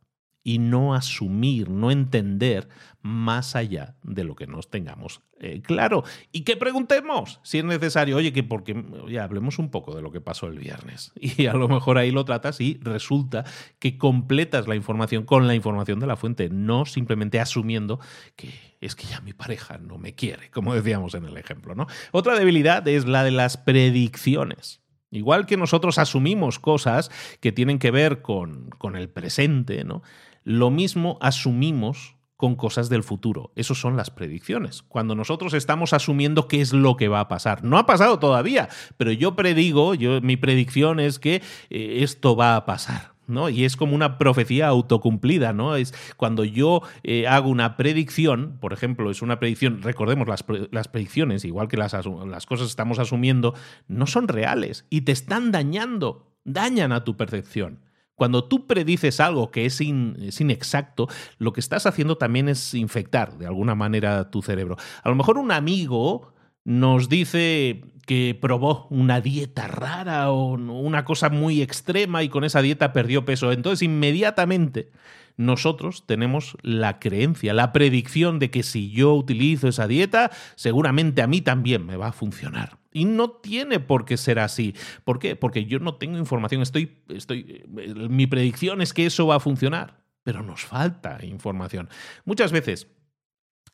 y 0.45 0.59
no 0.59 0.95
asumir, 0.95 1.69
no 1.69 1.91
entender 1.91 2.69
más 3.01 3.57
allá 3.57 3.97
de 4.01 4.23
lo 4.23 4.35
que 4.35 4.47
nos 4.47 4.69
tengamos 4.69 5.19
eh, 5.39 5.61
claro. 5.61 6.03
Y 6.31 6.41
que 6.41 6.57
preguntemos, 6.57 7.39
si 7.43 7.59
es 7.59 7.63
necesario, 7.63 8.17
oye, 8.17 8.33
que 8.33 8.43
porque 8.43 8.83
ya 9.07 9.23
hablemos 9.23 9.59
un 9.59 9.69
poco 9.69 9.95
de 9.95 10.01
lo 10.01 10.11
que 10.11 10.21
pasó 10.21 10.47
el 10.47 10.59
viernes. 10.59 11.11
Y 11.37 11.45
a 11.47 11.53
lo 11.53 11.67
mejor 11.67 11.97
ahí 11.97 12.11
lo 12.11 12.25
tratas 12.25 12.59
y 12.61 12.79
resulta 12.81 13.43
que 13.79 13.97
completas 13.97 14.67
la 14.67 14.75
información 14.75 15.23
con 15.25 15.45
la 15.45 15.55
información 15.55 15.99
de 15.99 16.07
la 16.07 16.15
fuente, 16.15 16.49
no 16.49 16.85
simplemente 16.85 17.39
asumiendo 17.39 17.99
que 18.35 18.49
es 18.79 18.95
que 18.95 19.07
ya 19.07 19.19
mi 19.21 19.33
pareja 19.33 19.77
no 19.77 19.97
me 19.97 20.15
quiere, 20.15 20.49
como 20.51 20.73
decíamos 20.73 21.13
en 21.15 21.25
el 21.25 21.37
ejemplo. 21.37 21.75
¿no? 21.75 21.87
Otra 22.11 22.37
debilidad 22.37 22.87
es 22.87 23.05
la 23.05 23.23
de 23.23 23.31
las 23.31 23.57
predicciones. 23.57 24.81
Igual 25.11 25.45
que 25.45 25.57
nosotros 25.57 25.97
asumimos 25.99 26.59
cosas 26.59 27.09
que 27.39 27.51
tienen 27.51 27.79
que 27.79 27.91
ver 27.91 28.21
con, 28.21 28.69
con 28.77 28.95
el 28.95 29.09
presente, 29.09 29.83
¿no? 29.83 30.01
Lo 30.43 30.69
mismo 30.69 31.17
asumimos 31.21 32.16
con 32.37 32.55
cosas 32.55 32.87
del 32.87 33.03
futuro. 33.03 33.51
Eso 33.55 33.75
son 33.75 33.97
las 33.97 34.11
predicciones. 34.11 34.83
Cuando 34.83 35.15
nosotros 35.15 35.53
estamos 35.53 35.91
asumiendo 35.93 36.47
qué 36.47 36.61
es 36.61 36.71
lo 36.71 36.95
que 36.95 37.07
va 37.07 37.19
a 37.19 37.27
pasar. 37.27 37.63
No 37.63 37.77
ha 37.77 37.85
pasado 37.85 38.19
todavía, 38.19 38.69
pero 38.95 39.11
yo 39.11 39.35
predigo, 39.35 39.93
mi 40.21 40.37
predicción 40.37 40.99
es 40.99 41.19
que 41.19 41.41
eh, 41.69 41.99
esto 42.01 42.35
va 42.35 42.55
a 42.55 42.65
pasar. 42.65 43.17
¿no? 43.27 43.49
Y 43.49 43.65
es 43.65 43.75
como 43.75 43.93
una 43.93 44.17
profecía 44.17 44.67
autocumplida, 44.67 45.51
¿no? 45.51 45.75
Es 45.75 45.93
cuando 46.15 46.45
yo 46.45 46.81
eh, 47.03 47.27
hago 47.27 47.49
una 47.49 47.75
predicción, 47.75 48.57
por 48.61 48.71
ejemplo, 48.71 49.11
es 49.11 49.21
una 49.21 49.37
predicción, 49.37 49.81
recordemos, 49.81 50.27
las, 50.27 50.87
predicciones, 50.87 51.43
igual 51.43 51.67
que 51.67 51.75
las, 51.75 51.93
las 51.93 52.45
cosas 52.45 52.67
estamos 52.69 52.99
asumiendo, 52.99 53.53
no 53.89 54.07
son 54.07 54.29
reales 54.29 54.85
y 54.89 55.01
te 55.01 55.11
están 55.11 55.51
dañando, 55.51 56.31
dañan 56.45 56.93
a 56.93 57.03
tu 57.03 57.17
percepción. 57.17 57.86
Cuando 58.17 58.43
tú 58.45 58.65
predices 58.65 59.19
algo 59.19 59.51
que 59.51 59.67
es, 59.67 59.79
inexacto, 59.79 61.07
lo 61.37 61.53
que 61.53 61.59
estás 61.59 61.85
haciendo 61.85 62.17
también 62.17 62.49
es 62.49 62.73
infectar 62.73 63.37
de 63.37 63.45
alguna 63.45 63.75
manera 63.75 64.31
tu 64.31 64.41
cerebro. 64.41 64.75
A 65.03 65.09
lo 65.09 65.13
mejor 65.13 65.37
un 65.37 65.51
amigo 65.51 66.33
nos 66.65 67.09
dice 67.09 67.83
que 68.07 68.35
probó 68.41 68.87
una 68.89 69.21
dieta 69.21 69.67
rara 69.67 70.31
o 70.31 70.53
una 70.53 71.05
cosa 71.05 71.29
muy 71.29 71.61
extrema 71.61 72.23
y 72.23 72.29
con 72.29 72.43
esa 72.43 72.63
dieta 72.63 72.91
perdió 72.91 73.23
peso. 73.23 73.51
Entonces 73.51 73.83
inmediatamente 73.83 74.89
nosotros 75.35 76.07
tenemos 76.07 76.57
la 76.63 76.97
creencia, 76.97 77.53
la 77.53 77.71
predicción 77.71 78.39
de 78.39 78.49
que 78.49 78.63
si 78.63 78.89
yo 78.89 79.13
utilizo 79.13 79.67
esa 79.67 79.87
dieta, 79.87 80.31
seguramente 80.55 81.21
a 81.21 81.27
mí 81.27 81.41
también 81.41 81.85
me 81.85 81.97
va 81.97 82.07
a 82.07 82.13
funcionar. 82.13 82.79
Y 82.97 83.05
no 83.05 83.29
tiene 83.29 83.79
por 83.79 84.05
qué 84.05 84.17
ser 84.17 84.39
así. 84.39 84.73
¿Por 85.03 85.19
qué? 85.19 85.35
Porque 85.35 85.65
yo 85.65 85.77
no 85.77 85.95
tengo 85.95 86.17
información. 86.17 86.63
Estoy, 86.63 86.97
estoy, 87.09 87.63
mi 87.67 88.25
predicción 88.25 88.81
es 88.81 88.91
que 88.91 89.05
eso 89.05 89.27
va 89.27 89.35
a 89.35 89.39
funcionar, 89.39 90.01
pero 90.23 90.41
nos 90.41 90.65
falta 90.65 91.23
información. 91.23 91.89
Muchas 92.25 92.51
veces 92.51 92.87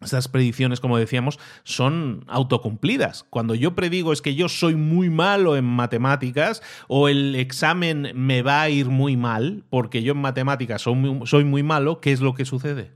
esas 0.01 0.27
predicciones, 0.27 0.81
como 0.81 0.97
decíamos, 0.97 1.39
son 1.63 2.25
autocumplidas. 2.27 3.23
Cuando 3.29 3.55
yo 3.55 3.75
predigo 3.75 4.11
es 4.11 4.21
que 4.21 4.35
yo 4.35 4.49
soy 4.49 4.75
muy 4.75 5.09
malo 5.09 5.55
en 5.55 5.63
matemáticas 5.63 6.61
o 6.89 7.07
el 7.07 7.35
examen 7.35 8.11
me 8.13 8.41
va 8.41 8.61
a 8.61 8.69
ir 8.69 8.87
muy 8.87 9.15
mal 9.15 9.63
porque 9.69 10.03
yo 10.03 10.11
en 10.11 10.19
matemáticas 10.19 10.81
soy 10.81 10.95
muy, 10.95 11.27
soy 11.27 11.45
muy 11.45 11.63
malo, 11.63 12.01
¿qué 12.01 12.11
es 12.11 12.19
lo 12.19 12.33
que 12.33 12.43
sucede? 12.43 12.91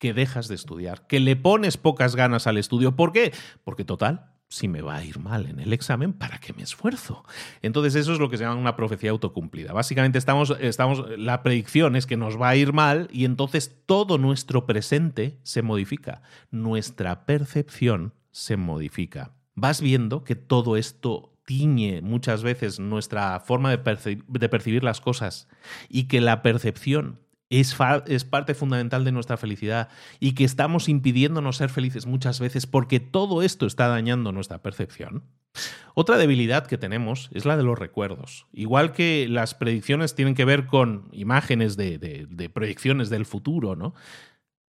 Que 0.00 0.12
dejas 0.12 0.48
de 0.48 0.56
estudiar, 0.56 1.06
que 1.06 1.20
le 1.20 1.36
pones 1.36 1.76
pocas 1.76 2.16
ganas 2.16 2.48
al 2.48 2.56
estudio. 2.56 2.96
¿Por 2.96 3.12
qué? 3.12 3.32
Porque 3.62 3.84
total, 3.84 4.29
si 4.50 4.66
me 4.66 4.82
va 4.82 4.96
a 4.96 5.04
ir 5.04 5.20
mal 5.20 5.46
en 5.46 5.60
el 5.60 5.72
examen, 5.72 6.12
¿para 6.12 6.38
qué 6.38 6.52
me 6.52 6.62
esfuerzo? 6.62 7.24
Entonces 7.62 7.94
eso 7.94 8.12
es 8.12 8.18
lo 8.18 8.28
que 8.28 8.36
se 8.36 8.42
llama 8.42 8.60
una 8.60 8.74
profecía 8.76 9.10
autocumplida. 9.10 9.72
Básicamente 9.72 10.18
estamos, 10.18 10.54
estamos, 10.60 11.04
la 11.16 11.44
predicción 11.44 11.94
es 11.94 12.04
que 12.04 12.16
nos 12.16 12.38
va 12.38 12.48
a 12.48 12.56
ir 12.56 12.72
mal 12.72 13.08
y 13.12 13.24
entonces 13.24 13.76
todo 13.86 14.18
nuestro 14.18 14.66
presente 14.66 15.38
se 15.44 15.62
modifica, 15.62 16.22
nuestra 16.50 17.26
percepción 17.26 18.12
se 18.32 18.56
modifica. 18.56 19.36
Vas 19.54 19.80
viendo 19.80 20.24
que 20.24 20.34
todo 20.34 20.76
esto 20.76 21.32
tiñe 21.44 22.02
muchas 22.02 22.42
veces 22.42 22.80
nuestra 22.80 23.38
forma 23.40 23.70
de, 23.76 24.22
de 24.26 24.48
percibir 24.48 24.82
las 24.82 25.00
cosas 25.00 25.48
y 25.88 26.04
que 26.04 26.20
la 26.20 26.42
percepción 26.42 27.20
es, 27.50 27.76
es, 28.06 28.24
parte 28.24 28.54
fundamental 28.54 29.04
de 29.04 29.10
nuestra 29.10 29.36
felicidad 29.36 29.88
y 30.20 30.34
que 30.34 30.44
estamos 30.44 30.88
impidiéndonos 30.88 31.56
ser 31.56 31.68
felices 31.68 32.06
muchas 32.06 32.38
veces 32.38 32.66
porque 32.66 33.00
todo 33.00 33.42
esto 33.42 33.66
está 33.66 33.88
dañando 33.88 34.30
nuestra 34.30 34.62
percepción. 34.62 35.24
Otra 35.94 36.16
debilidad 36.16 36.68
que 36.68 36.78
tenemos 36.78 37.28
es 37.34 37.44
la 37.44 37.56
de 37.56 37.64
los 37.64 37.76
recuerdos. 37.76 38.46
Igual 38.52 38.92
que 38.92 39.26
las 39.28 39.54
predicciones 39.54 40.14
tienen 40.14 40.36
que 40.36 40.44
ver 40.44 40.66
con 40.66 41.08
imágenes 41.10 41.76
de, 41.76 42.50
proyecciones 42.54 43.10
del 43.10 43.26
futuro, 43.26 43.74
¿no? 43.74 43.94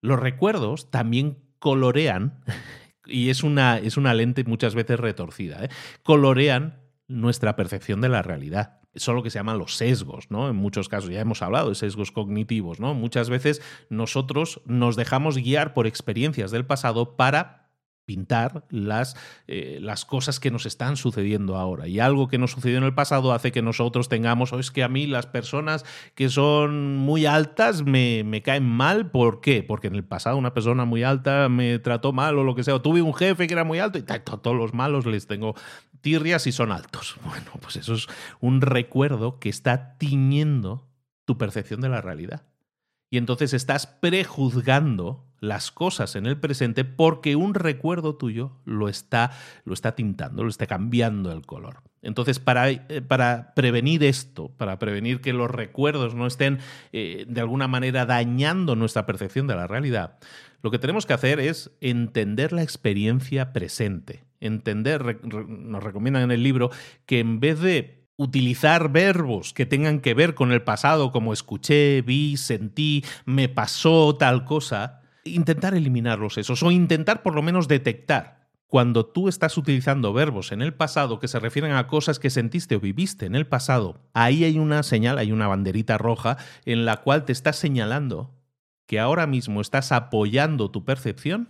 Los 0.02 0.20
recuerdos 0.20 0.90
también 0.90 1.38
colorean, 1.60 2.44
y 3.06 3.30
es 3.30 3.44
una, 3.44 3.78
es 3.78 3.96
una 3.96 4.16
lente 4.16 4.44
muchas 4.44 4.74
veces 4.74 5.00
retorcida, 5.00 5.66
¿eh? 5.66 5.70
colorean 6.02 6.82
nuestra 7.08 7.56
percepción 7.56 8.02
de 8.02 8.10
la 8.10 8.24
realidad 8.24 8.81
son 8.96 9.16
lo 9.16 9.24
que 9.24 9.30
se 9.30 9.40
llaman 9.40 9.58
los 9.58 9.76
sesgos, 9.76 10.30
¿no? 10.30 10.50
En 10.50 10.56
muchos 10.56 10.90
casos, 10.90 11.10
ya 11.10 11.22
hemos 11.22 11.42
hablado 11.42 11.70
de 11.70 11.76
sesgos 11.76 12.12
cognitivos, 12.12 12.80
¿no? 12.80 12.94
Muchas 12.94 13.30
veces 13.30 13.62
nosotros 13.90 14.62
nos 14.66 14.96
dejamos 14.96 15.38
guiar 15.38 15.74
por 15.74 15.88
experiencias 15.88 16.52
del 16.52 16.66
pasado 16.66 17.16
para 17.16 17.62
pintar 18.06 18.66
las, 18.70 19.16
eh, 19.48 19.78
las 19.82 20.04
cosas 20.04 20.42
que 20.42 20.52
nos 20.52 20.66
están 20.66 20.98
sucediendo 20.98 21.56
ahora. 21.56 21.88
Y 21.88 22.00
algo 22.00 22.28
que 22.28 22.38
nos 22.38 22.52
sucedió 22.52 22.78
en 22.78 22.84
el 22.84 22.94
pasado 22.94 23.32
hace 23.32 23.54
que 23.54 23.62
nosotros 23.62 24.10
tengamos, 24.10 24.52
o 24.52 24.60
es 24.60 24.70
que 24.72 24.84
a 24.84 24.90
mí 24.90 25.08
las 25.08 25.28
personas 25.28 25.86
que 26.14 26.28
son 26.28 26.98
muy 26.98 27.26
altas 27.26 27.84
me, 27.84 28.24
me, 28.26 28.42
caen 28.42 28.66
mal. 28.66 29.12
¿Por 29.12 29.40
qué? 29.40 29.64
Porque 29.64 29.88
en 29.88 29.96
el 29.96 30.04
pasado 30.04 30.36
una 30.36 30.54
persona 30.54 30.84
muy 30.84 31.04
alta 31.04 31.48
me 31.48 31.80
trató 31.80 32.12
mal 32.12 32.38
o 32.38 32.44
lo 32.44 32.54
que 32.54 32.64
sea. 32.64 32.76
O 32.76 32.82
tuve 32.82 33.02
un 33.02 33.14
jefe 33.14 33.48
que 33.48 33.54
era 33.54 33.64
muy 33.64 33.80
alto 33.80 33.98
y 33.98 34.04
todos 34.04 34.58
los 34.58 34.74
malos 34.74 35.06
les 35.06 35.28
tengo 35.28 35.56
tirrias 36.02 36.48
y 36.48 36.52
son 36.52 36.72
altos. 36.72 37.16
Bueno, 37.26 37.52
pues 37.62 37.78
eso 37.78 37.94
es 37.94 38.08
un 38.40 38.62
recuerdo 38.62 39.40
que 39.40 39.50
está 39.50 39.98
tiñendo 39.98 40.88
tu 41.26 41.38
percepción 41.38 41.82
de 41.82 41.90
la 41.90 42.02
realidad. 42.02 42.44
Y 43.10 43.18
entonces 43.18 43.54
estás 43.54 43.88
prejuzgando 43.88 45.26
las 45.42 45.72
cosas 45.72 46.16
en 46.16 46.28
el 46.28 46.38
presente 46.38 46.86
porque 46.86 47.36
un 47.36 47.56
recuerdo 47.56 48.16
tuyo 48.16 48.54
lo 48.64 48.88
está, 48.88 49.32
lo 49.66 49.74
está 49.74 49.96
tintando, 49.96 50.44
lo 50.44 50.50
está 50.50 50.68
cambiando 50.68 51.32
el 51.32 51.46
color. 51.46 51.82
Entonces, 52.04 52.40
para, 52.40 52.70
eh, 52.70 53.02
prevenir 53.56 54.04
esto, 54.04 54.50
para 54.50 54.80
prevenir 54.80 55.20
que 55.20 55.34
los 55.34 55.52
recuerdos 55.52 56.16
no 56.16 56.26
estén 56.26 56.60
eh, 56.94 57.26
de 57.28 57.42
alguna 57.42 57.68
manera 57.68 58.06
dañando 58.06 58.76
nuestra 58.76 59.06
percepción 59.06 59.48
de 59.48 59.56
la 59.56 59.68
realidad, 59.68 60.18
lo 60.62 60.72
que 60.72 60.80
tenemos 60.80 61.06
que 61.06 61.14
hacer 61.14 61.40
es 61.40 61.72
entender 61.82 62.54
la 62.54 62.64
experiencia 62.64 63.52
presente. 63.52 64.24
Entender, 64.42 65.20
nos 65.24 65.84
recomiendan 65.84 66.24
en 66.24 66.32
el 66.32 66.44
libro, 66.44 66.70
que 67.06 67.20
en 67.20 67.40
vez 67.40 67.62
de 67.62 68.10
utilizar 68.18 68.92
verbos 68.92 69.54
que 69.54 69.66
tengan 69.66 70.00
que 70.00 70.14
ver 70.14 70.36
con 70.36 70.52
el 70.52 70.62
pasado, 70.62 71.12
como 71.12 71.32
escuché, 71.32 72.02
vi, 72.02 72.38
sentí, 72.38 73.06
me 73.26 73.48
pasó 73.48 74.18
tal 74.18 74.44
cosa, 74.44 75.02
intentar 75.24 75.74
eliminarlos 75.74 76.38
esos 76.38 76.62
o 76.64 76.72
intentar 76.72 77.24
por 77.24 77.34
lo 77.34 77.42
menos 77.42 77.68
detectar 77.68 78.42
cuando 78.72 79.06
tú 79.06 79.28
estás 79.28 79.58
utilizando 79.58 80.14
verbos 80.14 80.54
en 80.54 80.62
el 80.62 80.74
pasado 80.74 81.20
que 81.20 81.28
se 81.28 81.40
refieren 81.40 81.74
a 81.74 81.88
cosas 81.88 82.20
que 82.20 82.30
sentiste 82.30 82.78
o 82.78 82.80
viviste 82.80 83.26
en 83.26 83.36
el 83.36 83.46
pasado, 83.46 84.00
ahí 84.14 84.46
hay 84.46 84.58
una 84.60 84.82
señal, 84.84 85.18
hay 85.18 85.34
una 85.34 85.50
banderita 85.50 85.98
roja 85.98 86.38
en 86.64 86.86
la 86.86 86.98
cual 86.98 87.26
te 87.26 87.34
está 87.34 87.52
señalando 87.52 88.34
que 88.86 89.00
ahora 89.00 89.28
mismo 89.28 89.60
estás 89.60 89.92
apoyando 89.92 90.72
tu 90.72 90.86
percepción 90.86 91.50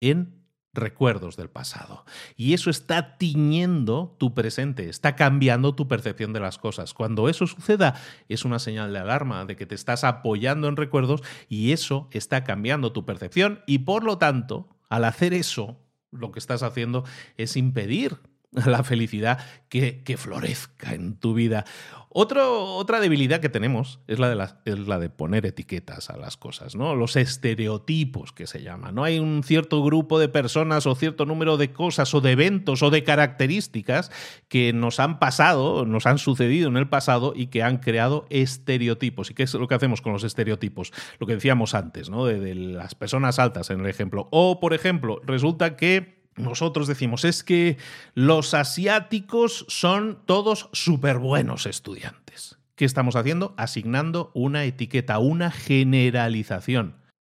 en 0.00 0.35
recuerdos 0.76 1.36
del 1.36 1.50
pasado. 1.50 2.04
Y 2.36 2.54
eso 2.54 2.70
está 2.70 3.16
tiñendo 3.16 4.14
tu 4.18 4.34
presente, 4.34 4.88
está 4.88 5.16
cambiando 5.16 5.74
tu 5.74 5.88
percepción 5.88 6.32
de 6.32 6.40
las 6.40 6.58
cosas. 6.58 6.94
Cuando 6.94 7.28
eso 7.28 7.46
suceda, 7.46 8.00
es 8.28 8.44
una 8.44 8.58
señal 8.58 8.92
de 8.92 9.00
alarma 9.00 9.44
de 9.44 9.56
que 9.56 9.66
te 9.66 9.74
estás 9.74 10.04
apoyando 10.04 10.68
en 10.68 10.76
recuerdos 10.76 11.22
y 11.48 11.72
eso 11.72 12.08
está 12.12 12.44
cambiando 12.44 12.92
tu 12.92 13.04
percepción 13.04 13.60
y 13.66 13.78
por 13.78 14.04
lo 14.04 14.18
tanto, 14.18 14.68
al 14.88 15.04
hacer 15.04 15.34
eso, 15.34 15.76
lo 16.12 16.30
que 16.32 16.38
estás 16.38 16.62
haciendo 16.62 17.04
es 17.36 17.56
impedir 17.56 18.18
la 18.64 18.82
felicidad 18.82 19.38
que, 19.68 20.02
que 20.02 20.16
florezca 20.16 20.94
en 20.94 21.16
tu 21.16 21.34
vida. 21.34 21.64
otra 22.08 23.00
debilidad 23.00 23.40
que 23.40 23.50
tenemos 23.50 24.00
es 24.06 24.18
la, 24.18 24.30
de 24.30 24.34
la, 24.34 24.60
es 24.64 24.78
la 24.78 24.98
de 24.98 25.10
poner 25.10 25.44
etiquetas 25.44 26.08
a 26.08 26.16
las 26.16 26.38
cosas, 26.38 26.74
¿no? 26.74 26.94
Los 26.94 27.16
estereotipos 27.16 28.32
que 28.32 28.46
se 28.46 28.62
llaman. 28.62 28.94
¿no? 28.94 29.04
Hay 29.04 29.18
un 29.18 29.42
cierto 29.42 29.82
grupo 29.82 30.18
de 30.18 30.30
personas 30.30 30.86
o 30.86 30.94
cierto 30.94 31.26
número 31.26 31.58
de 31.58 31.72
cosas 31.72 32.14
o 32.14 32.22
de 32.22 32.32
eventos 32.32 32.82
o 32.82 32.88
de 32.88 33.04
características 33.04 34.10
que 34.48 34.72
nos 34.72 35.00
han 35.00 35.18
pasado, 35.18 35.84
nos 35.84 36.06
han 36.06 36.16
sucedido 36.16 36.68
en 36.68 36.78
el 36.78 36.88
pasado 36.88 37.34
y 37.36 37.48
que 37.48 37.62
han 37.62 37.76
creado 37.76 38.26
estereotipos. 38.30 39.30
¿Y 39.30 39.34
qué 39.34 39.42
es 39.42 39.52
lo 39.52 39.68
que 39.68 39.74
hacemos 39.74 40.00
con 40.00 40.14
los 40.14 40.24
estereotipos? 40.24 40.92
Lo 41.18 41.26
que 41.26 41.34
decíamos 41.34 41.74
antes, 41.74 42.08
¿no? 42.08 42.24
de 42.24 42.54
las 42.54 42.94
personas 42.94 43.38
altas 43.38 43.68
en 43.68 43.80
el 43.80 43.86
ejemplo. 43.86 44.28
O, 44.30 44.60
por 44.60 44.72
ejemplo, 44.72 45.20
resulta 45.26 45.76
que 45.76 46.15
nosotros 46.36 46.86
decimos, 46.86 47.24
es 47.24 47.42
que 47.42 47.78
los 48.14 48.54
asiáticos 48.54 49.64
son 49.68 50.18
todos 50.26 50.68
súper 50.72 51.18
buenos 51.18 51.66
estudiantes. 51.66 52.58
¿Qué 52.74 52.84
estamos 52.84 53.16
haciendo? 53.16 53.54
Asignando 53.56 54.30
una 54.34 54.64
etiqueta, 54.64 55.18
una 55.18 55.50
generalización. 55.50 56.96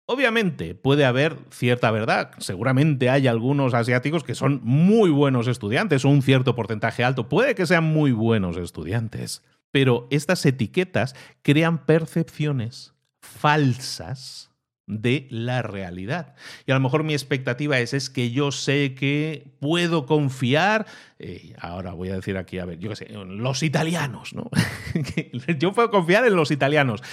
Obviamente 0.07 0.73
puede 0.73 1.05
haber 1.05 1.37
cierta 1.51 1.91
verdad, 1.91 2.31
seguramente 2.37 3.09
hay 3.09 3.27
algunos 3.27 3.73
asiáticos 3.73 4.23
que 4.23 4.35
son 4.35 4.61
muy 4.63 5.09
buenos 5.09 5.47
estudiantes 5.47 6.05
o 6.05 6.09
un 6.09 6.21
cierto 6.21 6.55
porcentaje 6.55 7.03
alto, 7.03 7.27
puede 7.27 7.55
que 7.55 7.65
sean 7.65 7.83
muy 7.83 8.13
buenos 8.13 8.55
estudiantes, 8.55 9.43
pero 9.69 10.07
estas 10.09 10.45
etiquetas 10.45 11.13
crean 11.41 11.85
percepciones 11.85 12.93
falsas 13.21 14.46
de 14.87 15.27
la 15.29 15.61
realidad. 15.61 16.33
Y 16.65 16.71
a 16.71 16.75
lo 16.75 16.79
mejor 16.79 17.03
mi 17.03 17.13
expectativa 17.13 17.77
es, 17.79 17.93
es 17.93 18.09
que 18.09 18.31
yo 18.31 18.53
sé 18.53 18.95
que 18.95 19.51
puedo 19.59 20.05
confiar, 20.05 20.85
eh, 21.19 21.53
ahora 21.59 21.91
voy 21.91 22.09
a 22.09 22.15
decir 22.15 22.37
aquí, 22.37 22.57
a 22.57 22.65
ver, 22.65 22.79
yo 22.79 22.89
qué 22.89 22.95
sé, 22.95 23.09
los 23.09 23.63
italianos, 23.63 24.33
¿no? 24.33 24.49
yo 25.59 25.73
puedo 25.73 25.91
confiar 25.91 26.25
en 26.25 26.37
los 26.37 26.51
italianos. 26.51 27.03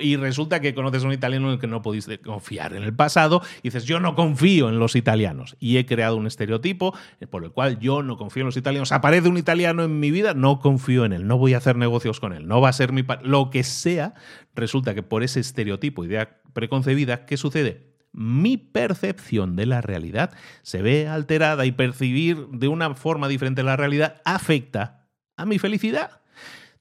y 0.00 0.16
resulta 0.16 0.60
que 0.60 0.74
conoces 0.74 1.04
a 1.04 1.08
un 1.08 1.12
italiano 1.12 1.48
en 1.48 1.54
el 1.54 1.60
que 1.60 1.66
no 1.66 1.82
pudiste 1.82 2.18
confiar 2.18 2.74
en 2.74 2.84
el 2.84 2.94
pasado 2.94 3.42
y 3.58 3.68
dices, 3.68 3.84
yo 3.84 4.00
no 4.00 4.14
confío 4.14 4.70
en 4.70 4.78
los 4.78 4.96
italianos. 4.96 5.56
Y 5.60 5.76
he 5.76 5.84
creado 5.84 6.16
un 6.16 6.26
estereotipo 6.26 6.94
eh, 7.20 7.26
por 7.26 7.44
el 7.44 7.50
cual 7.50 7.78
yo 7.80 8.02
no 8.02 8.16
confío 8.16 8.42
en 8.42 8.46
los 8.46 8.56
italianos. 8.56 8.92
Aparece 8.92 9.28
un 9.28 9.36
italiano 9.36 9.84
en 9.84 10.00
mi 10.00 10.10
vida, 10.10 10.32
no 10.32 10.58
confío 10.58 11.04
en 11.04 11.12
él, 11.12 11.26
no 11.26 11.36
voy 11.36 11.52
a 11.52 11.58
hacer 11.58 11.76
negocios 11.76 12.18
con 12.18 12.32
él, 12.32 12.48
no 12.48 12.62
va 12.62 12.70
a 12.70 12.72
ser 12.72 12.92
mi... 12.92 13.04
Lo 13.22 13.50
que 13.50 13.62
sea, 13.62 14.14
resulta 14.54 14.94
que 14.94 15.02
por 15.02 15.22
ese 15.22 15.40
estereotipo, 15.40 16.04
idea 16.06 16.39
preconcebida, 16.52 17.26
¿qué 17.26 17.36
sucede? 17.36 17.94
Mi 18.12 18.56
percepción 18.56 19.54
de 19.56 19.66
la 19.66 19.80
realidad 19.80 20.32
se 20.62 20.82
ve 20.82 21.06
alterada 21.06 21.64
y 21.64 21.72
percibir 21.72 22.48
de 22.48 22.68
una 22.68 22.94
forma 22.94 23.28
diferente 23.28 23.62
la 23.62 23.76
realidad 23.76 24.20
afecta 24.24 25.08
a 25.36 25.46
mi 25.46 25.58
felicidad. 25.58 26.20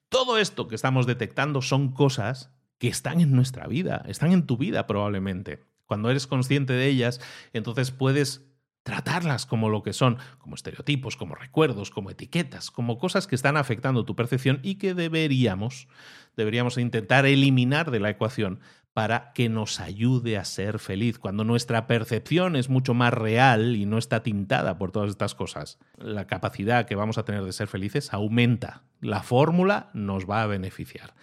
Todo 0.09 0.39
esto 0.39 0.67
que 0.67 0.76
estamos 0.76 1.05
detectando 1.05 1.61
son 1.61 1.91
cosas 1.91 2.51
que 2.80 2.88
están 2.88 3.22
en 3.22 3.34
nuestra 3.34 3.67
vida, 3.67 4.03
están 4.07 4.32
en 4.32 4.47
tu 4.47 4.57
vida 4.57 4.88
probablemente. 4.88 5.63
Cuando 5.86 6.09
eres 6.09 6.26
consciente 6.26 6.74
de 6.74 6.88
ellas, 6.88 7.22
entonces 7.53 7.91
puedes 7.91 8.49
tratarlas 8.84 9.45
como 9.45 9.70
lo 9.70 9.84
que 9.84 9.93
son, 9.93 10.17
como 10.39 10.55
estereotipos, 10.55 11.15
como 11.15 11.36
recuerdos, 11.36 11.91
como 11.91 12.09
etiquetas, 12.09 12.72
como 12.72 12.97
cosas 12.97 13.28
que 13.28 13.36
están 13.36 13.57
afectando 13.57 14.05
tu 14.05 14.15
percepción 14.15 14.59
y 14.63 14.76
que 14.76 14.93
deberíamos, 14.93 15.88
deberíamos 16.36 16.78
intentar 16.78 17.26
eliminar 17.26 17.91
de 17.91 17.99
la 17.99 18.09
ecuación 18.09 18.59
para 18.94 19.32
que 19.34 19.50
nos 19.50 19.80
ayude 19.80 20.38
a 20.38 20.46
ser 20.46 20.80
feliz. 20.80 21.20
Cuando 21.20 21.44
nuestra 21.44 21.88
percepción 21.88 22.56
es 22.56 22.70
mucho 22.70 22.94
más 22.94 23.14
real 23.14 23.76
y 23.76 23.86
no 23.86 23.98
está 23.98 24.24
tintada 24.24 24.78
por 24.78 24.92
todas 24.92 25.10
estas 25.10 25.36
cosas, 25.36 25.80
la 25.98 26.28
capacidad 26.28 26.86
que 26.86 26.96
vamos 26.96 27.18
a 27.18 27.24
tener 27.24 27.44
de 27.44 27.54
ser 27.54 27.68
felices 27.68 28.14
aumenta. 28.14 28.84
La 29.02 29.24
fórmula 29.24 29.90
nos 29.94 30.30
va 30.30 30.44
a 30.44 30.48
beneficiar. 30.48 31.14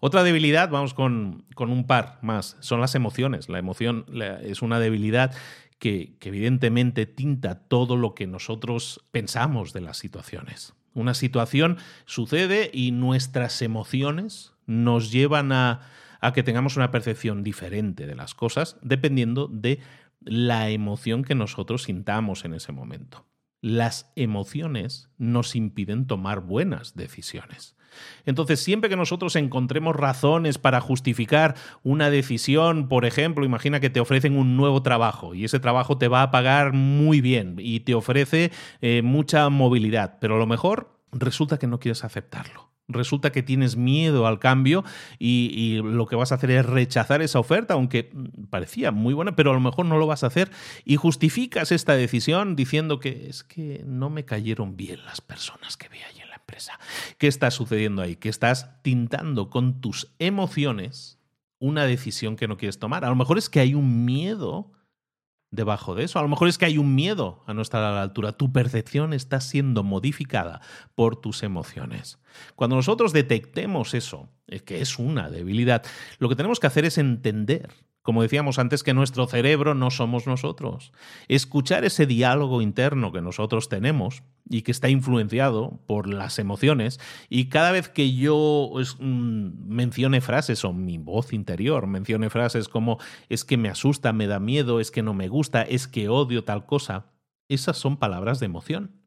Otra 0.00 0.22
debilidad, 0.22 0.70
vamos 0.70 0.94
con, 0.94 1.44
con 1.54 1.70
un 1.70 1.86
par 1.86 2.18
más, 2.22 2.56
son 2.60 2.80
las 2.80 2.94
emociones. 2.94 3.48
La 3.48 3.58
emoción 3.58 4.06
es 4.42 4.62
una 4.62 4.80
debilidad 4.80 5.34
que, 5.80 6.14
evidentemente 6.20 7.06
tinta 7.06 7.56
todo 7.56 7.96
lo 7.96 8.14
que 8.14 8.28
nosotros 8.28 9.04
pensamos 9.10 9.72
de 9.72 9.80
las 9.80 9.96
situaciones. 9.96 10.74
Una 10.94 11.14
situación 11.14 11.78
sucede 12.04 12.70
y 12.72 12.92
nuestras 12.92 13.62
emociones 13.62 14.52
nos 14.66 15.10
llevan 15.10 15.50
a, 15.52 15.80
a 16.20 16.32
que 16.32 16.42
tengamos 16.42 16.76
una 16.76 16.90
percepción 16.90 17.42
diferente 17.42 18.06
de 18.06 18.14
las 18.14 18.34
cosas 18.34 18.76
dependiendo 18.82 19.48
de 19.48 19.80
la 20.20 20.68
emoción 20.70 21.24
que 21.24 21.34
nosotros 21.34 21.84
sintamos 21.84 22.44
en 22.44 22.54
ese 22.54 22.72
momento. 22.72 23.26
Las 23.62 24.12
emociones 24.16 25.10
nos 25.18 25.54
impiden 25.54 26.06
tomar 26.06 26.40
buenas 26.40 26.94
decisiones. 26.94 27.76
Entonces, 28.24 28.60
siempre 28.60 28.88
que 28.88 28.96
nosotros 28.96 29.36
encontremos 29.36 29.96
razones 29.96 30.58
para 30.58 30.80
justificar 30.80 31.56
una 31.82 32.08
decisión, 32.08 32.88
por 32.88 33.04
ejemplo, 33.04 33.44
imagina 33.44 33.80
que 33.80 33.90
te 33.90 34.00
ofrecen 34.00 34.36
un 34.36 34.56
nuevo 34.56 34.82
trabajo 34.82 35.34
y 35.34 35.44
ese 35.44 35.58
trabajo 35.58 35.98
te 35.98 36.08
va 36.08 36.22
a 36.22 36.30
pagar 36.30 36.72
muy 36.72 37.20
bien 37.20 37.56
y 37.58 37.80
te 37.80 37.94
ofrece 37.94 38.52
eh, 38.80 39.02
mucha 39.02 39.48
movilidad, 39.48 40.18
pero 40.20 40.36
a 40.36 40.38
lo 40.38 40.46
mejor 40.46 41.00
resulta 41.12 41.58
que 41.58 41.66
no 41.66 41.80
quieres 41.80 42.04
aceptarlo 42.04 42.69
resulta 42.92 43.32
que 43.32 43.42
tienes 43.42 43.76
miedo 43.76 44.26
al 44.26 44.38
cambio 44.38 44.84
y, 45.18 45.80
lo 45.82 46.06
que 46.06 46.16
vas 46.16 46.32
a 46.32 46.36
hacer 46.36 46.50
es 46.50 46.66
rechazar 46.66 47.22
esa 47.22 47.38
oferta, 47.38 47.74
aunque 47.74 48.10
parecía 48.50 48.90
muy 48.90 49.14
buena, 49.14 49.36
pero 49.36 49.50
a 49.50 49.54
lo 49.54 49.60
mejor 49.60 49.86
no 49.86 49.98
lo 49.98 50.06
vas 50.06 50.24
a 50.24 50.28
hacer 50.28 50.50
y 50.84 50.96
justificas 50.96 51.72
esta 51.72 51.94
decisión 51.94 52.56
diciendo 52.56 53.00
que 53.00 53.28
es 53.28 53.44
que 53.44 53.82
no 53.86 54.10
me 54.10 54.24
cayeron 54.24 54.76
bien 54.76 55.04
las 55.04 55.20
personas 55.20 55.76
que 55.76 55.88
vi 55.88 55.98
allí. 55.98 56.20
¿Qué 57.18 57.26
está 57.26 57.50
sucediendo 57.50 58.02
ahí? 58.02 58.16
Que 58.16 58.28
estás 58.28 58.82
tintando 58.82 59.50
con 59.50 59.80
tus 59.80 60.12
emociones 60.18 61.18
una 61.58 61.84
decisión 61.84 62.36
que 62.36 62.48
no 62.48 62.56
quieres 62.56 62.78
tomar. 62.78 63.04
A 63.04 63.08
lo 63.08 63.16
mejor 63.16 63.38
es 63.38 63.48
que 63.48 63.60
hay 63.60 63.74
un 63.74 64.04
miedo 64.04 64.72
debajo 65.50 65.94
de 65.94 66.04
eso. 66.04 66.18
A 66.18 66.22
lo 66.22 66.28
mejor 66.28 66.48
es 66.48 66.58
que 66.58 66.64
hay 66.64 66.78
un 66.78 66.94
miedo 66.94 67.42
a 67.46 67.54
no 67.54 67.62
estar 67.62 67.82
a 67.82 67.92
la 67.92 68.02
altura. 68.02 68.32
Tu 68.32 68.52
percepción 68.52 69.12
está 69.12 69.40
siendo 69.40 69.82
modificada 69.82 70.60
por 70.94 71.16
tus 71.16 71.42
emociones. 71.42 72.18
Cuando 72.54 72.76
nosotros 72.76 73.12
detectemos 73.12 73.94
eso, 73.94 74.28
que 74.64 74.80
es 74.80 74.98
una 74.98 75.30
debilidad, 75.30 75.84
lo 76.18 76.28
que 76.28 76.36
tenemos 76.36 76.60
que 76.60 76.66
hacer 76.66 76.84
es 76.84 76.98
entender 76.98 77.70
como 78.02 78.22
decíamos 78.22 78.58
antes, 78.58 78.82
que 78.82 78.94
nuestro 78.94 79.26
cerebro 79.26 79.74
no 79.74 79.90
somos 79.90 80.26
nosotros. 80.26 80.92
Escuchar 81.28 81.84
ese 81.84 82.06
diálogo 82.06 82.62
interno 82.62 83.12
que 83.12 83.20
nosotros 83.20 83.68
tenemos 83.68 84.22
y 84.48 84.62
que 84.62 84.72
está 84.72 84.88
influenciado 84.88 85.80
por 85.86 86.08
las 86.08 86.38
emociones 86.38 86.98
y 87.28 87.46
cada 87.46 87.72
vez 87.72 87.88
que 87.88 88.14
yo 88.14 88.72
mm, 88.98 89.68
mencione 89.68 90.20
frases 90.20 90.64
o 90.64 90.72
mi 90.72 90.98
voz 90.98 91.32
interior 91.32 91.86
mencione 91.86 92.30
frases 92.30 92.68
como 92.68 92.98
es 93.28 93.44
que 93.44 93.56
me 93.56 93.68
asusta, 93.68 94.12
me 94.12 94.26
da 94.26 94.40
miedo, 94.40 94.80
es 94.80 94.90
que 94.90 95.02
no 95.02 95.14
me 95.14 95.28
gusta, 95.28 95.62
es 95.62 95.86
que 95.86 96.08
odio 96.08 96.44
tal 96.44 96.66
cosa, 96.66 97.12
esas 97.48 97.76
son 97.76 97.96
palabras 97.96 98.40
de 98.40 98.46
emoción. 98.46 99.00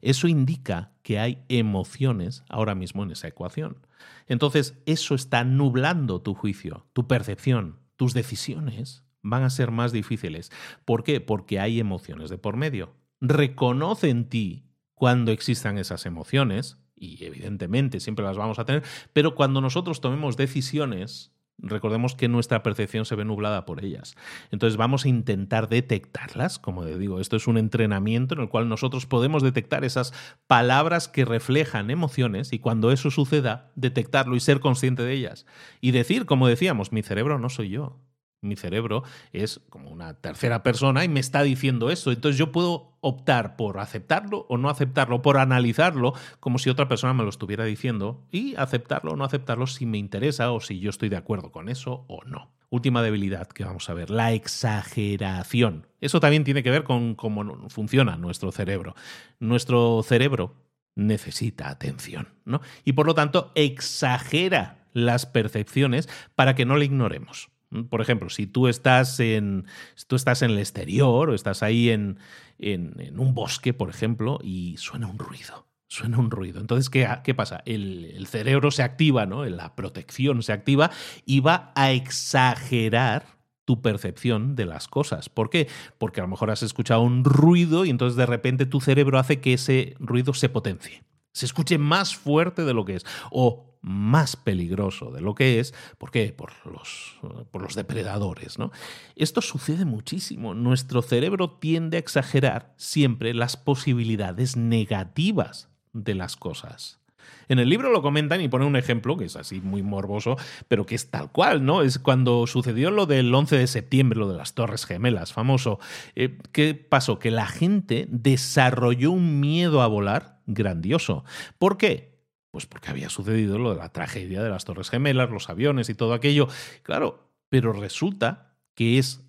Eso 0.00 0.28
indica 0.28 0.92
que 1.02 1.18
hay 1.18 1.44
emociones 1.48 2.44
ahora 2.48 2.74
mismo 2.74 3.02
en 3.02 3.10
esa 3.10 3.28
ecuación. 3.28 3.86
Entonces, 4.26 4.80
eso 4.86 5.14
está 5.14 5.44
nublando 5.44 6.22
tu 6.22 6.34
juicio, 6.34 6.86
tu 6.92 7.06
percepción, 7.08 7.81
tus 8.02 8.14
decisiones 8.14 9.04
van 9.22 9.44
a 9.44 9.50
ser 9.50 9.70
más 9.70 9.92
difíciles. 9.92 10.50
¿Por 10.84 11.04
qué? 11.04 11.20
Porque 11.20 11.60
hay 11.60 11.78
emociones 11.78 12.30
de 12.30 12.36
por 12.36 12.56
medio. 12.56 12.96
Reconoce 13.20 14.08
en 14.08 14.28
ti 14.28 14.66
cuando 14.92 15.30
existan 15.30 15.78
esas 15.78 16.04
emociones, 16.04 16.78
y 16.96 17.24
evidentemente 17.24 18.00
siempre 18.00 18.24
las 18.24 18.36
vamos 18.36 18.58
a 18.58 18.64
tener, 18.64 18.82
pero 19.12 19.36
cuando 19.36 19.60
nosotros 19.60 20.00
tomemos 20.00 20.36
decisiones, 20.36 21.31
recordemos 21.58 22.14
que 22.14 22.28
nuestra 22.28 22.62
percepción 22.62 23.04
se 23.04 23.14
ve 23.14 23.24
nublada 23.24 23.64
por 23.64 23.84
ellas. 23.84 24.16
Entonces 24.50 24.76
vamos 24.76 25.04
a 25.04 25.08
intentar 25.08 25.68
detectarlas, 25.68 26.58
como 26.58 26.84
digo, 26.84 27.20
esto 27.20 27.36
es 27.36 27.46
un 27.46 27.58
entrenamiento 27.58 28.34
en 28.34 28.40
el 28.40 28.48
cual 28.48 28.68
nosotros 28.68 29.06
podemos 29.06 29.42
detectar 29.42 29.84
esas 29.84 30.12
palabras 30.46 31.08
que 31.08 31.24
reflejan 31.24 31.90
emociones 31.90 32.52
y 32.52 32.58
cuando 32.58 32.92
eso 32.92 33.10
suceda, 33.10 33.70
detectarlo 33.74 34.36
y 34.36 34.40
ser 34.40 34.60
consciente 34.60 35.02
de 35.02 35.12
ellas. 35.12 35.46
Y 35.80 35.92
decir, 35.92 36.26
como 36.26 36.48
decíamos, 36.48 36.92
mi 36.92 37.02
cerebro 37.02 37.38
no 37.38 37.48
soy 37.48 37.70
yo, 37.70 38.00
mi 38.42 38.56
cerebro 38.56 39.04
es 39.32 39.60
como 39.70 39.90
una 39.90 40.14
tercera 40.14 40.62
persona 40.62 41.04
y 41.04 41.08
me 41.08 41.20
está 41.20 41.42
diciendo 41.42 41.90
eso. 41.90 42.10
Entonces 42.10 42.38
yo 42.38 42.52
puedo 42.52 42.92
optar 43.00 43.56
por 43.56 43.78
aceptarlo 43.78 44.46
o 44.48 44.58
no 44.58 44.68
aceptarlo, 44.68 45.22
por 45.22 45.38
analizarlo 45.38 46.12
como 46.40 46.58
si 46.58 46.68
otra 46.68 46.88
persona 46.88 47.14
me 47.14 47.22
lo 47.22 47.30
estuviera 47.30 47.64
diciendo 47.64 48.26
y 48.30 48.54
aceptarlo 48.56 49.12
o 49.12 49.16
no 49.16 49.24
aceptarlo 49.24 49.66
si 49.66 49.86
me 49.86 49.98
interesa 49.98 50.52
o 50.52 50.60
si 50.60 50.80
yo 50.80 50.90
estoy 50.90 51.08
de 51.08 51.16
acuerdo 51.16 51.52
con 51.52 51.68
eso 51.68 52.04
o 52.08 52.22
no. 52.24 52.50
Última 52.68 53.02
debilidad 53.02 53.48
que 53.48 53.64
vamos 53.64 53.88
a 53.88 53.94
ver, 53.94 54.10
la 54.10 54.32
exageración. 54.32 55.86
Eso 56.00 56.20
también 56.20 56.42
tiene 56.42 56.62
que 56.62 56.70
ver 56.70 56.84
con 56.84 57.14
cómo 57.14 57.68
funciona 57.68 58.16
nuestro 58.16 58.50
cerebro. 58.50 58.94
Nuestro 59.38 60.02
cerebro 60.02 60.54
necesita 60.94 61.68
atención, 61.68 62.28
¿no? 62.44 62.60
Y 62.84 62.94
por 62.94 63.06
lo 63.06 63.14
tanto 63.14 63.52
exagera 63.54 64.86
las 64.94 65.26
percepciones 65.26 66.08
para 66.34 66.54
que 66.54 66.64
no 66.64 66.76
le 66.76 66.86
ignoremos. 66.86 67.51
Por 67.88 68.00
ejemplo, 68.00 68.30
si 68.30 68.46
tú 68.46 68.68
estás 68.68 69.18
en, 69.20 69.66
tú 70.06 70.16
estás 70.16 70.42
en 70.42 70.50
el 70.50 70.58
exterior 70.58 71.30
o 71.30 71.34
estás 71.34 71.62
ahí 71.62 71.90
en, 71.90 72.18
en, 72.58 73.18
un 73.18 73.34
bosque, 73.34 73.74
por 73.74 73.90
ejemplo, 73.90 74.38
y 74.42 74.76
suena 74.78 75.06
un 75.06 75.18
ruido. 75.18 75.66
Suena 75.88 76.18
un 76.18 76.30
ruido. 76.30 76.60
Entonces, 76.60 76.88
¿qué, 76.88 77.08
qué 77.22 77.34
pasa? 77.34 77.62
El, 77.66 78.06
el, 78.14 78.26
cerebro 78.26 78.70
se 78.70 78.82
activa, 78.82 79.26
¿no? 79.26 79.44
La 79.44 79.74
protección 79.74 80.42
se 80.42 80.52
activa 80.52 80.90
y 81.26 81.40
va 81.40 81.72
a 81.74 81.92
exagerar 81.92 83.26
tu 83.64 83.82
percepción 83.82 84.56
de 84.56 84.64
las 84.64 84.88
cosas. 84.88 85.28
¿Por 85.28 85.50
qué? 85.50 85.68
Porque 85.98 86.20
a 86.20 86.24
lo 86.24 86.28
mejor 86.28 86.50
has 86.50 86.62
escuchado 86.62 87.02
un 87.02 87.24
ruido 87.24 87.84
y 87.84 87.90
entonces 87.90 88.16
de 88.16 88.26
repente 88.26 88.64
tu 88.64 88.80
cerebro 88.80 89.18
hace 89.18 89.40
que 89.40 89.52
ese 89.52 89.94
ruido 89.98 90.32
se 90.34 90.48
potencie 90.48 91.02
se 91.32 91.46
escuche 91.46 91.78
más 91.78 92.14
fuerte 92.14 92.64
de 92.64 92.74
lo 92.74 92.84
que 92.84 92.96
es 92.96 93.06
o 93.30 93.71
más 93.82 94.36
peligroso 94.36 95.10
de 95.10 95.20
lo 95.20 95.34
que 95.34 95.60
es. 95.60 95.74
¿Por 95.98 96.10
qué? 96.10 96.32
Por 96.32 96.52
los, 96.64 97.18
por 97.50 97.62
los 97.62 97.74
depredadores. 97.74 98.58
¿no? 98.58 98.70
Esto 99.16 99.42
sucede 99.42 99.84
muchísimo. 99.84 100.54
Nuestro 100.54 101.02
cerebro 101.02 101.50
tiende 101.50 101.96
a 101.96 102.00
exagerar 102.00 102.72
siempre 102.76 103.34
las 103.34 103.56
posibilidades 103.56 104.56
negativas 104.56 105.68
de 105.92 106.14
las 106.14 106.36
cosas. 106.36 107.00
En 107.48 107.58
el 107.58 107.68
libro 107.68 107.90
lo 107.90 108.02
comentan 108.02 108.40
y 108.40 108.48
ponen 108.48 108.68
un 108.68 108.76
ejemplo 108.76 109.16
que 109.16 109.26
es 109.26 109.36
así 109.36 109.60
muy 109.60 109.82
morboso, 109.82 110.36
pero 110.68 110.86
que 110.86 110.94
es 110.94 111.10
tal 111.10 111.30
cual, 111.30 111.64
¿no? 111.64 111.82
Es 111.82 111.98
cuando 111.98 112.46
sucedió 112.46 112.90
lo 112.90 113.06
del 113.06 113.34
11 113.34 113.58
de 113.58 113.66
septiembre, 113.66 114.18
lo 114.18 114.30
de 114.30 114.38
las 114.38 114.54
Torres 114.54 114.86
Gemelas, 114.86 115.32
famoso. 115.32 115.78
Eh, 116.14 116.38
¿Qué 116.52 116.74
pasó? 116.74 117.18
Que 117.18 117.30
la 117.30 117.46
gente 117.46 118.06
desarrolló 118.08 119.10
un 119.10 119.40
miedo 119.40 119.82
a 119.82 119.86
volar 119.86 120.40
grandioso. 120.46 121.24
¿Por 121.58 121.76
qué? 121.76 122.11
Pues 122.52 122.66
porque 122.66 122.90
había 122.90 123.08
sucedido 123.08 123.58
lo 123.58 123.70
de 123.72 123.78
la 123.78 123.88
tragedia 123.88 124.42
de 124.42 124.50
las 124.50 124.66
Torres 124.66 124.90
Gemelas, 124.90 125.30
los 125.30 125.48
aviones 125.48 125.88
y 125.88 125.94
todo 125.94 126.12
aquello. 126.12 126.48
Claro, 126.82 127.30
pero 127.48 127.72
resulta 127.72 128.54
que 128.74 128.98
es 128.98 129.24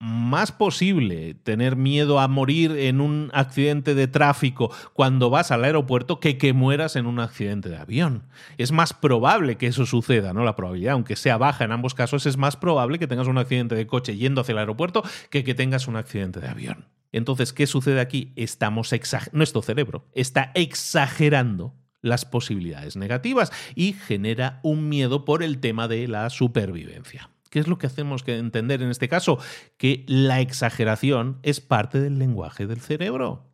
más 0.00 0.50
posible 0.50 1.34
tener 1.34 1.76
miedo 1.76 2.20
a 2.20 2.28
morir 2.28 2.72
en 2.72 3.02
un 3.02 3.30
accidente 3.32 3.94
de 3.94 4.08
tráfico 4.08 4.70
cuando 4.92 5.30
vas 5.30 5.50
al 5.50 5.64
aeropuerto 5.64 6.20
que 6.20 6.36
que 6.38 6.54
mueras 6.54 6.96
en 6.96 7.06
un 7.06 7.20
accidente 7.20 7.68
de 7.68 7.76
avión. 7.76 8.24
Es 8.58 8.72
más 8.72 8.94
probable 8.94 9.56
que 9.56 9.66
eso 9.66 9.84
suceda, 9.84 10.32
¿no? 10.32 10.42
La 10.42 10.56
probabilidad, 10.56 10.94
aunque 10.94 11.16
sea 11.16 11.36
baja 11.36 11.64
en 11.64 11.72
ambos 11.72 11.94
casos, 11.94 12.24
es 12.24 12.36
más 12.38 12.56
probable 12.56 12.98
que 12.98 13.06
tengas 13.06 13.28
un 13.28 13.38
accidente 13.38 13.74
de 13.74 13.86
coche 13.86 14.16
yendo 14.16 14.40
hacia 14.40 14.52
el 14.52 14.58
aeropuerto 14.58 15.02
que 15.30 15.44
que 15.44 15.54
tengas 15.54 15.86
un 15.86 15.96
accidente 15.96 16.40
de 16.40 16.48
avión. 16.48 16.86
Entonces, 17.12 17.52
¿qué 17.52 17.66
sucede 17.66 18.00
aquí? 18.00 18.32
Estamos 18.36 18.90
nuestro 19.32 19.62
cerebro 19.62 20.06
está 20.14 20.50
exagerando 20.54 21.74
las 22.04 22.24
posibilidades 22.24 22.96
negativas 22.96 23.50
y 23.74 23.94
genera 23.94 24.60
un 24.62 24.88
miedo 24.88 25.24
por 25.24 25.42
el 25.42 25.58
tema 25.58 25.88
de 25.88 26.06
la 26.06 26.28
supervivencia. 26.30 27.30
¿Qué 27.50 27.58
es 27.60 27.66
lo 27.66 27.78
que 27.78 27.86
hacemos 27.86 28.22
que 28.22 28.36
entender 28.36 28.82
en 28.82 28.90
este 28.90 29.08
caso? 29.08 29.38
Que 29.78 30.04
la 30.06 30.40
exageración 30.40 31.38
es 31.42 31.60
parte 31.60 32.00
del 32.00 32.18
lenguaje 32.18 32.66
del 32.66 32.80
cerebro. 32.80 33.50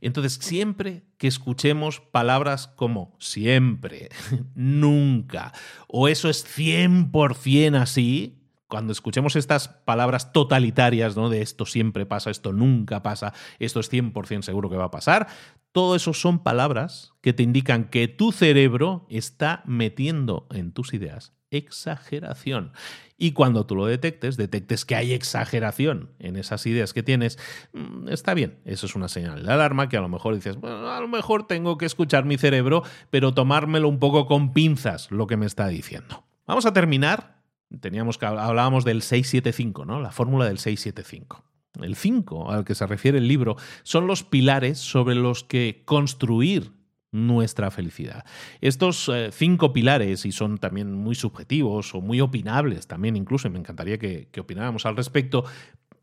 Entonces, 0.00 0.34
siempre 0.40 1.02
que 1.18 1.26
escuchemos 1.26 2.00
palabras 2.00 2.68
como 2.68 3.16
siempre, 3.18 4.08
nunca, 4.54 5.52
o 5.88 6.08
eso 6.08 6.30
es 6.30 6.46
100% 6.46 7.76
así, 7.76 8.39
cuando 8.70 8.92
escuchemos 8.92 9.36
estas 9.36 9.68
palabras 9.68 10.32
totalitarias, 10.32 11.16
¿no? 11.16 11.28
De 11.28 11.42
esto 11.42 11.66
siempre 11.66 12.06
pasa, 12.06 12.30
esto 12.30 12.54
nunca 12.54 13.02
pasa, 13.02 13.34
esto 13.58 13.80
es 13.80 13.92
100% 13.92 14.42
seguro 14.42 14.70
que 14.70 14.76
va 14.76 14.84
a 14.84 14.90
pasar, 14.90 15.26
todo 15.72 15.94
eso 15.94 16.14
son 16.14 16.42
palabras 16.42 17.12
que 17.20 17.34
te 17.34 17.42
indican 17.42 17.90
que 17.90 18.08
tu 18.08 18.32
cerebro 18.32 19.06
está 19.10 19.62
metiendo 19.66 20.46
en 20.50 20.72
tus 20.72 20.94
ideas 20.94 21.34
exageración. 21.50 22.72
Y 23.18 23.32
cuando 23.32 23.66
tú 23.66 23.74
lo 23.74 23.86
detectes, 23.86 24.36
detectes 24.36 24.84
que 24.84 24.96
hay 24.96 25.12
exageración 25.12 26.10
en 26.18 26.36
esas 26.36 26.64
ideas 26.66 26.94
que 26.94 27.02
tienes, 27.02 27.38
mm, 27.72 28.08
está 28.08 28.34
bien, 28.34 28.60
eso 28.64 28.86
es 28.86 28.94
una 28.94 29.08
señal 29.08 29.44
de 29.44 29.52
alarma 29.52 29.88
que 29.88 29.96
a 29.96 30.00
lo 30.00 30.08
mejor 30.08 30.34
dices, 30.34 30.56
a 30.62 31.00
lo 31.00 31.08
mejor 31.08 31.46
tengo 31.46 31.76
que 31.76 31.86
escuchar 31.86 32.24
mi 32.24 32.38
cerebro, 32.38 32.82
pero 33.10 33.34
tomármelo 33.34 33.88
un 33.88 33.98
poco 33.98 34.26
con 34.26 34.52
pinzas 34.52 35.10
lo 35.10 35.26
que 35.26 35.36
me 35.36 35.46
está 35.46 35.68
diciendo. 35.68 36.24
Vamos 36.46 36.66
a 36.66 36.72
terminar, 36.72 37.39
teníamos 37.80 38.18
que 38.18 38.26
hablábamos 38.26 38.84
del 38.84 39.02
675, 39.02 39.84
¿no? 39.84 40.00
La 40.00 40.10
fórmula 40.10 40.46
del 40.46 40.58
675 40.58 41.44
el 41.80 41.96
5 41.96 42.50
al 42.50 42.64
que 42.64 42.74
se 42.74 42.86
refiere 42.86 43.18
el 43.18 43.28
libro, 43.28 43.56
son 43.82 44.06
los 44.06 44.24
pilares 44.24 44.78
sobre 44.78 45.14
los 45.14 45.44
que 45.44 45.82
construir 45.84 46.72
nuestra 47.12 47.70
felicidad. 47.70 48.24
Estos 48.60 49.08
eh, 49.08 49.30
cinco 49.32 49.72
pilares, 49.72 50.24
y 50.26 50.32
son 50.32 50.58
también 50.58 50.94
muy 50.94 51.14
subjetivos 51.14 51.94
o 51.94 52.00
muy 52.00 52.20
opinables 52.20 52.86
también 52.86 53.16
incluso, 53.16 53.48
y 53.48 53.50
me 53.50 53.58
encantaría 53.58 53.98
que, 53.98 54.28
opináramos 54.38 54.86
al 54.86 54.96
respecto, 54.96 55.44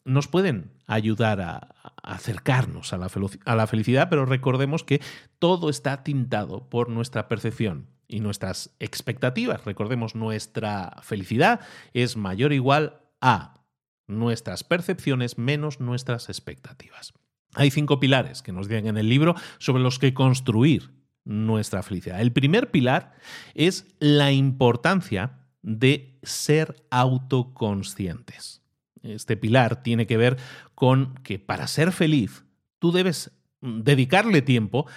nos 0.04 0.28
pueden 0.28 0.72
ayudar 0.86 1.42
a, 1.42 1.76
acercarnos 2.04 2.94
a 2.94 2.98
la, 2.98 3.10
a 3.46 3.56
la 3.56 3.68
felicidad, 3.68 4.10
pero 4.10 4.26
recordemos 4.26 4.84
que 4.84 5.02
todo 5.40 5.70
está 5.70 6.04
tintado 6.04 6.70
por 6.70 6.90
nuestra 6.90 7.28
percepción 7.28 7.88
y 8.08 8.20
nuestras 8.20 8.76
expectativas. 8.80 9.66
Recordemos, 9.66 10.16
nuestra 10.16 10.98
felicidad 11.02 11.60
es 11.94 12.18
mayor 12.18 12.52
o 12.52 12.56
igual 12.56 13.02
a 13.22 13.64
nuestras 14.08 14.64
percepciones 14.64 15.38
menos 15.38 15.80
nuestras 15.80 16.30
expectativas. 16.30 17.14
Hay 17.54 17.72
cinco 17.72 18.00
pilares 18.00 18.42
que 18.42 18.54
nos 18.54 18.68
dicen 18.68 18.88
en 18.88 18.98
el 18.98 19.10
libro 19.10 19.36
sobre 19.58 19.84
los 19.84 20.00
que 20.00 20.14
construir 20.14 20.92
nuestra 21.26 21.84
felicidad. 21.84 22.22
El 22.22 22.32
primer 22.32 22.72
pilar 22.72 23.16
es 23.54 23.86
la 24.00 24.32
importancia 24.32 25.40
de 25.62 26.18
ser 26.24 26.86
autoconscientes. 26.90 28.62
Este 29.02 29.38
pilar 29.38 29.84
tiene 29.84 30.08
que 30.08 30.18
ver 30.18 30.38
con 30.76 31.16
que 31.16 31.40
para 31.40 31.68
ser 31.68 31.92
feliz 31.92 32.46
tú 32.80 32.92
debes 32.92 33.32
dedicarle 33.62 34.42
tiempo 34.42 34.88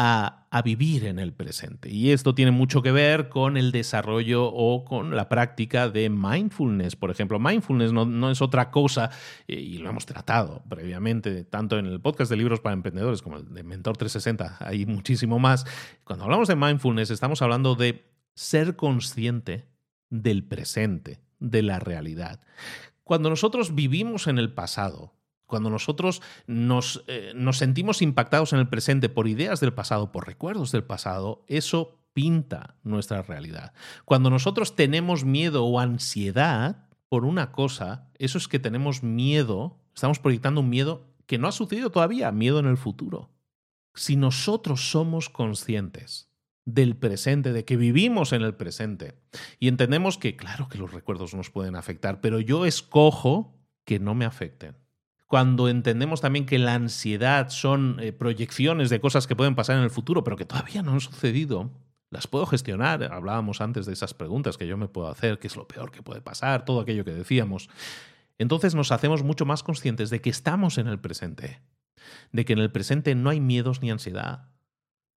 a, 0.00 0.62
vivir 0.64 1.06
en 1.06 1.18
el 1.18 1.32
presente. 1.32 1.90
Y 1.90 2.12
esto 2.12 2.34
tiene 2.34 2.52
mucho 2.52 2.82
que 2.82 2.92
ver 2.92 3.28
con 3.28 3.56
el 3.56 3.72
desarrollo 3.72 4.46
o 4.46 4.84
con 4.84 5.16
la 5.16 5.28
práctica 5.28 5.88
de 5.88 6.08
mindfulness. 6.08 6.94
Por 6.94 7.10
ejemplo, 7.10 7.40
mindfulness 7.40 7.92
no, 7.92 8.30
es 8.30 8.40
otra 8.40 8.70
cosa, 8.70 9.10
eh, 9.48 9.54
y 9.54 9.78
lo 9.78 9.90
hemos 9.90 10.06
tratado 10.06 10.62
previamente, 10.68 11.44
tanto 11.44 11.78
en 11.78 11.86
el 11.86 12.00
podcast 12.00 12.30
de 12.30 12.36
libros 12.36 12.60
para 12.60 12.74
emprendedores 12.74 13.22
como 13.22 13.38
el 13.38 13.52
de 13.52 13.64
Mentor 13.64 13.96
360, 13.96 14.58
hay 14.60 14.86
muchísimo 14.86 15.40
más. 15.40 15.66
Cuando 16.04 16.24
hablamos 16.24 16.46
de 16.46 16.54
mindfulness, 16.54 17.10
estamos 17.10 17.42
hablando 17.42 17.74
de 17.74 18.08
ser 18.34 18.76
consciente 18.76 19.66
del 20.10 20.44
presente, 20.44 21.20
de 21.40 21.62
la 21.62 21.80
realidad. 21.80 22.40
Cuando 23.02 23.30
nosotros 23.30 23.74
vivimos 23.74 24.28
en 24.28 24.38
el 24.38 24.52
pasado, 24.52 25.17
cuando 25.48 25.70
nosotros 25.70 26.22
nos, 26.46 27.02
eh, 27.08 27.32
nos, 27.34 27.56
sentimos 27.56 28.02
impactados 28.02 28.52
en 28.52 28.60
el 28.60 28.68
presente 28.68 29.08
por 29.08 29.26
ideas 29.26 29.58
del 29.58 29.72
pasado, 29.72 30.12
por 30.12 30.26
recuerdos 30.26 30.70
del 30.70 30.84
pasado, 30.84 31.44
eso 31.48 31.98
pinta 32.12 32.76
nuestra 32.84 33.22
realidad. 33.22 33.72
Cuando 34.04 34.30
nosotros 34.30 34.76
tenemos 34.76 35.24
miedo 35.24 35.64
o 35.64 35.80
ansiedad 35.80 36.88
por 37.08 37.24
una 37.24 37.50
cosa, 37.50 38.10
eso 38.18 38.38
es 38.38 38.46
que 38.46 38.58
tenemos 38.58 39.02
miedo, 39.02 39.80
estamos 39.94 40.18
proyectando 40.18 40.60
un 40.60 40.68
miedo 40.68 41.06
que 41.26 41.38
no 41.38 41.48
ha 41.48 41.52
sucedido 41.52 41.90
todavía, 41.90 42.30
miedo 42.30 42.58
en 42.58 42.66
el 42.66 42.76
futuro. 42.76 43.30
Si 43.94 44.16
nosotros 44.16 44.90
somos 44.90 45.30
conscientes 45.30 46.28
del 46.66 46.94
presente, 46.94 47.54
de 47.54 47.64
que 47.64 47.78
vivimos 47.78 48.34
en 48.34 48.42
el 48.42 48.54
presente 48.54 49.18
y 49.58 49.68
entendemos 49.68 50.18
que, 50.18 50.36
claro 50.36 50.68
que 50.68 50.76
los 50.76 50.92
recuerdos 50.92 51.34
nos 51.34 51.50
pueden 51.50 51.74
afectar, 51.74 52.20
pero 52.20 52.38
yo 52.38 52.66
escojo 52.66 53.56
que 53.86 53.98
no 53.98 54.14
me 54.14 54.26
afecten 54.26 54.76
cuando 55.28 55.68
entendemos 55.68 56.22
también 56.22 56.46
que 56.46 56.58
la 56.58 56.74
ansiedad 56.74 57.50
son 57.50 57.98
eh, 58.00 58.12
proyecciones 58.12 58.88
de 58.88 58.98
cosas 58.98 59.26
que 59.26 59.36
pueden 59.36 59.54
pasar 59.54 59.76
en 59.76 59.84
el 59.84 59.90
futuro, 59.90 60.24
pero 60.24 60.36
que 60.36 60.46
todavía 60.46 60.82
no 60.82 60.92
han 60.92 61.00
sucedido, 61.00 61.70
las 62.10 62.26
puedo 62.26 62.46
gestionar. 62.46 63.04
Hablábamos 63.04 63.60
antes 63.60 63.84
de 63.84 63.92
esas 63.92 64.14
preguntas 64.14 64.56
que 64.56 64.66
yo 64.66 64.78
me 64.78 64.88
puedo 64.88 65.08
hacer, 65.08 65.38
qué 65.38 65.46
es 65.46 65.54
lo 65.54 65.68
peor 65.68 65.90
que 65.90 66.02
puede 66.02 66.22
pasar, 66.22 66.64
todo 66.64 66.80
aquello 66.80 67.04
que 67.04 67.12
decíamos. 67.12 67.68
Entonces 68.38 68.74
nos 68.74 68.90
hacemos 68.90 69.22
mucho 69.22 69.44
más 69.44 69.62
conscientes 69.62 70.08
de 70.08 70.22
que 70.22 70.30
estamos 70.30 70.78
en 70.78 70.88
el 70.88 70.98
presente, 70.98 71.60
de 72.32 72.46
que 72.46 72.54
en 72.54 72.60
el 72.60 72.72
presente 72.72 73.14
no 73.14 73.28
hay 73.28 73.40
miedos 73.40 73.82
ni 73.82 73.90
ansiedad, 73.90 74.48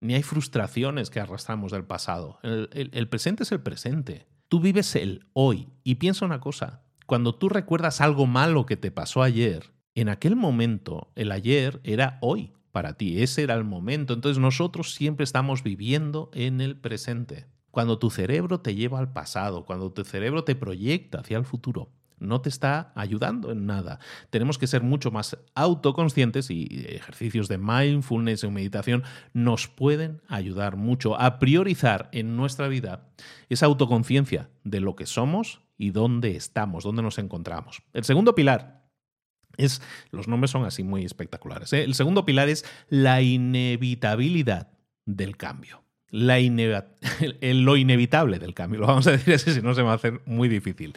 ni 0.00 0.14
hay 0.14 0.22
frustraciones 0.22 1.10
que 1.10 1.20
arrastramos 1.20 1.70
del 1.70 1.84
pasado. 1.84 2.38
El, 2.42 2.70
el 2.72 3.08
presente 3.10 3.42
es 3.42 3.52
el 3.52 3.60
presente. 3.60 4.26
Tú 4.48 4.60
vives 4.60 4.96
el 4.96 5.26
hoy 5.34 5.68
y 5.84 5.96
piensa 5.96 6.24
una 6.24 6.40
cosa, 6.40 6.82
cuando 7.04 7.34
tú 7.34 7.50
recuerdas 7.50 8.00
algo 8.00 8.26
malo 8.26 8.64
que 8.64 8.78
te 8.78 8.90
pasó 8.90 9.22
ayer, 9.22 9.77
en 10.00 10.08
aquel 10.08 10.36
momento, 10.36 11.10
el 11.14 11.32
ayer 11.32 11.80
era 11.84 12.18
hoy 12.20 12.52
para 12.72 12.94
ti, 12.94 13.22
ese 13.22 13.42
era 13.42 13.54
el 13.54 13.64
momento. 13.64 14.14
Entonces 14.14 14.38
nosotros 14.38 14.94
siempre 14.94 15.24
estamos 15.24 15.62
viviendo 15.62 16.30
en 16.32 16.60
el 16.60 16.76
presente. 16.76 17.46
Cuando 17.70 17.98
tu 17.98 18.10
cerebro 18.10 18.60
te 18.60 18.74
lleva 18.74 18.98
al 18.98 19.12
pasado, 19.12 19.64
cuando 19.64 19.92
tu 19.92 20.04
cerebro 20.04 20.44
te 20.44 20.54
proyecta 20.54 21.20
hacia 21.20 21.38
el 21.38 21.44
futuro, 21.44 21.90
no 22.18 22.40
te 22.40 22.48
está 22.48 22.92
ayudando 22.94 23.52
en 23.52 23.66
nada. 23.66 24.00
Tenemos 24.30 24.58
que 24.58 24.66
ser 24.66 24.82
mucho 24.82 25.10
más 25.10 25.38
autoconscientes 25.54 26.50
y 26.50 26.86
ejercicios 26.88 27.48
de 27.48 27.58
mindfulness 27.58 28.44
o 28.44 28.50
meditación 28.50 29.04
nos 29.32 29.68
pueden 29.68 30.20
ayudar 30.28 30.76
mucho 30.76 31.18
a 31.20 31.38
priorizar 31.38 32.08
en 32.12 32.36
nuestra 32.36 32.68
vida 32.68 33.08
esa 33.48 33.66
autoconciencia 33.66 34.50
de 34.64 34.80
lo 34.80 34.96
que 34.96 35.06
somos 35.06 35.60
y 35.76 35.90
dónde 35.90 36.34
estamos, 36.34 36.84
dónde 36.84 37.02
nos 37.02 37.18
encontramos. 37.18 37.82
El 37.92 38.04
segundo 38.04 38.34
pilar 38.34 38.77
es, 39.58 39.82
los 40.10 40.28
nombres 40.28 40.50
son 40.50 40.64
así 40.64 40.82
muy 40.82 41.04
espectaculares. 41.04 41.72
¿eh? 41.72 41.84
El 41.84 41.94
segundo 41.94 42.24
pilar 42.24 42.48
es 42.48 42.64
la 42.88 43.20
inevitabilidad 43.20 44.68
del 45.04 45.36
cambio. 45.36 45.82
La 46.10 46.38
lo 47.42 47.76
inevitable 47.76 48.38
del 48.38 48.54
cambio. 48.54 48.80
Lo 48.80 48.86
vamos 48.86 49.06
a 49.06 49.12
decir 49.12 49.34
así, 49.34 49.52
si 49.52 49.60
no 49.60 49.74
se 49.74 49.82
va 49.82 49.92
a 49.92 49.96
hacer 49.96 50.22
muy 50.24 50.48
difícil. 50.48 50.96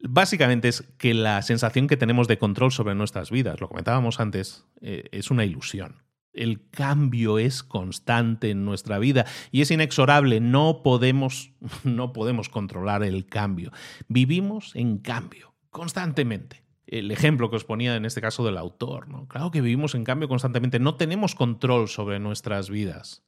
Básicamente 0.00 0.68
es 0.68 0.82
que 0.98 1.14
la 1.14 1.40
sensación 1.42 1.86
que 1.86 1.96
tenemos 1.96 2.26
de 2.26 2.38
control 2.38 2.72
sobre 2.72 2.96
nuestras 2.96 3.30
vidas, 3.30 3.60
lo 3.60 3.68
comentábamos 3.68 4.18
antes, 4.18 4.64
eh, 4.80 5.04
es 5.12 5.30
una 5.30 5.44
ilusión. 5.44 6.02
El 6.32 6.68
cambio 6.70 7.38
es 7.38 7.62
constante 7.62 8.50
en 8.50 8.64
nuestra 8.64 8.98
vida 8.98 9.26
y 9.52 9.60
es 9.60 9.70
inexorable. 9.70 10.40
No 10.40 10.82
podemos, 10.82 11.52
no 11.84 12.12
podemos 12.12 12.48
controlar 12.48 13.04
el 13.04 13.26
cambio. 13.26 13.70
Vivimos 14.08 14.74
en 14.74 14.98
cambio, 14.98 15.54
constantemente 15.70 16.61
el 16.92 17.10
ejemplo 17.10 17.48
que 17.48 17.56
os 17.56 17.64
ponía 17.64 17.96
en 17.96 18.04
este 18.04 18.20
caso 18.20 18.44
del 18.44 18.58
autor. 18.58 19.08
¿no? 19.08 19.26
Claro 19.26 19.50
que 19.50 19.62
vivimos 19.62 19.94
en 19.94 20.04
cambio 20.04 20.28
constantemente, 20.28 20.78
no 20.78 20.96
tenemos 20.96 21.34
control 21.34 21.88
sobre 21.88 22.20
nuestras 22.20 22.68
vidas. 22.68 23.24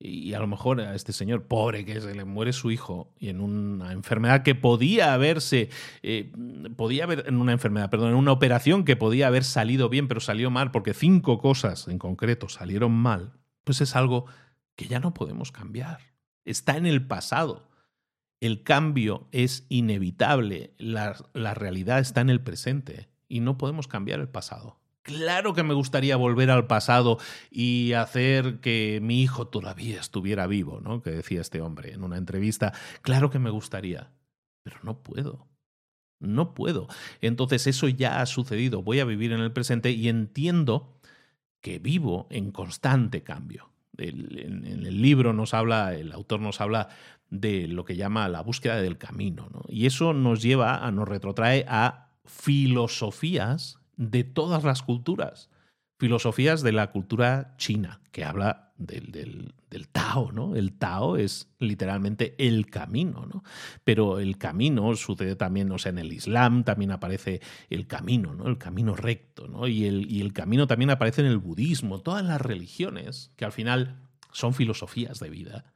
Y 0.00 0.34
a 0.34 0.40
lo 0.40 0.48
mejor 0.48 0.80
a 0.80 0.96
este 0.96 1.12
señor 1.12 1.46
pobre 1.46 1.84
que 1.84 2.00
se 2.00 2.14
le 2.14 2.24
muere 2.24 2.52
su 2.52 2.72
hijo 2.72 3.14
y 3.16 3.28
en 3.28 3.40
una 3.40 3.92
enfermedad 3.92 4.42
que 4.42 4.56
podía 4.56 5.14
haberse, 5.14 5.70
eh, 6.02 6.32
podía 6.76 7.04
haber, 7.04 7.24
en 7.28 7.36
una 7.36 7.52
enfermedad, 7.52 7.88
perdón, 7.88 8.10
en 8.10 8.16
una 8.16 8.32
operación 8.32 8.84
que 8.84 8.96
podía 8.96 9.28
haber 9.28 9.44
salido 9.44 9.88
bien, 9.88 10.08
pero 10.08 10.20
salió 10.20 10.50
mal, 10.50 10.72
porque 10.72 10.92
cinco 10.92 11.38
cosas 11.38 11.86
en 11.86 12.00
concreto 12.00 12.48
salieron 12.48 12.90
mal, 12.90 13.34
pues 13.62 13.80
es 13.80 13.94
algo 13.94 14.26
que 14.74 14.88
ya 14.88 14.98
no 14.98 15.14
podemos 15.14 15.52
cambiar. 15.52 16.00
Está 16.44 16.76
en 16.76 16.86
el 16.86 17.06
pasado. 17.06 17.70
El 18.40 18.62
cambio 18.62 19.28
es 19.32 19.66
inevitable, 19.68 20.74
la, 20.78 21.14
realidad 21.54 22.00
está 22.00 22.20
en 22.20 22.30
el 22.30 22.40
presente 22.40 23.08
y 23.28 23.40
no 23.40 23.56
podemos 23.56 23.88
cambiar 23.88 24.20
el 24.20 24.28
pasado. 24.28 24.78
Claro 25.02 25.52
que 25.52 25.62
me 25.62 25.74
gustaría 25.74 26.16
volver 26.16 26.50
al 26.50 26.66
pasado 26.66 27.18
y 27.50 27.92
hacer 27.92 28.60
que 28.60 29.00
mi 29.02 29.22
hijo 29.22 29.48
todavía 29.48 30.00
estuviera 30.00 30.46
vivo, 30.46 30.80
¿no? 30.80 31.02
Que 31.02 31.10
decía 31.10 31.42
este 31.42 31.60
hombre 31.60 31.92
en 31.92 32.02
una 32.02 32.16
entrevista. 32.16 32.72
Claro 33.02 33.28
que 33.30 33.38
me 33.38 33.50
gustaría, 33.50 34.12
pero 34.62 34.78
no 34.82 35.02
puedo. 35.02 35.46
No 36.20 36.54
puedo. 36.54 36.88
Entonces 37.20 37.66
eso 37.66 37.88
ya 37.88 38.20
ha 38.22 38.26
sucedido. 38.26 38.82
Voy 38.82 39.00
a 39.00 39.04
vivir 39.04 39.32
en 39.32 39.40
el 39.40 39.52
presente 39.52 39.90
y 39.90 40.08
entiendo 40.08 40.98
que 41.60 41.78
vivo 41.78 42.26
en 42.30 42.50
constante 42.50 43.22
cambio. 43.22 43.73
En, 43.98 44.86
el 44.86 45.02
libro 45.02 45.32
nos 45.32 45.54
habla, 45.54 45.94
el 45.94 46.12
autor 46.12 46.40
nos 46.40 46.60
habla 46.60 46.88
de 47.30 47.68
lo 47.68 47.84
que 47.84 47.96
llama 47.96 48.28
la 48.28 48.42
búsqueda 48.42 48.80
del 48.80 48.98
camino. 48.98 49.48
¿no? 49.52 49.62
Y 49.68 49.86
eso 49.86 50.12
nos 50.12 50.42
lleva, 50.42 50.86
a, 50.86 50.90
nos 50.90 51.08
retrotrae 51.08 51.64
a 51.68 52.08
filosofías 52.24 53.78
de 53.96 54.24
todas 54.24 54.64
las 54.64 54.82
culturas. 54.82 55.50
Filosofías 55.98 56.62
de 56.62 56.72
la 56.72 56.90
cultura 56.90 57.54
china, 57.56 58.00
que 58.10 58.24
habla 58.24 58.72
del, 58.76 59.52
del, 59.70 59.88
Tao, 59.88 60.32
¿no? 60.32 60.56
El 60.56 60.72
Tao 60.72 61.16
es 61.16 61.52
literalmente 61.58 62.34
el 62.38 62.66
camino, 62.66 63.26
¿no? 63.26 63.44
Pero 63.84 64.18
el 64.18 64.38
camino 64.38 64.94
sucede 64.96 65.36
también, 65.36 65.70
o 65.70 65.76
en 65.84 65.98
el 65.98 66.12
Islam 66.12 66.64
también 66.64 66.90
aparece 66.90 67.40
el 67.70 67.86
camino, 67.86 68.34
¿no? 68.34 68.48
El 68.48 68.58
camino 68.58 68.96
recto, 68.96 69.46
¿no? 69.48 69.68
Y 69.68 69.84
el, 69.84 70.10
y 70.10 70.20
el 70.20 70.32
camino 70.32 70.66
también 70.66 70.90
aparece 70.90 71.20
en 71.20 71.28
el 71.28 71.38
budismo, 71.38 72.00
todas 72.00 72.24
las 72.24 72.40
religiones, 72.40 73.32
que 73.36 73.44
al 73.44 73.52
final 73.52 74.00
son 74.32 74.54
filosofías 74.54 75.20
de 75.20 75.30
vida, 75.30 75.74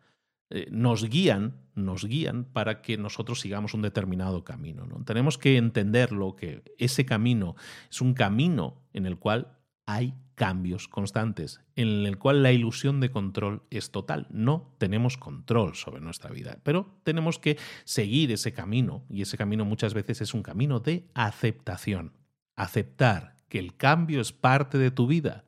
eh, 0.50 0.66
nos 0.70 1.04
guían, 1.04 1.60
nos 1.74 2.04
guían 2.04 2.44
para 2.44 2.80
que 2.80 2.96
nosotros 2.96 3.40
sigamos 3.40 3.74
un 3.74 3.82
determinado 3.82 4.44
camino. 4.44 4.86
¿no? 4.86 5.04
Tenemos 5.04 5.36
que 5.36 5.58
entender 5.58 6.10
lo 6.10 6.36
que 6.36 6.62
ese 6.78 7.04
camino 7.04 7.54
es 7.90 8.00
un 8.00 8.14
camino 8.14 8.82
en 8.94 9.04
el 9.04 9.18
cual 9.18 9.57
hay 9.88 10.14
cambios 10.34 10.86
constantes, 10.86 11.62
en 11.74 12.04
el 12.04 12.18
cual 12.18 12.42
la 12.42 12.52
ilusión 12.52 13.00
de 13.00 13.10
control 13.10 13.62
es 13.70 13.90
total. 13.90 14.26
No 14.28 14.74
tenemos 14.76 15.16
control 15.16 15.76
sobre 15.76 16.02
nuestra 16.02 16.30
vida, 16.30 16.58
pero 16.62 17.00
tenemos 17.04 17.38
que 17.38 17.56
seguir 17.84 18.30
ese 18.30 18.52
camino 18.52 19.06
y 19.08 19.22
ese 19.22 19.38
camino 19.38 19.64
muchas 19.64 19.94
veces 19.94 20.20
es 20.20 20.34
un 20.34 20.42
camino 20.42 20.78
de 20.80 21.08
aceptación. 21.14 22.12
Aceptar 22.54 23.36
que 23.48 23.58
el 23.58 23.78
cambio 23.78 24.20
es 24.20 24.30
parte 24.30 24.76
de 24.76 24.90
tu 24.90 25.06
vida. 25.06 25.46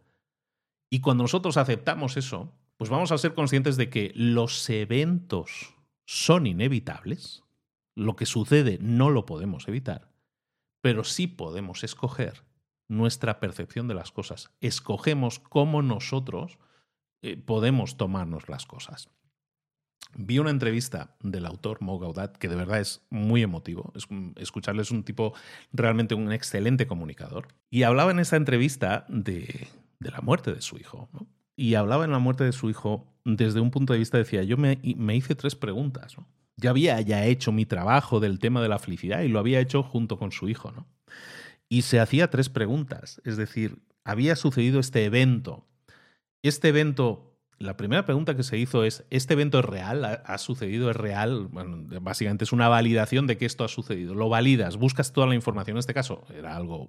Y 0.89 1.01
cuando 1.01 1.25
nosotros 1.25 1.59
aceptamos 1.59 2.17
eso, 2.17 2.55
pues 2.79 2.89
vamos 2.89 3.13
a 3.13 3.19
ser 3.19 3.35
conscientes 3.35 3.77
de 3.77 3.91
que 3.91 4.11
los 4.15 4.71
eventos 4.71 5.75
son 6.07 6.47
inevitables, 6.47 7.45
lo 7.95 8.17
que 8.17 8.25
sucede 8.25 8.79
no 8.81 9.11
lo 9.11 9.27
podemos 9.27 9.69
evitar, 9.69 10.11
pero 10.81 11.05
sí 11.05 11.27
podemos 11.27 11.85
escoger 11.85 12.50
nuestra 12.91 13.39
percepción 13.39 13.89
de 13.89 13.95
las 13.95 14.11
cosas. 14.11 14.51
Escogemos 14.61 15.39
cómo 15.39 15.81
nosotros 15.81 16.59
eh, 17.23 17.37
podemos 17.37 17.97
tomarnos 17.97 18.49
las 18.49 18.67
cosas. 18.67 19.09
Vi 20.17 20.41
una 20.41 20.51
entrevista 20.51 21.15
del 21.21 21.47
autor 21.47 21.81
Mo 21.83 22.01
Gaudat 22.01 22.37
que 22.37 22.49
de 22.49 22.57
verdad 22.57 22.81
es 22.81 23.07
muy 23.11 23.43
emotivo. 23.43 23.93
escucharle 24.37 24.83
es 24.83 24.91
un 24.91 25.05
tipo 25.05 25.35
realmente 25.73 26.17
un 26.17 26.33
excelente 26.33 26.89
comunicador. 26.89 27.47
Y 27.71 27.85
hablaba 27.85 28.11
en 28.11 28.19
esa 28.19 28.37
entrevista 28.37 29.07
de, 29.09 29.69
la 30.01 30.21
muerte 30.21 30.53
de 30.53 30.61
su 30.61 30.77
hijo. 30.77 31.09
y 31.55 31.75
hablaba 31.75 32.05
en 32.05 32.11
la 32.11 32.19
muerte 32.19 32.43
de 32.43 32.53
su 32.53 32.71
hijo 32.71 33.07
desde 33.25 33.61
un 33.61 33.71
punto 33.71 33.93
de 33.93 34.01
vista, 34.01 34.19
decía, 34.19 34.43
yo 34.43 34.57
me, 34.57 34.81
me 34.97 35.15
hice 35.15 35.37
tres 35.37 35.55
preguntas. 35.55 36.19
¿no? 36.19 36.27
Ya 36.57 36.71
había 36.71 37.01
ya 37.03 37.25
hecho 37.27 37.53
mi 37.53 37.67
trabajo 37.67 38.19
del 38.19 38.41
tema 38.41 38.61
de 38.61 38.69
la 38.69 38.81
felicidad 38.81 39.21
y 39.21 39.29
lo 39.29 39.39
había 39.39 39.61
hecho 39.61 39.85
junto 39.85 40.19
con 40.19 40.33
su 40.33 40.49
hijo. 40.49 40.73
¿no? 40.73 40.89
Y 41.73 41.83
se 41.83 42.01
hacía 42.01 42.29
tres 42.31 42.49
preguntas, 42.49 43.23
es 43.25 43.37
decir, 43.37 43.79
había 44.05 44.35
sucedido 44.35 44.81
este 44.81 45.05
evento. 45.05 45.69
Este 46.43 46.69
evento, 46.69 47.39
la 47.59 47.77
primera 47.77 48.05
pregunta 48.05 48.37
que 48.37 48.43
se 48.43 48.59
hizo 48.59 48.83
es, 48.83 49.05
¿este 49.09 49.35
evento 49.35 49.61
es 49.61 49.65
real? 49.65 50.05
¿Ha, 50.05 50.39
sucedido? 50.39 50.91
¿Es 50.91 50.97
real? 50.97 51.49
Básicamente 52.03 52.43
es 52.43 52.53
una 52.53 52.69
validación 52.69 53.29
de 53.29 53.39
que 53.39 53.47
esto 53.47 53.63
ha 53.63 53.69
sucedido. 53.69 54.15
Lo 54.15 54.29
validas, 54.29 54.79
buscas 54.79 55.13
toda 55.13 55.29
la 55.29 55.37
información. 55.37 55.77
En 55.77 55.79
este 55.79 55.95
caso 55.95 56.25
era 56.37 56.57
algo 56.57 56.89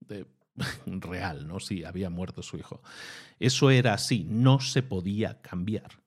de 0.00 0.26
real, 0.86 1.48
¿no? 1.48 1.58
Sí, 1.58 1.84
había 1.84 2.10
muerto 2.10 2.42
su 2.42 2.58
hijo. 2.58 2.82
Eso 3.38 3.70
era 3.70 3.94
así, 3.94 4.26
no 4.28 4.60
se 4.60 4.82
podía 4.82 5.40
cambiar. 5.40 6.02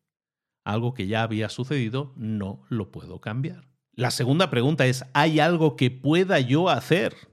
Algo 0.64 0.94
que 0.94 1.08
ya 1.08 1.24
había 1.24 1.50
sucedido, 1.50 2.14
no 2.16 2.66
lo 2.70 2.92
puedo 2.92 3.20
cambiar. 3.20 3.68
La 3.96 4.12
segunda 4.12 4.52
pregunta 4.52 4.86
es, 4.86 5.06
¿hay 5.14 5.40
algo 5.40 5.76
que 5.76 5.90
pueda 5.90 6.40
yo 6.40 6.70
hacer 6.70 7.31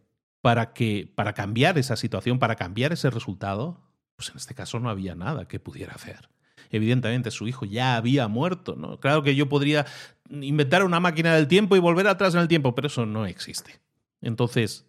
para 0.48 0.72
que 0.72 1.12
para 1.14 1.34
cambiar 1.34 1.76
esa 1.76 1.94
situación, 1.94 2.38
para 2.38 2.56
cambiar 2.56 2.94
ese 2.94 3.10
resultado? 3.10 3.82
Pues 4.16 4.30
en 4.30 4.38
este 4.38 4.54
caso 4.54 4.80
no 4.80 4.88
había 4.88 5.14
nada 5.14 5.46
que 5.46 5.60
pudiera 5.60 5.92
hacer. 5.92 6.30
Evidentemente 6.70 7.30
su 7.30 7.46
hijo 7.46 7.66
ya 7.66 7.96
había 7.96 8.28
muerto, 8.28 8.74
¿no? 8.74 8.98
Claro 8.98 9.22
que 9.22 9.36
yo 9.36 9.50
podría 9.50 9.84
inventar 10.30 10.84
una 10.84 11.00
máquina 11.00 11.34
del 11.34 11.48
tiempo 11.48 11.76
y 11.76 11.80
volver 11.80 12.08
atrás 12.08 12.34
en 12.34 12.40
el 12.40 12.48
tiempo, 12.48 12.74
pero 12.74 12.86
eso 12.86 13.04
no 13.04 13.26
existe. 13.26 13.78
Entonces, 14.22 14.86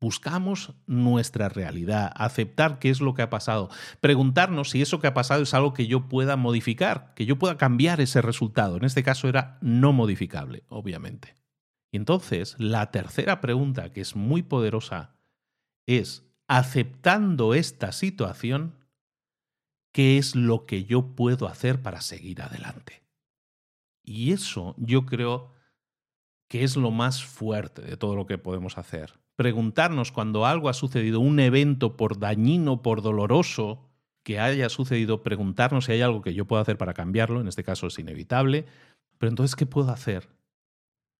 Buscamos 0.00 0.74
nuestra 0.86 1.48
realidad, 1.48 2.12
aceptar 2.14 2.78
qué 2.78 2.88
es 2.88 3.00
lo 3.00 3.14
que 3.14 3.22
ha 3.22 3.30
pasado, 3.30 3.68
preguntarnos 4.00 4.70
si 4.70 4.80
eso 4.80 5.00
que 5.00 5.08
ha 5.08 5.12
pasado 5.12 5.42
es 5.42 5.54
algo 5.54 5.74
que 5.74 5.88
yo 5.88 6.08
pueda 6.08 6.36
modificar, 6.36 7.14
que 7.16 7.26
yo 7.26 7.36
pueda 7.36 7.56
cambiar 7.56 8.00
ese 8.00 8.22
resultado. 8.22 8.76
En 8.76 8.84
este 8.84 9.02
caso 9.02 9.28
era 9.28 9.58
no 9.60 9.92
modificable, 9.92 10.62
obviamente. 10.68 11.34
Y 11.90 11.96
entonces, 11.96 12.56
la 12.58 12.90
tercera 12.90 13.40
pregunta, 13.40 13.92
que 13.92 14.00
es 14.00 14.14
muy 14.14 14.42
poderosa, 14.42 15.14
es, 15.86 16.24
aceptando 16.46 17.54
esta 17.54 17.92
situación, 17.92 18.74
¿qué 19.92 20.18
es 20.18 20.34
lo 20.36 20.66
que 20.66 20.84
yo 20.84 21.14
puedo 21.14 21.48
hacer 21.48 21.82
para 21.82 22.00
seguir 22.00 22.42
adelante? 22.42 23.02
Y 24.04 24.32
eso 24.32 24.74
yo 24.78 25.06
creo 25.06 25.52
que 26.48 26.64
es 26.64 26.76
lo 26.76 26.90
más 26.90 27.24
fuerte 27.24 27.82
de 27.82 27.96
todo 27.96 28.16
lo 28.16 28.26
que 28.26 28.38
podemos 28.38 28.78
hacer 28.78 29.18
preguntarnos 29.38 30.10
cuando 30.10 30.46
algo 30.46 30.68
ha 30.68 30.74
sucedido, 30.74 31.20
un 31.20 31.38
evento 31.38 31.96
por 31.96 32.18
dañino, 32.18 32.82
por 32.82 33.02
doloroso 33.02 33.88
que 34.24 34.40
haya 34.40 34.68
sucedido, 34.68 35.22
preguntarnos 35.22 35.84
si 35.84 35.92
hay 35.92 36.00
algo 36.00 36.22
que 36.22 36.34
yo 36.34 36.44
puedo 36.44 36.60
hacer 36.60 36.76
para 36.76 36.92
cambiarlo, 36.92 37.40
en 37.40 37.46
este 37.46 37.62
caso 37.62 37.86
es 37.86 37.96
inevitable, 38.00 38.66
pero 39.16 39.30
entonces, 39.30 39.54
¿qué 39.54 39.64
puedo 39.64 39.92
hacer? 39.92 40.28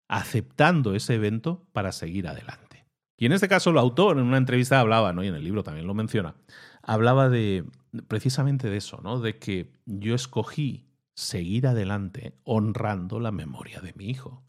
Aceptando 0.08 0.94
ese 0.94 1.14
evento 1.14 1.66
para 1.72 1.92
seguir 1.92 2.26
adelante. 2.26 2.86
Y 3.16 3.26
en 3.26 3.32
este 3.32 3.48
caso 3.48 3.70
el 3.70 3.78
autor 3.78 4.18
en 4.18 4.24
una 4.24 4.38
entrevista 4.38 4.80
hablaba, 4.80 5.12
¿no? 5.12 5.22
y 5.22 5.28
en 5.28 5.34
el 5.34 5.44
libro 5.44 5.62
también 5.62 5.86
lo 5.86 5.94
menciona, 5.94 6.34
hablaba 6.82 7.28
de 7.28 7.64
precisamente 8.06 8.70
de 8.70 8.76
eso, 8.76 9.00
¿no? 9.02 9.20
de 9.20 9.38
que 9.38 9.72
yo 9.86 10.14
escogí 10.14 10.86
seguir 11.14 11.66
adelante 11.66 12.38
honrando 12.44 13.18
la 13.18 13.32
memoria 13.32 13.80
de 13.80 13.92
mi 13.94 14.08
hijo 14.08 14.44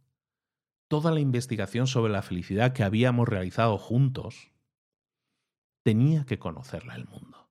toda 0.90 1.12
la 1.12 1.22
investigación 1.22 1.88
sobre 1.88 2.12
la 2.12 2.24
felicidad 2.24 2.74
que 2.74 2.84
habíamos 2.84 3.30
realizado 3.30 3.78
juntos, 3.78 4.52
tenía 5.84 6.26
que 6.26 6.40
conocerla 6.40 6.96
el 6.96 7.06
mundo. 7.06 7.50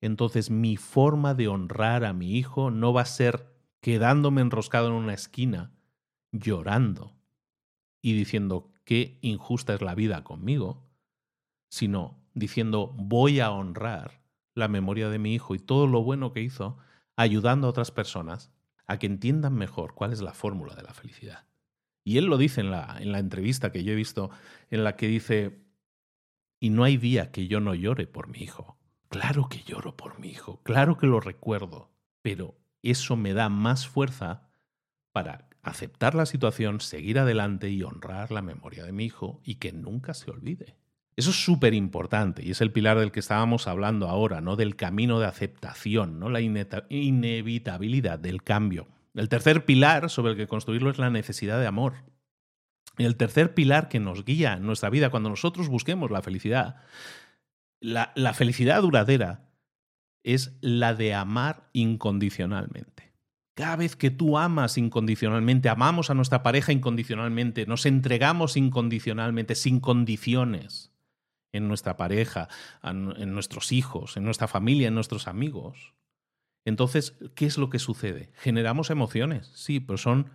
Entonces 0.00 0.50
mi 0.50 0.76
forma 0.76 1.34
de 1.34 1.48
honrar 1.48 2.04
a 2.04 2.12
mi 2.12 2.36
hijo 2.36 2.70
no 2.70 2.92
va 2.92 3.00
a 3.00 3.06
ser 3.06 3.50
quedándome 3.80 4.42
enroscado 4.42 4.88
en 4.88 4.92
una 4.92 5.14
esquina, 5.14 5.73
llorando 6.34 7.16
y 8.02 8.12
diciendo 8.14 8.72
qué 8.84 9.18
injusta 9.22 9.74
es 9.74 9.80
la 9.80 9.94
vida 9.94 10.24
conmigo, 10.24 10.84
sino 11.70 12.20
diciendo 12.34 12.92
voy 12.96 13.40
a 13.40 13.50
honrar 13.50 14.20
la 14.54 14.68
memoria 14.68 15.08
de 15.08 15.18
mi 15.18 15.34
hijo 15.34 15.54
y 15.54 15.58
todo 15.58 15.86
lo 15.86 16.02
bueno 16.02 16.32
que 16.32 16.42
hizo, 16.42 16.76
ayudando 17.16 17.66
a 17.66 17.70
otras 17.70 17.90
personas 17.90 18.52
a 18.86 18.98
que 18.98 19.06
entiendan 19.06 19.54
mejor 19.54 19.94
cuál 19.94 20.12
es 20.12 20.20
la 20.20 20.34
fórmula 20.34 20.74
de 20.74 20.82
la 20.82 20.92
felicidad. 20.92 21.46
Y 22.04 22.18
él 22.18 22.26
lo 22.26 22.36
dice 22.36 22.60
en 22.60 22.70
la, 22.70 22.98
en 23.00 23.12
la 23.12 23.18
entrevista 23.18 23.72
que 23.72 23.82
yo 23.82 23.92
he 23.92 23.96
visto, 23.96 24.30
en 24.70 24.84
la 24.84 24.96
que 24.96 25.06
dice, 25.06 25.64
y 26.60 26.70
no 26.70 26.84
hay 26.84 26.96
día 26.96 27.30
que 27.30 27.46
yo 27.46 27.60
no 27.60 27.74
llore 27.74 28.06
por 28.06 28.28
mi 28.28 28.40
hijo. 28.40 28.76
Claro 29.08 29.48
que 29.48 29.62
lloro 29.62 29.96
por 29.96 30.18
mi 30.18 30.28
hijo, 30.28 30.60
claro 30.64 30.98
que 30.98 31.06
lo 31.06 31.20
recuerdo, 31.20 31.90
pero 32.20 32.58
eso 32.82 33.16
me 33.16 33.32
da 33.32 33.48
más 33.48 33.86
fuerza 33.86 34.50
para 35.12 35.48
aceptar 35.64 36.14
la 36.14 36.26
situación, 36.26 36.80
seguir 36.80 37.18
adelante 37.18 37.70
y 37.70 37.82
honrar 37.82 38.30
la 38.30 38.42
memoria 38.42 38.84
de 38.84 38.92
mi 38.92 39.04
hijo 39.04 39.40
y 39.44 39.56
que 39.56 39.72
nunca 39.72 40.14
se 40.14 40.30
olvide. 40.30 40.76
Eso 41.16 41.30
es 41.30 41.44
súper 41.44 41.74
importante 41.74 42.44
y 42.44 42.50
es 42.50 42.60
el 42.60 42.72
pilar 42.72 42.98
del 42.98 43.12
que 43.12 43.20
estábamos 43.20 43.68
hablando 43.68 44.08
ahora, 44.08 44.40
¿no? 44.40 44.56
Del 44.56 44.74
camino 44.76 45.20
de 45.20 45.26
aceptación, 45.26 46.18
¿no? 46.18 46.28
La 46.28 46.40
inevitabilidad 46.40 48.18
del 48.18 48.42
cambio. 48.42 48.88
El 49.14 49.28
tercer 49.28 49.64
pilar 49.64 50.10
sobre 50.10 50.32
el 50.32 50.36
que 50.36 50.48
construirlo 50.48 50.90
es 50.90 50.98
la 50.98 51.10
necesidad 51.10 51.60
de 51.60 51.68
amor. 51.68 51.94
Y 52.98 53.04
el 53.04 53.16
tercer 53.16 53.54
pilar 53.54 53.88
que 53.88 54.00
nos 54.00 54.24
guía 54.24 54.54
en 54.54 54.66
nuestra 54.66 54.90
vida 54.90 55.10
cuando 55.10 55.30
nosotros 55.30 55.68
busquemos 55.68 56.10
la 56.10 56.22
felicidad, 56.22 56.76
la, 57.80 58.12
la 58.16 58.34
felicidad 58.34 58.82
duradera, 58.82 59.48
es 60.24 60.56
la 60.60 60.94
de 60.94 61.14
amar 61.14 61.68
incondicionalmente. 61.72 63.03
Cada 63.54 63.76
vez 63.76 63.94
que 63.94 64.10
tú 64.10 64.36
amas 64.36 64.76
incondicionalmente, 64.78 65.68
amamos 65.68 66.10
a 66.10 66.14
nuestra 66.14 66.42
pareja 66.42 66.72
incondicionalmente, 66.72 67.66
nos 67.66 67.86
entregamos 67.86 68.56
incondicionalmente, 68.56 69.54
sin 69.54 69.78
condiciones, 69.78 70.92
en 71.52 71.68
nuestra 71.68 71.96
pareja, 71.96 72.48
en 72.82 73.32
nuestros 73.32 73.70
hijos, 73.70 74.16
en 74.16 74.24
nuestra 74.24 74.48
familia, 74.48 74.88
en 74.88 74.94
nuestros 74.94 75.28
amigos. 75.28 75.94
Entonces, 76.64 77.16
¿qué 77.36 77.46
es 77.46 77.56
lo 77.56 77.70
que 77.70 77.78
sucede? 77.78 78.32
Generamos 78.34 78.90
emociones, 78.90 79.52
sí, 79.54 79.78
pero 79.78 79.98
son 79.98 80.30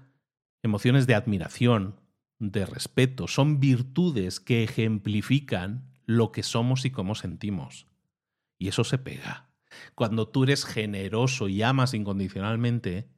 emociones 0.64 1.06
de 1.08 1.16
admiración, 1.16 2.00
de 2.40 2.66
respeto, 2.66 3.28
son 3.28 3.60
virtudes 3.60 4.40
que 4.40 4.64
ejemplifican 4.64 5.92
lo 6.06 6.32
que 6.32 6.44
somos 6.44 6.86
y 6.86 6.92
cómo 6.92 7.16
sentimos. 7.16 7.86
Y 8.58 8.70
eso 8.70 8.86
se 8.86 8.98
pega. 8.98 9.49
Cuando 9.96 10.28
tú 10.28 10.44
eres 10.44 10.66
generoso 10.66 11.48
y 11.48 11.62
amas 11.62 11.94
incondicionalmente, 11.94 13.10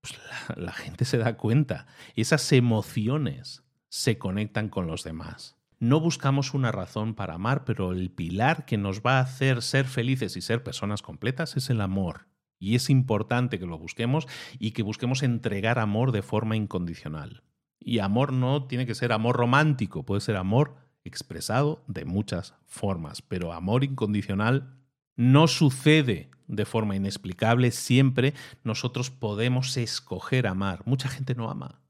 pues 0.00 0.18
la, 0.48 0.62
la 0.62 0.72
gente 0.72 1.04
se 1.04 1.18
da 1.18 1.36
cuenta. 1.36 1.86
Esas 2.14 2.52
emociones 2.52 3.64
se 3.88 4.18
conectan 4.18 4.68
con 4.68 4.86
los 4.86 5.04
demás. 5.04 5.56
No 5.80 6.00
buscamos 6.00 6.54
una 6.54 6.72
razón 6.72 7.14
para 7.14 7.34
amar, 7.34 7.64
pero 7.64 7.92
el 7.92 8.10
pilar 8.10 8.64
que 8.64 8.76
nos 8.76 9.00
va 9.00 9.18
a 9.18 9.22
hacer 9.22 9.62
ser 9.62 9.86
felices 9.86 10.36
y 10.36 10.40
ser 10.40 10.64
personas 10.64 11.02
completas 11.02 11.56
es 11.56 11.70
el 11.70 11.80
amor. 11.80 12.26
Y 12.58 12.74
es 12.74 12.90
importante 12.90 13.58
que 13.58 13.66
lo 13.66 13.78
busquemos 13.78 14.26
y 14.58 14.72
que 14.72 14.82
busquemos 14.82 15.22
entregar 15.22 15.78
amor 15.78 16.10
de 16.10 16.22
forma 16.22 16.56
incondicional. 16.56 17.44
Y 17.78 18.00
amor 18.00 18.32
no 18.32 18.66
tiene 18.66 18.86
que 18.86 18.96
ser 18.96 19.12
amor 19.12 19.36
romántico, 19.36 20.04
puede 20.04 20.20
ser 20.20 20.36
amor 20.36 20.74
expresado 21.04 21.84
de 21.86 22.04
muchas 22.04 22.54
formas, 22.66 23.22
pero 23.22 23.52
amor 23.52 23.84
incondicional 23.84 24.77
no 25.18 25.48
sucede 25.48 26.30
de 26.46 26.64
forma 26.64 26.94
inexplicable, 26.94 27.72
siempre 27.72 28.34
nosotros 28.62 29.10
podemos 29.10 29.76
escoger 29.76 30.46
amar. 30.46 30.82
Mucha 30.86 31.08
gente 31.08 31.34
no 31.34 31.50
ama. 31.50 31.82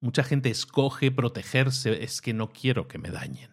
Mucha 0.00 0.24
gente 0.24 0.48
escoge 0.48 1.10
protegerse, 1.10 2.02
es 2.02 2.22
que 2.22 2.32
no 2.32 2.52
quiero 2.52 2.88
que 2.88 2.96
me 2.98 3.10
dañen. 3.10 3.50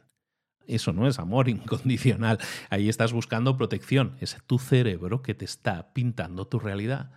Eso 0.65 0.93
no 0.93 1.07
es 1.07 1.19
amor 1.19 1.49
incondicional. 1.49 2.39
Ahí 2.69 2.87
estás 2.87 3.11
buscando 3.11 3.57
protección. 3.57 4.15
Es 4.21 4.37
tu 4.47 4.59
cerebro 4.59 5.21
que 5.21 5.35
te 5.35 5.43
está 5.43 5.93
pintando 5.93 6.47
tu 6.47 6.57
realidad. 6.57 7.11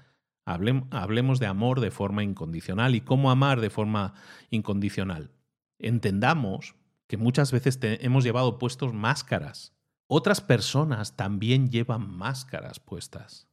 Hablemos 0.45 1.39
de 1.39 1.47
amor 1.47 1.79
de 1.79 1.93
forma 1.93 2.25
incondicional 2.25 2.97
y 2.97 3.03
cómo 3.03 3.31
amar 3.31 3.61
de 3.61 3.71
forma 3.71 4.15
incondicional. 4.51 5.31
Entendamos 5.79 6.75
que 7.07 7.17
muchas 7.17 7.53
veces 7.53 7.79
hemos 7.81 8.25
llevado 8.25 8.59
puestos 8.59 8.93
máscaras. 8.93 9.77
Otras 10.13 10.41
personas 10.41 11.15
también 11.15 11.71
llevan 11.71 12.11
máscaras 12.11 12.81
puestas. 12.81 13.47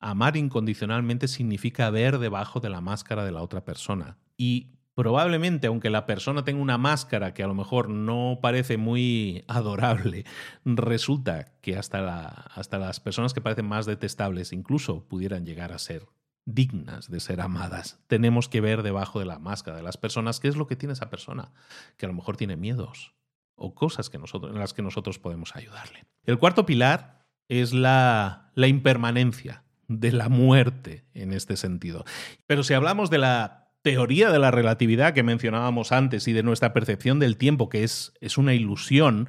Amar 0.00 0.38
incondicionalmente 0.38 1.28
significa 1.28 1.90
ver 1.90 2.18
debajo 2.18 2.60
de 2.60 2.70
la 2.70 2.80
máscara 2.80 3.26
de 3.26 3.30
la 3.30 3.42
otra 3.42 3.66
persona. 3.66 4.16
Y 4.34 4.70
probablemente, 4.94 5.66
aunque 5.66 5.90
la 5.90 6.06
persona 6.06 6.44
tenga 6.44 6.62
una 6.62 6.78
máscara 6.78 7.34
que 7.34 7.42
a 7.42 7.46
lo 7.46 7.52
mejor 7.52 7.90
no 7.90 8.38
parece 8.40 8.78
muy 8.78 9.44
adorable, 9.48 10.24
resulta 10.64 11.52
que 11.60 11.76
hasta, 11.76 12.28
hasta 12.54 12.78
las 12.78 13.00
personas 13.00 13.34
que 13.34 13.42
parecen 13.42 13.66
más 13.66 13.84
detestables 13.84 14.54
incluso 14.54 15.06
pudieran 15.06 15.44
llegar 15.44 15.72
a 15.72 15.78
ser 15.78 16.06
dignas 16.46 17.10
de 17.10 17.20
ser 17.20 17.42
amadas. 17.42 18.02
Tenemos 18.06 18.48
que 18.48 18.62
ver 18.62 18.82
debajo 18.82 19.18
de 19.18 19.26
la 19.26 19.38
máscara 19.38 19.76
de 19.76 19.82
las 19.82 19.98
personas 19.98 20.40
qué 20.40 20.48
es 20.48 20.56
lo 20.56 20.66
que 20.66 20.76
tiene 20.76 20.94
esa 20.94 21.10
persona, 21.10 21.52
que 21.98 22.06
a 22.06 22.08
lo 22.08 22.14
mejor 22.14 22.38
tiene 22.38 22.56
miedos 22.56 23.12
o 23.58 23.74
cosas 23.74 24.08
que 24.08 24.18
nosotros, 24.18 24.52
en 24.52 24.58
las 24.58 24.72
que 24.72 24.82
nosotros 24.82 25.18
podemos 25.18 25.54
ayudarle. 25.54 26.06
El 26.24 26.38
cuarto 26.38 26.64
pilar 26.64 27.26
es 27.48 27.72
la, 27.72 28.50
la 28.54 28.68
impermanencia 28.68 29.64
de 29.88 30.12
la 30.12 30.28
muerte 30.28 31.04
en 31.14 31.32
este 31.32 31.56
sentido. 31.56 32.04
Pero 32.46 32.62
si 32.62 32.74
hablamos 32.74 33.10
de 33.10 33.18
la 33.18 33.72
teoría 33.82 34.30
de 34.30 34.38
la 34.38 34.50
relatividad 34.50 35.14
que 35.14 35.22
mencionábamos 35.22 35.92
antes 35.92 36.28
y 36.28 36.32
de 36.32 36.42
nuestra 36.42 36.72
percepción 36.72 37.18
del 37.18 37.36
tiempo, 37.36 37.68
que 37.68 37.84
es, 37.84 38.12
es 38.20 38.38
una 38.38 38.54
ilusión, 38.54 39.28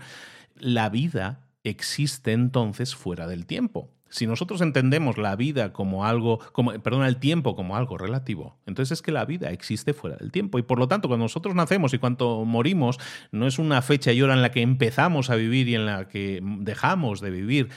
la 0.56 0.90
vida 0.90 1.48
existe 1.64 2.34
entonces 2.34 2.96
fuera 2.96 3.28
del 3.28 3.46
tiempo. 3.46 3.94
Si 4.10 4.26
nosotros 4.28 4.62
entendemos 4.62 5.18
la 5.18 5.36
vida 5.36 5.72
como 5.72 6.06
algo, 6.06 6.40
como, 6.52 6.74
perdón, 6.74 7.06
el 7.06 7.18
tiempo 7.18 7.56
como 7.56 7.76
algo 7.76 7.98
relativo, 7.98 8.58
entonces 8.66 9.00
es 9.00 9.02
que 9.02 9.12
la 9.12 9.26
vida 9.26 9.52
existe 9.52 9.94
fuera 9.94 10.18
del 10.18 10.32
tiempo. 10.32 10.60
Y 10.60 10.64
por 10.64 10.80
lo 10.80 10.88
tanto, 10.88 11.08
cuando 11.08 11.26
nosotros 11.26 11.56
nacemos 11.56 11.94
y 11.94 12.00
cuando 12.00 12.44
morimos, 12.46 13.00
no 13.32 13.48
es 13.48 13.60
una 13.60 13.82
fecha 13.82 14.12
y 14.12 14.22
hora 14.22 14.34
en 14.34 14.42
la 14.42 14.52
que 14.52 14.62
empezamos 14.62 15.30
a 15.30 15.36
vivir 15.36 15.70
y 15.70 15.76
en 15.76 15.86
la 15.86 16.08
que 16.08 16.42
dejamos 16.44 17.22
de 17.22 17.30
vivir. 17.30 17.70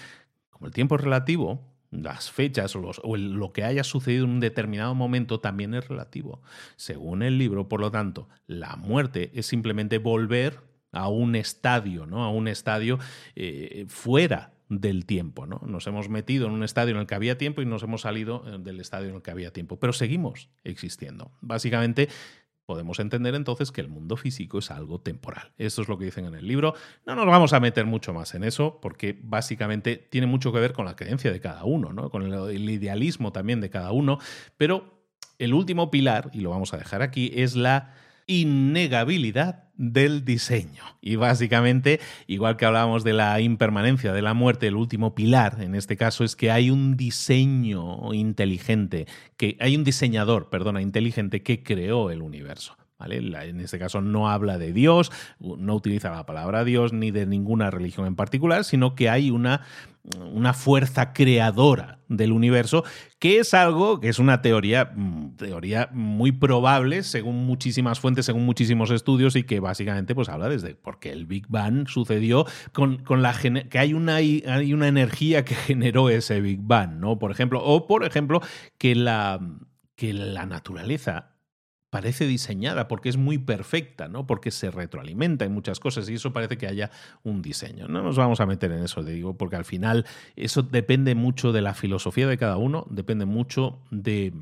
Como 0.51 0.67
el 0.67 0.73
tiempo 0.73 0.97
es 0.97 1.03
relativo, 1.03 1.73
las 1.93 2.31
fechas 2.31 2.75
o, 2.75 3.17
lo 3.17 3.53
que 3.53 3.65
haya 3.65 3.85
sucedido 3.85 4.25
en 4.25 4.31
un 4.31 4.41
determinado 4.41 4.95
momento 4.95 5.41
también 5.41 5.75
es 5.75 5.87
relativo. 5.87 6.41
Según 6.77 7.23
el 7.23 7.39
libro, 7.39 7.69
por 7.69 7.81
lo 7.81 7.91
tanto, 7.91 8.29
la 8.47 8.77
muerte 8.77 9.31
es 9.35 9.47
simplemente 9.47 9.99
volver 9.99 10.61
a 10.91 11.09
un 11.09 11.37
estadio, 11.37 12.07
¿no? 12.07 12.25
A 12.25 12.31
un 12.31 12.49
estadio 12.49 12.99
eh, 13.37 13.85
fuera 13.89 14.52
del 14.81 15.07
tiempo, 15.07 15.47
¿no? 15.47 15.61
Nos 15.67 15.87
hemos 15.87 16.09
metido 16.09 16.47
en 16.47 16.53
un 16.53 16.63
estadio 16.63 16.95
en 16.95 17.01
el 17.01 17.07
que 17.07 17.15
había 17.15 17.39
tiempo 17.39 17.63
y 17.63 17.67
nos 17.67 17.83
hemos 17.83 18.03
salido 18.03 18.45
eh, 18.47 18.59
del 18.59 18.81
estadio 18.81 19.09
en 19.11 19.17
el 19.17 19.23
que 19.23 19.31
había 19.31 19.53
tiempo, 19.53 19.79
pero 19.79 19.93
seguimos 19.93 20.49
existiendo. 20.65 21.33
Básicamente, 21.41 22.09
podemos 22.67 23.01
entender 23.01 23.35
entonces 23.35 23.73
que 23.73 23.81
el 23.81 23.89
mundo 23.89 24.17
físico 24.17 24.59
es 24.59 24.71
algo 24.71 25.01
temporal. 25.01 25.53
Esto 25.59 25.83
es 25.83 25.89
lo 25.89 25.99
que 25.99 26.07
dicen 26.07 26.25
en 26.25 26.35
el 26.35 26.47
libro. 26.47 26.75
No 27.07 27.15
nos 27.15 27.27
vamos 27.27 27.53
a 27.53 27.61
meter 27.61 27.87
mucho 27.87 28.15
más 28.15 28.35
en 28.35 28.45
eso 28.45 28.81
porque 28.81 29.19
básicamente 29.23 29.97
tiene 29.97 30.27
mucho 30.27 30.53
que 30.53 30.61
ver 30.61 30.73
con 30.73 30.85
la 30.85 30.97
creencia 30.97 31.33
de 31.33 31.41
cada 31.41 31.65
uno, 31.65 31.93
¿no? 31.93 32.11
con 32.11 32.23
el 32.23 32.71
idealismo 32.71 33.33
también 33.33 33.61
de 33.61 33.71
cada 33.71 33.93
uno, 33.93 34.19
pero 34.57 35.03
el 35.39 35.55
último 35.55 35.91
pilar, 35.91 36.31
y 36.33 36.41
lo 36.41 36.51
vamos 36.51 36.73
a 36.73 36.77
dejar 36.77 37.03
aquí, 37.03 37.33
es 37.35 37.57
la 37.57 37.95
innegabilidad 38.27 39.72
del 39.83 40.25
diseño. 40.25 40.85
Y 41.01 41.17
básicamente, 41.17 42.01
igual 42.29 42.57
que 42.57 42.65
hablábamos 42.65 43.03
de 43.03 43.13
la 43.13 43.41
impermanencia 43.41 44.13
de 44.13 44.23
la 44.23 44.33
muerte, 44.33 44.69
el 44.69 44.77
último 44.77 45.15
pilar 45.15 45.59
en 45.61 45.75
este 45.75 45.97
caso 45.97 46.23
es 46.23 46.37
que 46.37 46.53
hay 46.53 46.71
un 46.71 46.97
diseño 46.97 48.15
inteligente, 48.15 49.07
que 49.37 49.57
hay 49.59 49.75
un 49.75 49.83
diseñador, 49.83 50.51
perdona, 50.51 50.81
inteligente 50.81 51.43
que 51.43 51.65
creó 51.65 52.11
el 52.11 52.23
universo. 52.23 52.77
En 53.11 53.61
este 53.61 53.81
caso 53.81 54.01
no 54.01 54.31
habla 54.31 54.59
de 54.59 54.73
Dios, 54.73 55.11
no 55.41 55.75
utiliza 55.75 56.13
la 56.13 56.25
palabra 56.25 56.63
Dios 56.63 56.93
ni 56.93 57.11
de 57.11 57.27
ninguna 57.27 57.69
religión 57.71 58.07
en 58.07 58.15
particular, 58.15 58.63
sino 58.63 58.95
que 58.95 59.11
hay 59.11 59.33
una, 59.33 59.63
una 60.19 60.53
fuerza 60.53 61.13
creadora 61.13 62.01
del 62.09 62.33
universo, 62.33 62.85
que 63.21 63.39
es 63.39 63.55
algo 63.55 64.01
que 64.01 64.09
es 64.09 64.19
una 64.19 64.43
teoría, 64.43 64.93
mm, 64.95 65.37
teoría 65.37 65.91
muy 65.93 66.33
probable 66.33 67.05
según 67.05 67.47
muchísimas 67.47 68.01
fuentes, 68.01 68.27
según 68.27 68.45
muchísimos 68.45 68.91
estudios 68.91 69.37
y 69.37 69.45
que 69.45 69.61
básicamente 69.61 70.15
pues 70.15 70.29
habla 70.29 70.49
desde 70.49 70.75
porque 70.75 71.13
el 71.13 71.27
Big 71.27 71.47
Bang 71.49 71.89
sucedió 71.89 72.47
con, 72.73 72.99
con 73.05 73.23
la 73.23 73.33
que 73.33 73.79
hay 73.79 73.95
una, 73.95 74.17
hay 74.17 74.75
una 74.75 74.89
energía 74.89 75.45
que 75.45 75.55
generó 75.55 76.11
ese 76.11 76.41
Big 76.41 76.61
Bang, 76.61 76.99
¿no? 76.99 77.19
Por 77.19 77.31
ejemplo, 77.31 77.63
o 77.63 77.87
por 77.87 78.05
ejemplo 78.05 78.41
que 78.79 78.95
la 78.95 79.41
que 79.95 80.13
la 80.13 80.47
naturaleza 80.47 81.32
parece 81.93 82.27
diseñada 82.27 82.89
porque 82.89 83.11
es 83.11 83.19
muy 83.19 83.37
perfecta, 83.37 84.09
¿no? 84.09 84.27
Porque 84.27 84.51
se 84.51 84.71
retroalimenta 84.71 85.45
en 85.45 85.53
muchas 85.53 85.79
cosas 85.79 86.09
y 86.09 86.15
eso 86.15 86.33
parece 86.33 86.57
que 86.57 86.67
haya 86.67 86.91
un 87.23 87.43
diseño. 87.43 87.87
No 87.87 88.03
nos 88.03 88.17
vamos 88.17 88.41
a 88.41 88.47
meter 88.47 88.73
en 88.73 88.83
eso, 88.83 89.05
digo, 89.05 89.37
porque 89.37 89.57
al 89.57 89.67
final 89.67 90.07
eso 90.35 90.63
depende 90.63 91.15
mucho 91.15 91.53
de 91.53 91.61
la 91.61 91.75
filosofía 91.75 92.27
de 92.27 92.39
cada 92.39 92.57
uno, 92.57 92.87
depende 92.89 93.27
mucho 93.27 93.79
de, 93.91 94.33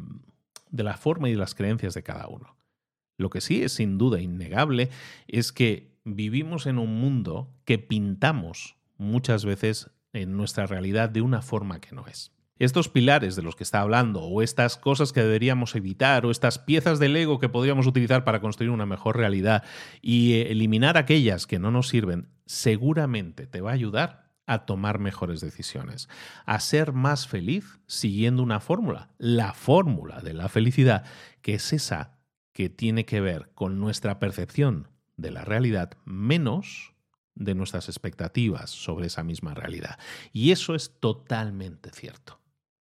de 0.70 0.84
la 0.84 0.96
forma 0.96 1.28
y 1.28 1.32
de 1.32 1.38
las 1.38 1.56
creencias 1.56 1.92
de 1.92 2.04
cada 2.04 2.28
uno. 2.28 2.54
Lo 3.16 3.30
que 3.30 3.40
sí 3.40 3.64
es 3.64 3.72
sin 3.72 3.98
duda 3.98 4.20
innegable 4.20 4.88
es 5.26 5.50
que 5.50 5.98
vivimos 6.04 6.66
en 6.66 6.78
un 6.78 7.00
mundo 7.00 7.52
que 7.64 7.80
pintamos 7.80 8.76
muchas 8.96 9.44
veces 9.44 9.90
en 10.12 10.36
nuestra 10.36 10.66
realidad 10.66 11.10
de 11.10 11.22
una 11.22 11.42
forma 11.42 11.80
que 11.80 11.96
no 11.96 12.06
es. 12.06 12.30
Estos 12.60 12.90
pilares 12.90 13.36
de 13.36 13.42
los 13.42 13.56
que 13.56 13.64
está 13.64 13.80
hablando, 13.80 14.20
o 14.20 14.42
estas 14.42 14.76
cosas 14.76 15.14
que 15.14 15.22
deberíamos 15.22 15.74
evitar, 15.74 16.26
o 16.26 16.30
estas 16.30 16.58
piezas 16.58 16.98
del 16.98 17.16
ego 17.16 17.38
que 17.38 17.48
podríamos 17.48 17.86
utilizar 17.86 18.22
para 18.22 18.42
construir 18.42 18.70
una 18.70 18.84
mejor 18.84 19.16
realidad 19.16 19.64
y 20.02 20.34
eh, 20.34 20.52
eliminar 20.52 20.98
aquellas 20.98 21.46
que 21.46 21.58
no 21.58 21.70
nos 21.70 21.88
sirven, 21.88 22.28
seguramente 22.44 23.46
te 23.46 23.62
va 23.62 23.70
a 23.70 23.74
ayudar 23.74 24.30
a 24.44 24.66
tomar 24.66 24.98
mejores 24.98 25.40
decisiones, 25.40 26.10
a 26.44 26.60
ser 26.60 26.92
más 26.92 27.26
feliz 27.26 27.80
siguiendo 27.86 28.42
una 28.42 28.60
fórmula, 28.60 29.08
la 29.16 29.54
fórmula 29.54 30.20
de 30.20 30.34
la 30.34 30.50
felicidad, 30.50 31.04
que 31.40 31.54
es 31.54 31.72
esa 31.72 32.18
que 32.52 32.68
tiene 32.68 33.06
que 33.06 33.22
ver 33.22 33.52
con 33.54 33.80
nuestra 33.80 34.18
percepción 34.18 34.88
de 35.16 35.30
la 35.30 35.46
realidad 35.46 35.92
menos 36.04 36.92
de 37.34 37.54
nuestras 37.54 37.88
expectativas 37.88 38.68
sobre 38.68 39.06
esa 39.06 39.22
misma 39.22 39.54
realidad. 39.54 39.98
Y 40.32 40.50
eso 40.50 40.74
es 40.74 40.98
totalmente 41.00 41.90
cierto. 41.90 42.39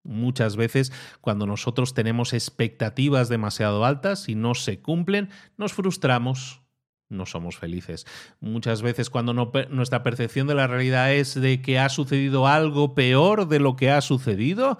Muchas 0.07 0.55
veces 0.55 0.93
cuando 1.19 1.45
nosotros 1.45 1.93
tenemos 1.93 2.33
expectativas 2.33 3.27
demasiado 3.27 3.83
altas 3.83 4.29
y 4.29 4.35
no 4.35 4.55
se 4.55 4.79
cumplen, 4.79 5.29
nos 5.57 5.73
frustramos, 5.73 6.61
no 7.09 7.25
somos 7.25 7.57
felices. 7.57 8.05
Muchas 8.39 8.81
veces 8.81 9.09
cuando 9.09 9.33
nuestra 9.33 10.03
percepción 10.03 10.47
de 10.47 10.55
la 10.55 10.67
realidad 10.67 11.13
es 11.13 11.35
de 11.35 11.61
que 11.61 11.77
ha 11.77 11.89
sucedido 11.89 12.47
algo 12.47 12.95
peor 12.95 13.49
de 13.49 13.59
lo 13.59 13.75
que 13.75 13.91
ha 13.91 13.99
sucedido, 14.01 14.77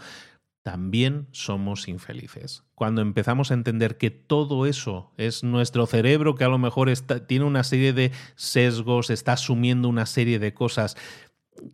también 0.63 1.27
somos 1.31 1.87
infelices. 1.87 2.65
Cuando 2.75 3.01
empezamos 3.01 3.51
a 3.51 3.53
entender 3.53 3.97
que 3.97 4.11
todo 4.11 4.65
eso 4.65 5.13
es 5.15 5.41
nuestro 5.41 5.85
cerebro 5.85 6.35
que 6.35 6.43
a 6.43 6.49
lo 6.49 6.57
mejor 6.57 6.91
tiene 7.25 7.45
una 7.45 7.63
serie 7.63 7.93
de 7.93 8.11
sesgos, 8.35 9.09
está 9.09 9.31
asumiendo 9.33 9.87
una 9.87 10.05
serie 10.05 10.39
de 10.39 10.53
cosas 10.53 10.97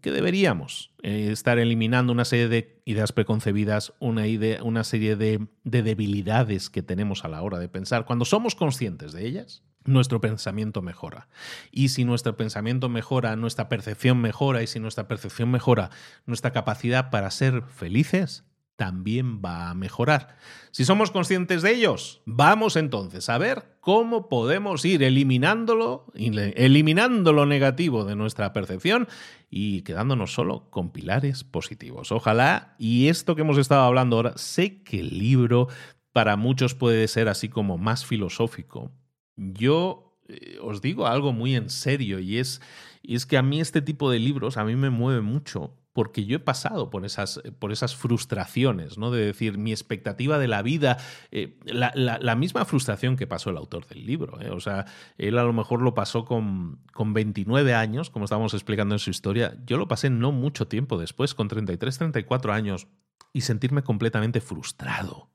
que 0.02 0.12
deberíamos 0.12 0.92
eh, 1.02 1.30
estar 1.32 1.60
eliminando 1.60 2.12
una 2.12 2.26
serie 2.26 2.48
de 2.48 2.82
ideas 2.86 3.12
preconcebidas, 3.12 3.94
una, 4.00 4.84
serie 4.84 5.16
de 5.16 5.48
debilidades 5.64 6.70
que 6.70 6.82
tenemos 6.82 7.26
a 7.26 7.28
la 7.28 7.42
hora 7.42 7.60
de 7.60 7.70
pensar. 7.70 8.06
Cuando 8.06 8.26
somos 8.26 8.56
conscientes 8.56 9.14
de 9.14 9.26
ellas, 9.26 9.64
nuestro 9.86 10.22
pensamiento 10.22 10.82
mejora. 10.82 11.28
Y 11.72 11.90
si 11.90 12.06
nuestro 12.06 12.38
pensamiento 12.38 12.90
mejora, 12.90 13.36
nuestra 13.36 13.70
percepción 13.70 14.20
mejora, 14.20 14.64
y 14.64 14.68
si 14.68 14.80
nuestra 14.80 15.08
percepción 15.08 15.52
mejora, 15.52 15.90
nuestra 16.26 16.52
capacidad 16.52 17.10
para 17.10 17.30
ser 17.32 17.64
felices 17.64 18.46
también 18.76 19.42
va 19.44 19.70
a 19.70 19.74
mejorar. 19.76 20.36
Si 20.72 20.86
somos 20.86 21.12
conscientes 21.12 21.62
de 21.62 21.74
ellos, 21.74 22.22
vamos 22.26 22.76
entonces 22.76 23.30
a 23.30 23.38
ver 23.38 23.78
cómo 23.80 24.30
podemos 24.30 24.84
ir 24.86 25.04
eliminándolo, 25.04 26.06
eliminando 26.16 27.34
lo 27.34 27.46
negativo 27.46 28.06
de 28.06 28.16
nuestra 28.16 28.54
percepción 28.54 29.08
y 29.50 29.82
quedándonos 29.82 30.34
solo 30.34 30.70
con 30.70 30.92
pilares 30.92 31.44
positivos. 31.44 32.12
Ojalá, 32.12 32.76
y 32.80 33.08
esto 33.10 33.36
que 33.36 33.42
hemos 33.42 33.58
estado 33.58 33.84
hablando 33.84 34.16
ahora, 34.16 34.34
sé 34.38 34.82
que 34.84 35.02
el 35.02 35.20
libro 35.20 35.68
para 36.12 36.38
muchos 36.38 36.74
puede 36.76 37.08
ser 37.08 37.28
así 37.28 37.50
como 37.50 37.78
más 37.78 38.06
filosófico. 38.06 38.92
Yo 39.36 40.18
eh, 40.28 40.58
os 40.62 40.82
digo 40.82 41.06
algo 41.06 41.34
muy 41.34 41.56
en 41.56 41.70
serio 41.70 42.20
y 42.20 42.38
es, 42.38 42.62
y 43.02 43.16
es 43.16 43.26
que 43.26 43.38
a 43.38 43.44
mí 43.44 43.60
este 43.60 43.82
tipo 43.82 44.10
de 44.10 44.20
libros 44.20 44.58
a 44.58 44.64
mí 44.64 44.76
me 44.76 44.90
mueve 44.90 45.22
mucho 45.22 45.76
porque 45.94 46.26
yo 46.26 46.38
he 46.38 46.40
pasado 46.40 46.90
por 46.90 47.06
esas, 47.06 47.42
por 47.60 47.72
esas 47.72 47.96
frustraciones, 47.96 48.98
¿no? 48.98 49.12
De 49.12 49.24
decir, 49.24 49.60
mi 49.60 49.72
expectativa 49.72 50.40
de 50.40 50.48
la 50.48 50.64
vida, 50.64 50.98
eh, 51.32 51.60
la, 51.66 52.36
misma 52.36 52.66
frustración 52.66 53.16
que 53.16 53.28
pasó 53.28 53.52
el 53.52 53.58
autor 53.58 53.88
del 53.88 54.06
libro. 54.06 54.42
¿eh? 54.42 54.50
O 54.50 54.60
sea, 54.60 54.86
él 55.18 55.38
a 55.38 55.44
lo 55.44 55.54
mejor 55.54 55.82
lo 55.82 55.94
pasó 55.94 56.26
con, 56.26 56.80
con 56.92 57.14
29 57.14 57.76
años, 57.76 58.10
como 58.10 58.26
estábamos 58.26 58.56
explicando 58.56 58.96
en 58.96 59.00
su 59.00 59.12
historia. 59.12 59.56
Yo 59.66 59.78
lo 59.78 59.88
pasé 59.88 60.10
no 60.10 60.32
mucho 60.32 60.68
tiempo 60.68 60.98
después, 60.98 61.36
con 61.36 61.48
33, 61.48 62.00
34 62.00 62.54
años, 62.54 62.88
y 63.32 63.42
sentirme 63.42 63.84
completamente 63.84 64.42
frustrado 64.42 65.30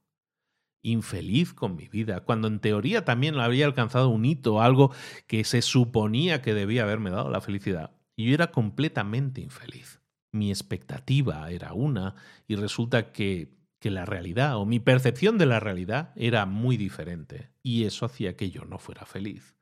infeliz 0.81 1.55
con 1.55 1.75
mi 1.75 1.89
vida, 1.89 2.21
cuando 2.21 2.47
en 2.47 2.61
teoría 2.61 3.05
también 3.05 3.39
había 3.39 3.67
alcanzado 3.67 4.09
un 4.11 4.25
hito, 4.25 4.63
algo 4.63 4.93
que 5.27 5.43
se 5.43 5.61
suponía 5.61 6.41
que 6.41 6.55
debía 6.55 6.85
haberme 6.85 7.11
dado 7.11 7.31
la 7.31 7.41
felicidad, 7.41 7.91
y 8.17 8.29
yo 8.29 8.35
era 8.35 8.53
completamente 8.53 9.41
infeliz 9.41 9.98
mi 10.33 10.51
expectativa 10.51 11.51
era 11.51 11.73
una 11.73 12.15
y 12.47 12.57
resulta 12.57 13.13
que, 13.13 13.57
que 13.79 13.91
la 13.91 14.05
realidad 14.05 14.57
o 14.57 14.67
mi 14.67 14.81
percepción 14.81 15.39
de 15.39 15.47
la 15.47 15.61
realidad 15.61 16.13
era 16.17 16.47
muy 16.47 16.77
diferente 16.77 17.51
y 17.63 17.85
eso 17.85 18.07
hacía 18.07 18.37
que 18.37 18.51
yo 18.51 18.65
no 18.65 18.79
fuera 18.79 19.07
feliz. 19.07 19.57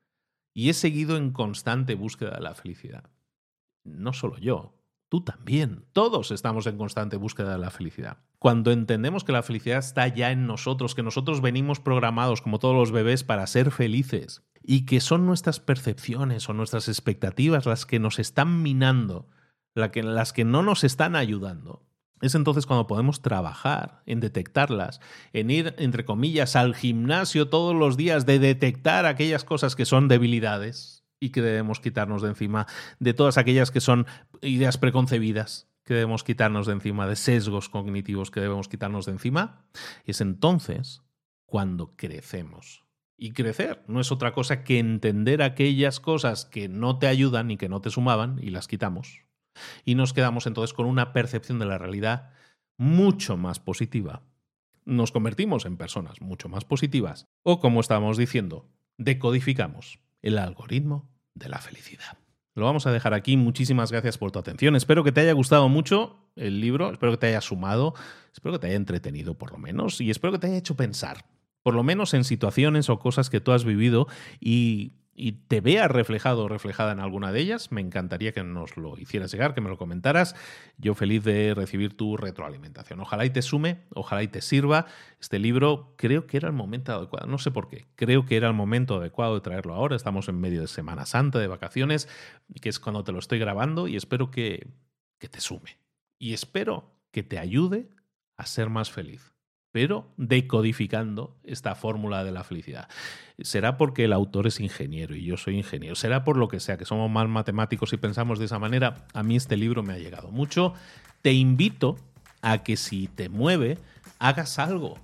Y 0.55 0.71
he 0.71 0.75
seguido 0.75 1.17
en 1.17 1.33
constante 1.33 1.95
búsqueda 1.95 2.31
de 2.37 2.41
la 2.41 2.55
felicidad. 2.55 3.11
No 3.85 4.13
solo 4.13 4.39
yo, 4.39 4.77
tú 5.09 5.23
también. 5.23 5.85
Todos 5.93 6.31
estamos 6.31 6.67
en 6.67 6.79
constante 6.79 7.17
búsqueda 7.17 7.53
de 7.53 7.59
la 7.59 7.71
felicidad. 7.71 8.19
Cuando 8.39 8.73
entendemos 8.73 9.25
que 9.25 9.33
la 9.33 9.43
felicidad 9.43 9.79
está 9.79 10.09
ya 10.09 10.31
en 10.31 10.47
nosotros, 10.47 10.95
que 10.95 11.03
nosotros 11.03 11.41
venimos 11.41 11.81
programados 11.81 12.43
como 12.43 12.59
todos 12.59 12.75
los 12.75 12.93
bebés 12.93 13.25
para 13.25 13.47
ser 13.47 13.71
felices 13.71 14.43
y 14.63 14.85
que 14.87 15.01
son 15.01 15.27
nuestras 15.27 15.61
percepciones 15.61 16.49
o 16.49 16.55
nuestras 16.55 16.89
expectativas 16.89 17.67
las 17.67 17.87
que 17.87 17.99
nos 17.99 18.19
están 18.19 18.63
minando 18.63 19.29
las 19.77 20.33
que 20.33 20.45
no 20.45 20.63
nos 20.63 20.85
están 20.85 21.15
ayudando, 21.17 21.87
es 22.23 22.35
entonces 22.35 22.65
cuando 22.65 22.87
podemos 22.87 23.21
trabajar 23.21 24.03
en 24.07 24.21
detectarlas, 24.21 25.01
en 25.33 25.51
ir, 25.51 25.75
entre 25.79 26.05
comillas, 26.05 26.57
al 26.57 26.75
gimnasio 26.75 27.49
todos 27.49 27.75
los 27.75 27.97
días 27.97 28.25
de 28.25 28.39
detectar 28.39 29.05
aquellas 29.05 29.45
cosas 29.45 29.77
que 29.77 29.85
son 29.85 30.09
debilidades 30.09 31.05
y 31.21 31.31
que 31.31 31.43
debemos 31.43 31.81
quitarnos 31.81 32.23
de 32.23 32.29
encima, 32.29 32.67
de 33.01 33.13
todas 33.13 33.37
aquellas 33.37 33.71
que 33.71 33.81
son 33.81 34.07
ideas 34.41 34.79
preconcebidas 34.79 35.69
que 35.85 35.95
debemos 35.95 36.25
quitarnos 36.25 36.67
de 36.67 36.73
encima, 36.73 37.07
de 37.07 37.17
sesgos 37.17 37.69
cognitivos 37.69 38.31
que 38.31 38.41
debemos 38.41 38.69
quitarnos 38.69 39.07
de 39.07 39.13
encima, 39.13 39.67
es 40.05 40.21
entonces 40.21 41.03
cuando 41.45 41.95
crecemos. 41.97 42.85
Y 43.17 43.33
crecer 43.33 43.85
no 43.87 44.01
es 44.01 44.11
otra 44.11 44.33
cosa 44.33 44.65
que 44.65 44.79
entender 44.79 45.43
aquellas 45.43 46.01
cosas 46.01 46.45
que 46.45 46.69
no 46.69 46.99
te 46.99 47.07
ayudan 47.07 47.51
y 47.51 47.57
que 47.57 47.69
no 47.69 47.81
te 47.81 47.91
sumaban 47.91 48.39
y 48.43 48.51
las 48.51 48.67
quitamos 48.69 49.26
y 49.85 49.95
nos 49.95 50.13
quedamos 50.13 50.47
entonces 50.47 50.75
con 50.75 50.87
una 50.87 51.13
percepción 51.13 51.59
de 51.59 51.67
la 51.67 51.79
realidad 51.79 52.31
mucho 52.79 53.37
más 53.37 53.61
positiva. 53.61 54.23
Nos 54.85 55.13
convertimos 55.13 55.67
en 55.67 55.77
personas 55.77 56.21
mucho 56.21 56.49
más 56.49 56.65
positivas 56.65 57.27
o, 57.43 57.61
como 57.61 57.81
estábamos 57.81 58.17
diciendo, 58.17 58.69
decodificamos 58.99 59.99
el 60.23 60.39
algoritmo 60.39 61.11
de 61.35 61.49
la 61.49 61.59
felicidad. 61.59 62.19
Lo 62.57 62.65
vamos 62.65 62.87
a 62.87 62.93
dejar 62.93 63.13
aquí. 63.13 63.37
Muchísimas 63.37 63.93
gracias 63.93 64.17
por 64.17 64.33
tu 64.33 64.39
atención. 64.39 64.77
Espero 64.77 65.05
que 65.05 65.13
te 65.13 65.21
haya 65.21 65.35
gustado 65.35 65.69
mucho 65.69 66.31
el 66.37 66.61
libro, 66.61 66.91
espero 66.91 67.13
que 67.13 67.19
te 67.19 67.27
haya 67.27 67.43
sumado, 67.43 67.95
espero 68.33 68.55
que 68.55 68.61
te 68.61 68.67
haya 68.69 68.77
entretenido 68.77 69.35
por 69.37 69.53
lo 69.53 69.59
menos 69.59 70.01
y 70.01 70.11
espero 70.11 70.33
que 70.33 70.39
te 70.39 70.47
haya 70.47 70.57
hecho 70.57 70.75
pensar, 70.75 71.27
por 71.63 71.75
lo 71.75 71.83
menos 71.83 72.15
en 72.15 72.25
situaciones 72.25 72.89
o 72.89 72.99
cosas 72.99 73.29
que 73.29 73.41
tú 73.41 73.53
has 73.53 73.65
vivido 73.65 74.09
y 74.41 74.95
y 75.19 75.33
te 75.33 75.63
veas 75.63 75.91
reflejado 75.91 76.45
o 76.45 76.49
reflejada 76.49 76.93
en 76.93 77.01
alguna 77.01 77.33
de 77.33 77.41
ellas, 77.41 77.73
me 77.73 77.81
encantaría 77.81 78.33
que 78.33 78.45
nos 78.45 78.77
lo 78.77 78.99
hicieras 78.99 79.33
llegar, 79.33 79.55
que 79.55 79.63
me 79.63 79.71
lo 79.71 79.79
comentaras. 79.79 80.37
Yo 80.77 80.95
feliz 80.95 81.25
de 81.25 81.55
recibir 81.55 81.97
tu 81.97 82.19
retroalimentación. 82.19 83.01
Ojalá 83.01 83.25
y 83.25 83.31
te 83.31 83.41
sume, 83.41 83.85
ojalá 83.95 84.23
y 84.23 84.29
te 84.29 84.43
sirva. 84.43 84.87
Este 85.19 85.39
libro 85.39 85.95
creo 85.97 86.27
que 86.27 86.37
era 86.37 86.49
el 86.49 86.55
momento 86.55 86.93
adecuado, 86.93 87.27
no 87.27 87.39
sé 87.39 87.51
por 87.51 87.69
qué, 87.69 87.87
creo 87.97 88.27
que 88.27 88.37
era 88.37 88.49
el 88.49 88.55
momento 88.55 88.97
adecuado 88.97 89.35
de 89.35 89.41
traerlo 89.41 89.75
ahora. 89.75 89.97
Estamos 89.97 90.29
en 90.29 90.39
medio 90.39 90.61
de 90.61 90.69
Semana 90.69 91.07
Santa, 91.07 91.39
de 91.39 91.47
vacaciones, 91.47 92.09
que 92.61 92.69
es 92.69 92.79
cuando 92.79 93.03
te 93.03 93.13
lo 93.13 93.19
estoy 93.19 93.39
grabando 93.39 93.89
y 93.89 93.97
espero 93.97 94.31
que, 94.31 94.69
que 95.19 95.29
te 95.29 95.41
sume. 95.41 95.79
Y 96.19 96.35
espero 96.35 96.93
que 97.11 97.23
te 97.23 97.39
ayude 97.39 97.89
a 98.37 98.45
ser 98.45 98.69
más 98.69 98.91
feliz 98.91 99.36
pero 99.77 100.09
decodificando 100.17 101.37
esta 101.45 101.75
fórmula 101.75 102.25
de 102.25 102.33
la 102.33 102.45
felicidad. 102.45 102.89
Será 103.43 103.77
porque 103.77 104.05
el 104.05 104.15
autor 104.15 104.47
es 104.47 104.59
ingeniero 104.59 105.15
y 105.15 105.23
yo 105.23 105.37
soy 105.37 105.59
ingeniero, 105.59 105.95
será 105.97 106.25
por 106.25 106.39
lo 106.39 106.49
que 106.49 106.61
sea, 106.61 106.79
que 106.79 106.87
somos 106.87 107.11
más 107.11 107.29
matemáticos 107.29 107.93
y 107.93 107.99
pensamos 107.99 108.39
de 108.39 108.47
esa 108.47 108.59
manera. 108.59 109.07
A 109.13 109.23
mí 109.23 109.37
este 109.37 109.55
libro 109.59 109.83
me 109.83 109.93
ha 109.93 109.99
llegado 109.99 110.31
mucho. 110.31 110.73
Te 111.21 111.35
invito 111.35 111.99
a 112.41 112.63
que 112.63 112.79
si 112.79 113.07
te 113.07 113.29
mueve, 113.29 113.77
hagas 114.19 114.59
algo, 114.59 114.99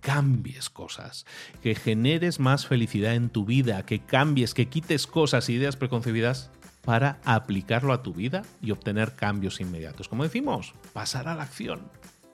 cambies 0.00 0.70
cosas, 0.70 1.24
que 1.62 1.76
generes 1.76 2.40
más 2.40 2.66
felicidad 2.66 3.14
en 3.14 3.28
tu 3.28 3.44
vida, 3.44 3.86
que 3.86 4.00
cambies, 4.00 4.54
que 4.54 4.66
quites 4.66 5.06
cosas, 5.06 5.48
ideas 5.48 5.76
preconcebidas 5.76 6.50
para 6.84 7.20
aplicarlo 7.24 7.92
a 7.92 8.02
tu 8.02 8.12
vida 8.12 8.42
y 8.60 8.72
obtener 8.72 9.14
cambios 9.14 9.60
inmediatos. 9.60 10.08
Como 10.08 10.24
decimos, 10.24 10.74
pasar 10.92 11.28
a 11.28 11.36
la 11.36 11.44
acción. 11.44 11.82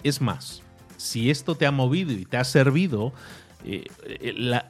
Es 0.02 0.22
más, 0.22 0.62
si 1.00 1.30
esto 1.30 1.54
te 1.54 1.66
ha 1.66 1.70
movido 1.70 2.12
y 2.12 2.26
te 2.26 2.36
ha 2.36 2.44
servido, 2.44 3.14
eh, 3.64 3.86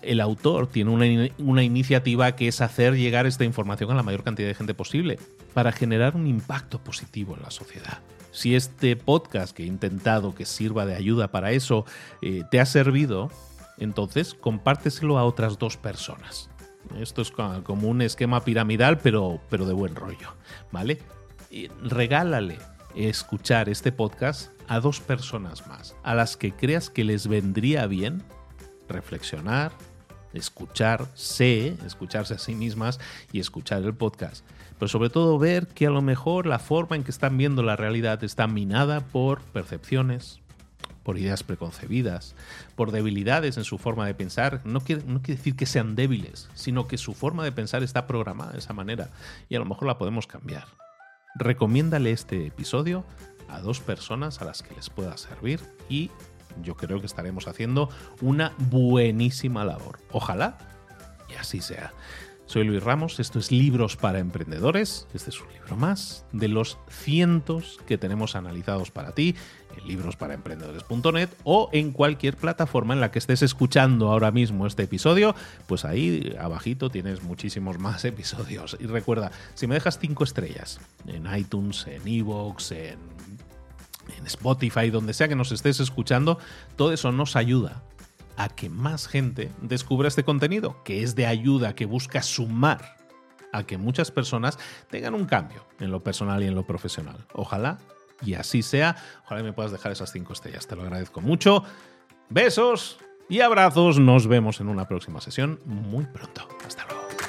el, 0.02 0.20
autor 0.20 0.68
tiene 0.68 0.90
una, 0.90 1.28
una, 1.38 1.62
iniciativa 1.64 2.36
que 2.36 2.48
es 2.48 2.60
hacer 2.60 2.94
llegar 2.94 3.26
esta 3.26 3.44
información 3.44 3.90
a 3.90 3.94
la 3.94 4.02
mayor 4.02 4.22
cantidad 4.22 4.48
de 4.48 4.54
gente 4.54 4.74
posible 4.74 5.18
para 5.54 5.72
generar 5.72 6.14
un 6.14 6.28
impacto 6.28 6.78
positivo 6.78 7.36
en 7.36 7.42
la 7.42 7.50
sociedad. 7.50 7.98
Si 8.30 8.54
este 8.54 8.94
podcast 8.94 9.56
que 9.56 9.64
he 9.64 9.66
intentado 9.66 10.34
que 10.34 10.46
sirva 10.46 10.86
de 10.86 10.94
ayuda 10.94 11.32
para 11.32 11.50
eso 11.50 11.84
eh, 12.22 12.44
te 12.48 12.60
ha 12.60 12.66
servido, 12.66 13.30
entonces 13.78 14.34
compárteselo 14.34 15.18
a 15.18 15.24
otras 15.24 15.58
dos 15.58 15.76
personas. 15.76 16.48
Esto 16.98 17.22
es 17.22 17.30
como 17.30 17.88
un 17.88 18.02
esquema 18.02 18.44
piramidal, 18.44 18.98
pero, 18.98 19.40
pero 19.50 19.66
de 19.66 19.74
buen 19.74 19.94
rollo, 19.96 20.34
¿vale? 20.72 20.98
regálale 21.82 22.58
escuchar 22.94 23.68
este 23.68 23.92
podcast 23.92 24.50
a 24.68 24.80
dos 24.80 25.00
personas 25.00 25.66
más, 25.66 25.96
a 26.02 26.14
las 26.14 26.36
que 26.36 26.52
creas 26.52 26.90
que 26.90 27.04
les 27.04 27.26
vendría 27.26 27.86
bien 27.86 28.22
reflexionar, 28.88 29.72
escucharse, 30.32 31.76
escucharse 31.86 32.34
a 32.34 32.38
sí 32.38 32.54
mismas 32.54 33.00
y 33.32 33.40
escuchar 33.40 33.82
el 33.82 33.94
podcast. 33.94 34.44
Pero 34.78 34.88
sobre 34.88 35.10
todo 35.10 35.38
ver 35.38 35.66
que 35.66 35.86
a 35.86 35.90
lo 35.90 36.02
mejor 36.02 36.46
la 36.46 36.58
forma 36.58 36.96
en 36.96 37.04
que 37.04 37.10
están 37.10 37.36
viendo 37.36 37.62
la 37.62 37.76
realidad 37.76 38.22
está 38.24 38.46
minada 38.46 39.00
por 39.00 39.40
percepciones, 39.40 40.40
por 41.02 41.18
ideas 41.18 41.42
preconcebidas, 41.42 42.34
por 42.76 42.92
debilidades 42.92 43.56
en 43.56 43.64
su 43.64 43.78
forma 43.78 44.06
de 44.06 44.14
pensar. 44.14 44.60
No 44.64 44.80
quiere, 44.80 45.02
no 45.06 45.20
quiere 45.22 45.38
decir 45.38 45.56
que 45.56 45.66
sean 45.66 45.96
débiles, 45.96 46.48
sino 46.54 46.86
que 46.86 46.98
su 46.98 47.14
forma 47.14 47.44
de 47.44 47.52
pensar 47.52 47.82
está 47.82 48.06
programada 48.06 48.52
de 48.52 48.58
esa 48.58 48.72
manera 48.72 49.10
y 49.48 49.56
a 49.56 49.58
lo 49.58 49.64
mejor 49.64 49.86
la 49.86 49.98
podemos 49.98 50.26
cambiar. 50.26 50.66
Recomiéndale 51.34 52.12
este 52.12 52.46
episodio 52.46 53.04
a 53.48 53.60
dos 53.60 53.80
personas 53.80 54.40
a 54.40 54.44
las 54.44 54.62
que 54.62 54.74
les 54.74 54.90
pueda 54.90 55.16
servir 55.16 55.60
y 55.88 56.10
yo 56.62 56.76
creo 56.76 57.00
que 57.00 57.06
estaremos 57.06 57.46
haciendo 57.48 57.88
una 58.20 58.52
buenísima 58.58 59.64
labor. 59.64 59.98
Ojalá 60.12 60.58
y 61.28 61.34
así 61.34 61.60
sea. 61.60 61.92
Soy 62.46 62.64
Luis 62.64 62.82
Ramos, 62.82 63.20
esto 63.20 63.38
es 63.38 63.52
Libros 63.52 63.96
para 63.96 64.18
Emprendedores. 64.18 65.06
Este 65.14 65.30
es 65.30 65.40
un 65.40 65.52
libro 65.52 65.76
más 65.76 66.24
de 66.32 66.48
los 66.48 66.78
cientos 66.88 67.78
que 67.86 67.96
tenemos 67.96 68.34
analizados 68.34 68.90
para 68.90 69.12
ti 69.12 69.36
librosparaemprendedores.net 69.84 71.30
o 71.44 71.68
en 71.72 71.92
cualquier 71.92 72.36
plataforma 72.36 72.94
en 72.94 73.00
la 73.00 73.10
que 73.10 73.18
estés 73.18 73.42
escuchando 73.42 74.10
ahora 74.10 74.30
mismo 74.30 74.66
este 74.66 74.84
episodio, 74.84 75.34
pues 75.66 75.84
ahí 75.84 76.36
abajito 76.38 76.90
tienes 76.90 77.22
muchísimos 77.22 77.78
más 77.80 78.04
episodios. 78.04 78.76
Y 78.80 78.86
recuerda, 78.86 79.30
si 79.54 79.66
me 79.66 79.74
dejas 79.74 79.98
cinco 79.98 80.24
estrellas 80.24 80.80
en 81.06 81.32
iTunes, 81.34 81.86
en 81.86 82.06
Evox, 82.06 82.72
en, 82.72 82.98
en 84.16 84.26
Spotify, 84.26 84.90
donde 84.90 85.14
sea 85.14 85.28
que 85.28 85.36
nos 85.36 85.52
estés 85.52 85.80
escuchando, 85.80 86.38
todo 86.76 86.92
eso 86.92 87.12
nos 87.12 87.36
ayuda 87.36 87.82
a 88.36 88.48
que 88.48 88.70
más 88.70 89.06
gente 89.06 89.50
descubra 89.60 90.08
este 90.08 90.24
contenido, 90.24 90.82
que 90.84 91.02
es 91.02 91.14
de 91.14 91.26
ayuda, 91.26 91.74
que 91.74 91.84
busca 91.84 92.22
sumar 92.22 92.96
a 93.52 93.64
que 93.64 93.78
muchas 93.78 94.10
personas 94.10 94.58
tengan 94.88 95.14
un 95.14 95.26
cambio 95.26 95.66
en 95.78 95.90
lo 95.90 96.02
personal 96.02 96.42
y 96.42 96.46
en 96.46 96.54
lo 96.54 96.64
profesional. 96.64 97.26
Ojalá 97.34 97.78
y 98.22 98.34
así 98.34 98.62
sea. 98.62 98.96
Ojalá 99.24 99.42
me 99.42 99.52
puedas 99.52 99.72
dejar 99.72 99.92
esas 99.92 100.12
cinco 100.12 100.32
estrellas. 100.32 100.66
Te 100.66 100.76
lo 100.76 100.82
agradezco 100.82 101.20
mucho. 101.20 101.64
Besos 102.28 102.98
y 103.28 103.40
abrazos. 103.40 103.98
Nos 103.98 104.26
vemos 104.26 104.60
en 104.60 104.68
una 104.68 104.86
próxima 104.86 105.20
sesión 105.20 105.60
muy 105.64 106.06
pronto. 106.06 106.46
Hasta 106.66 106.84
luego. 106.86 107.19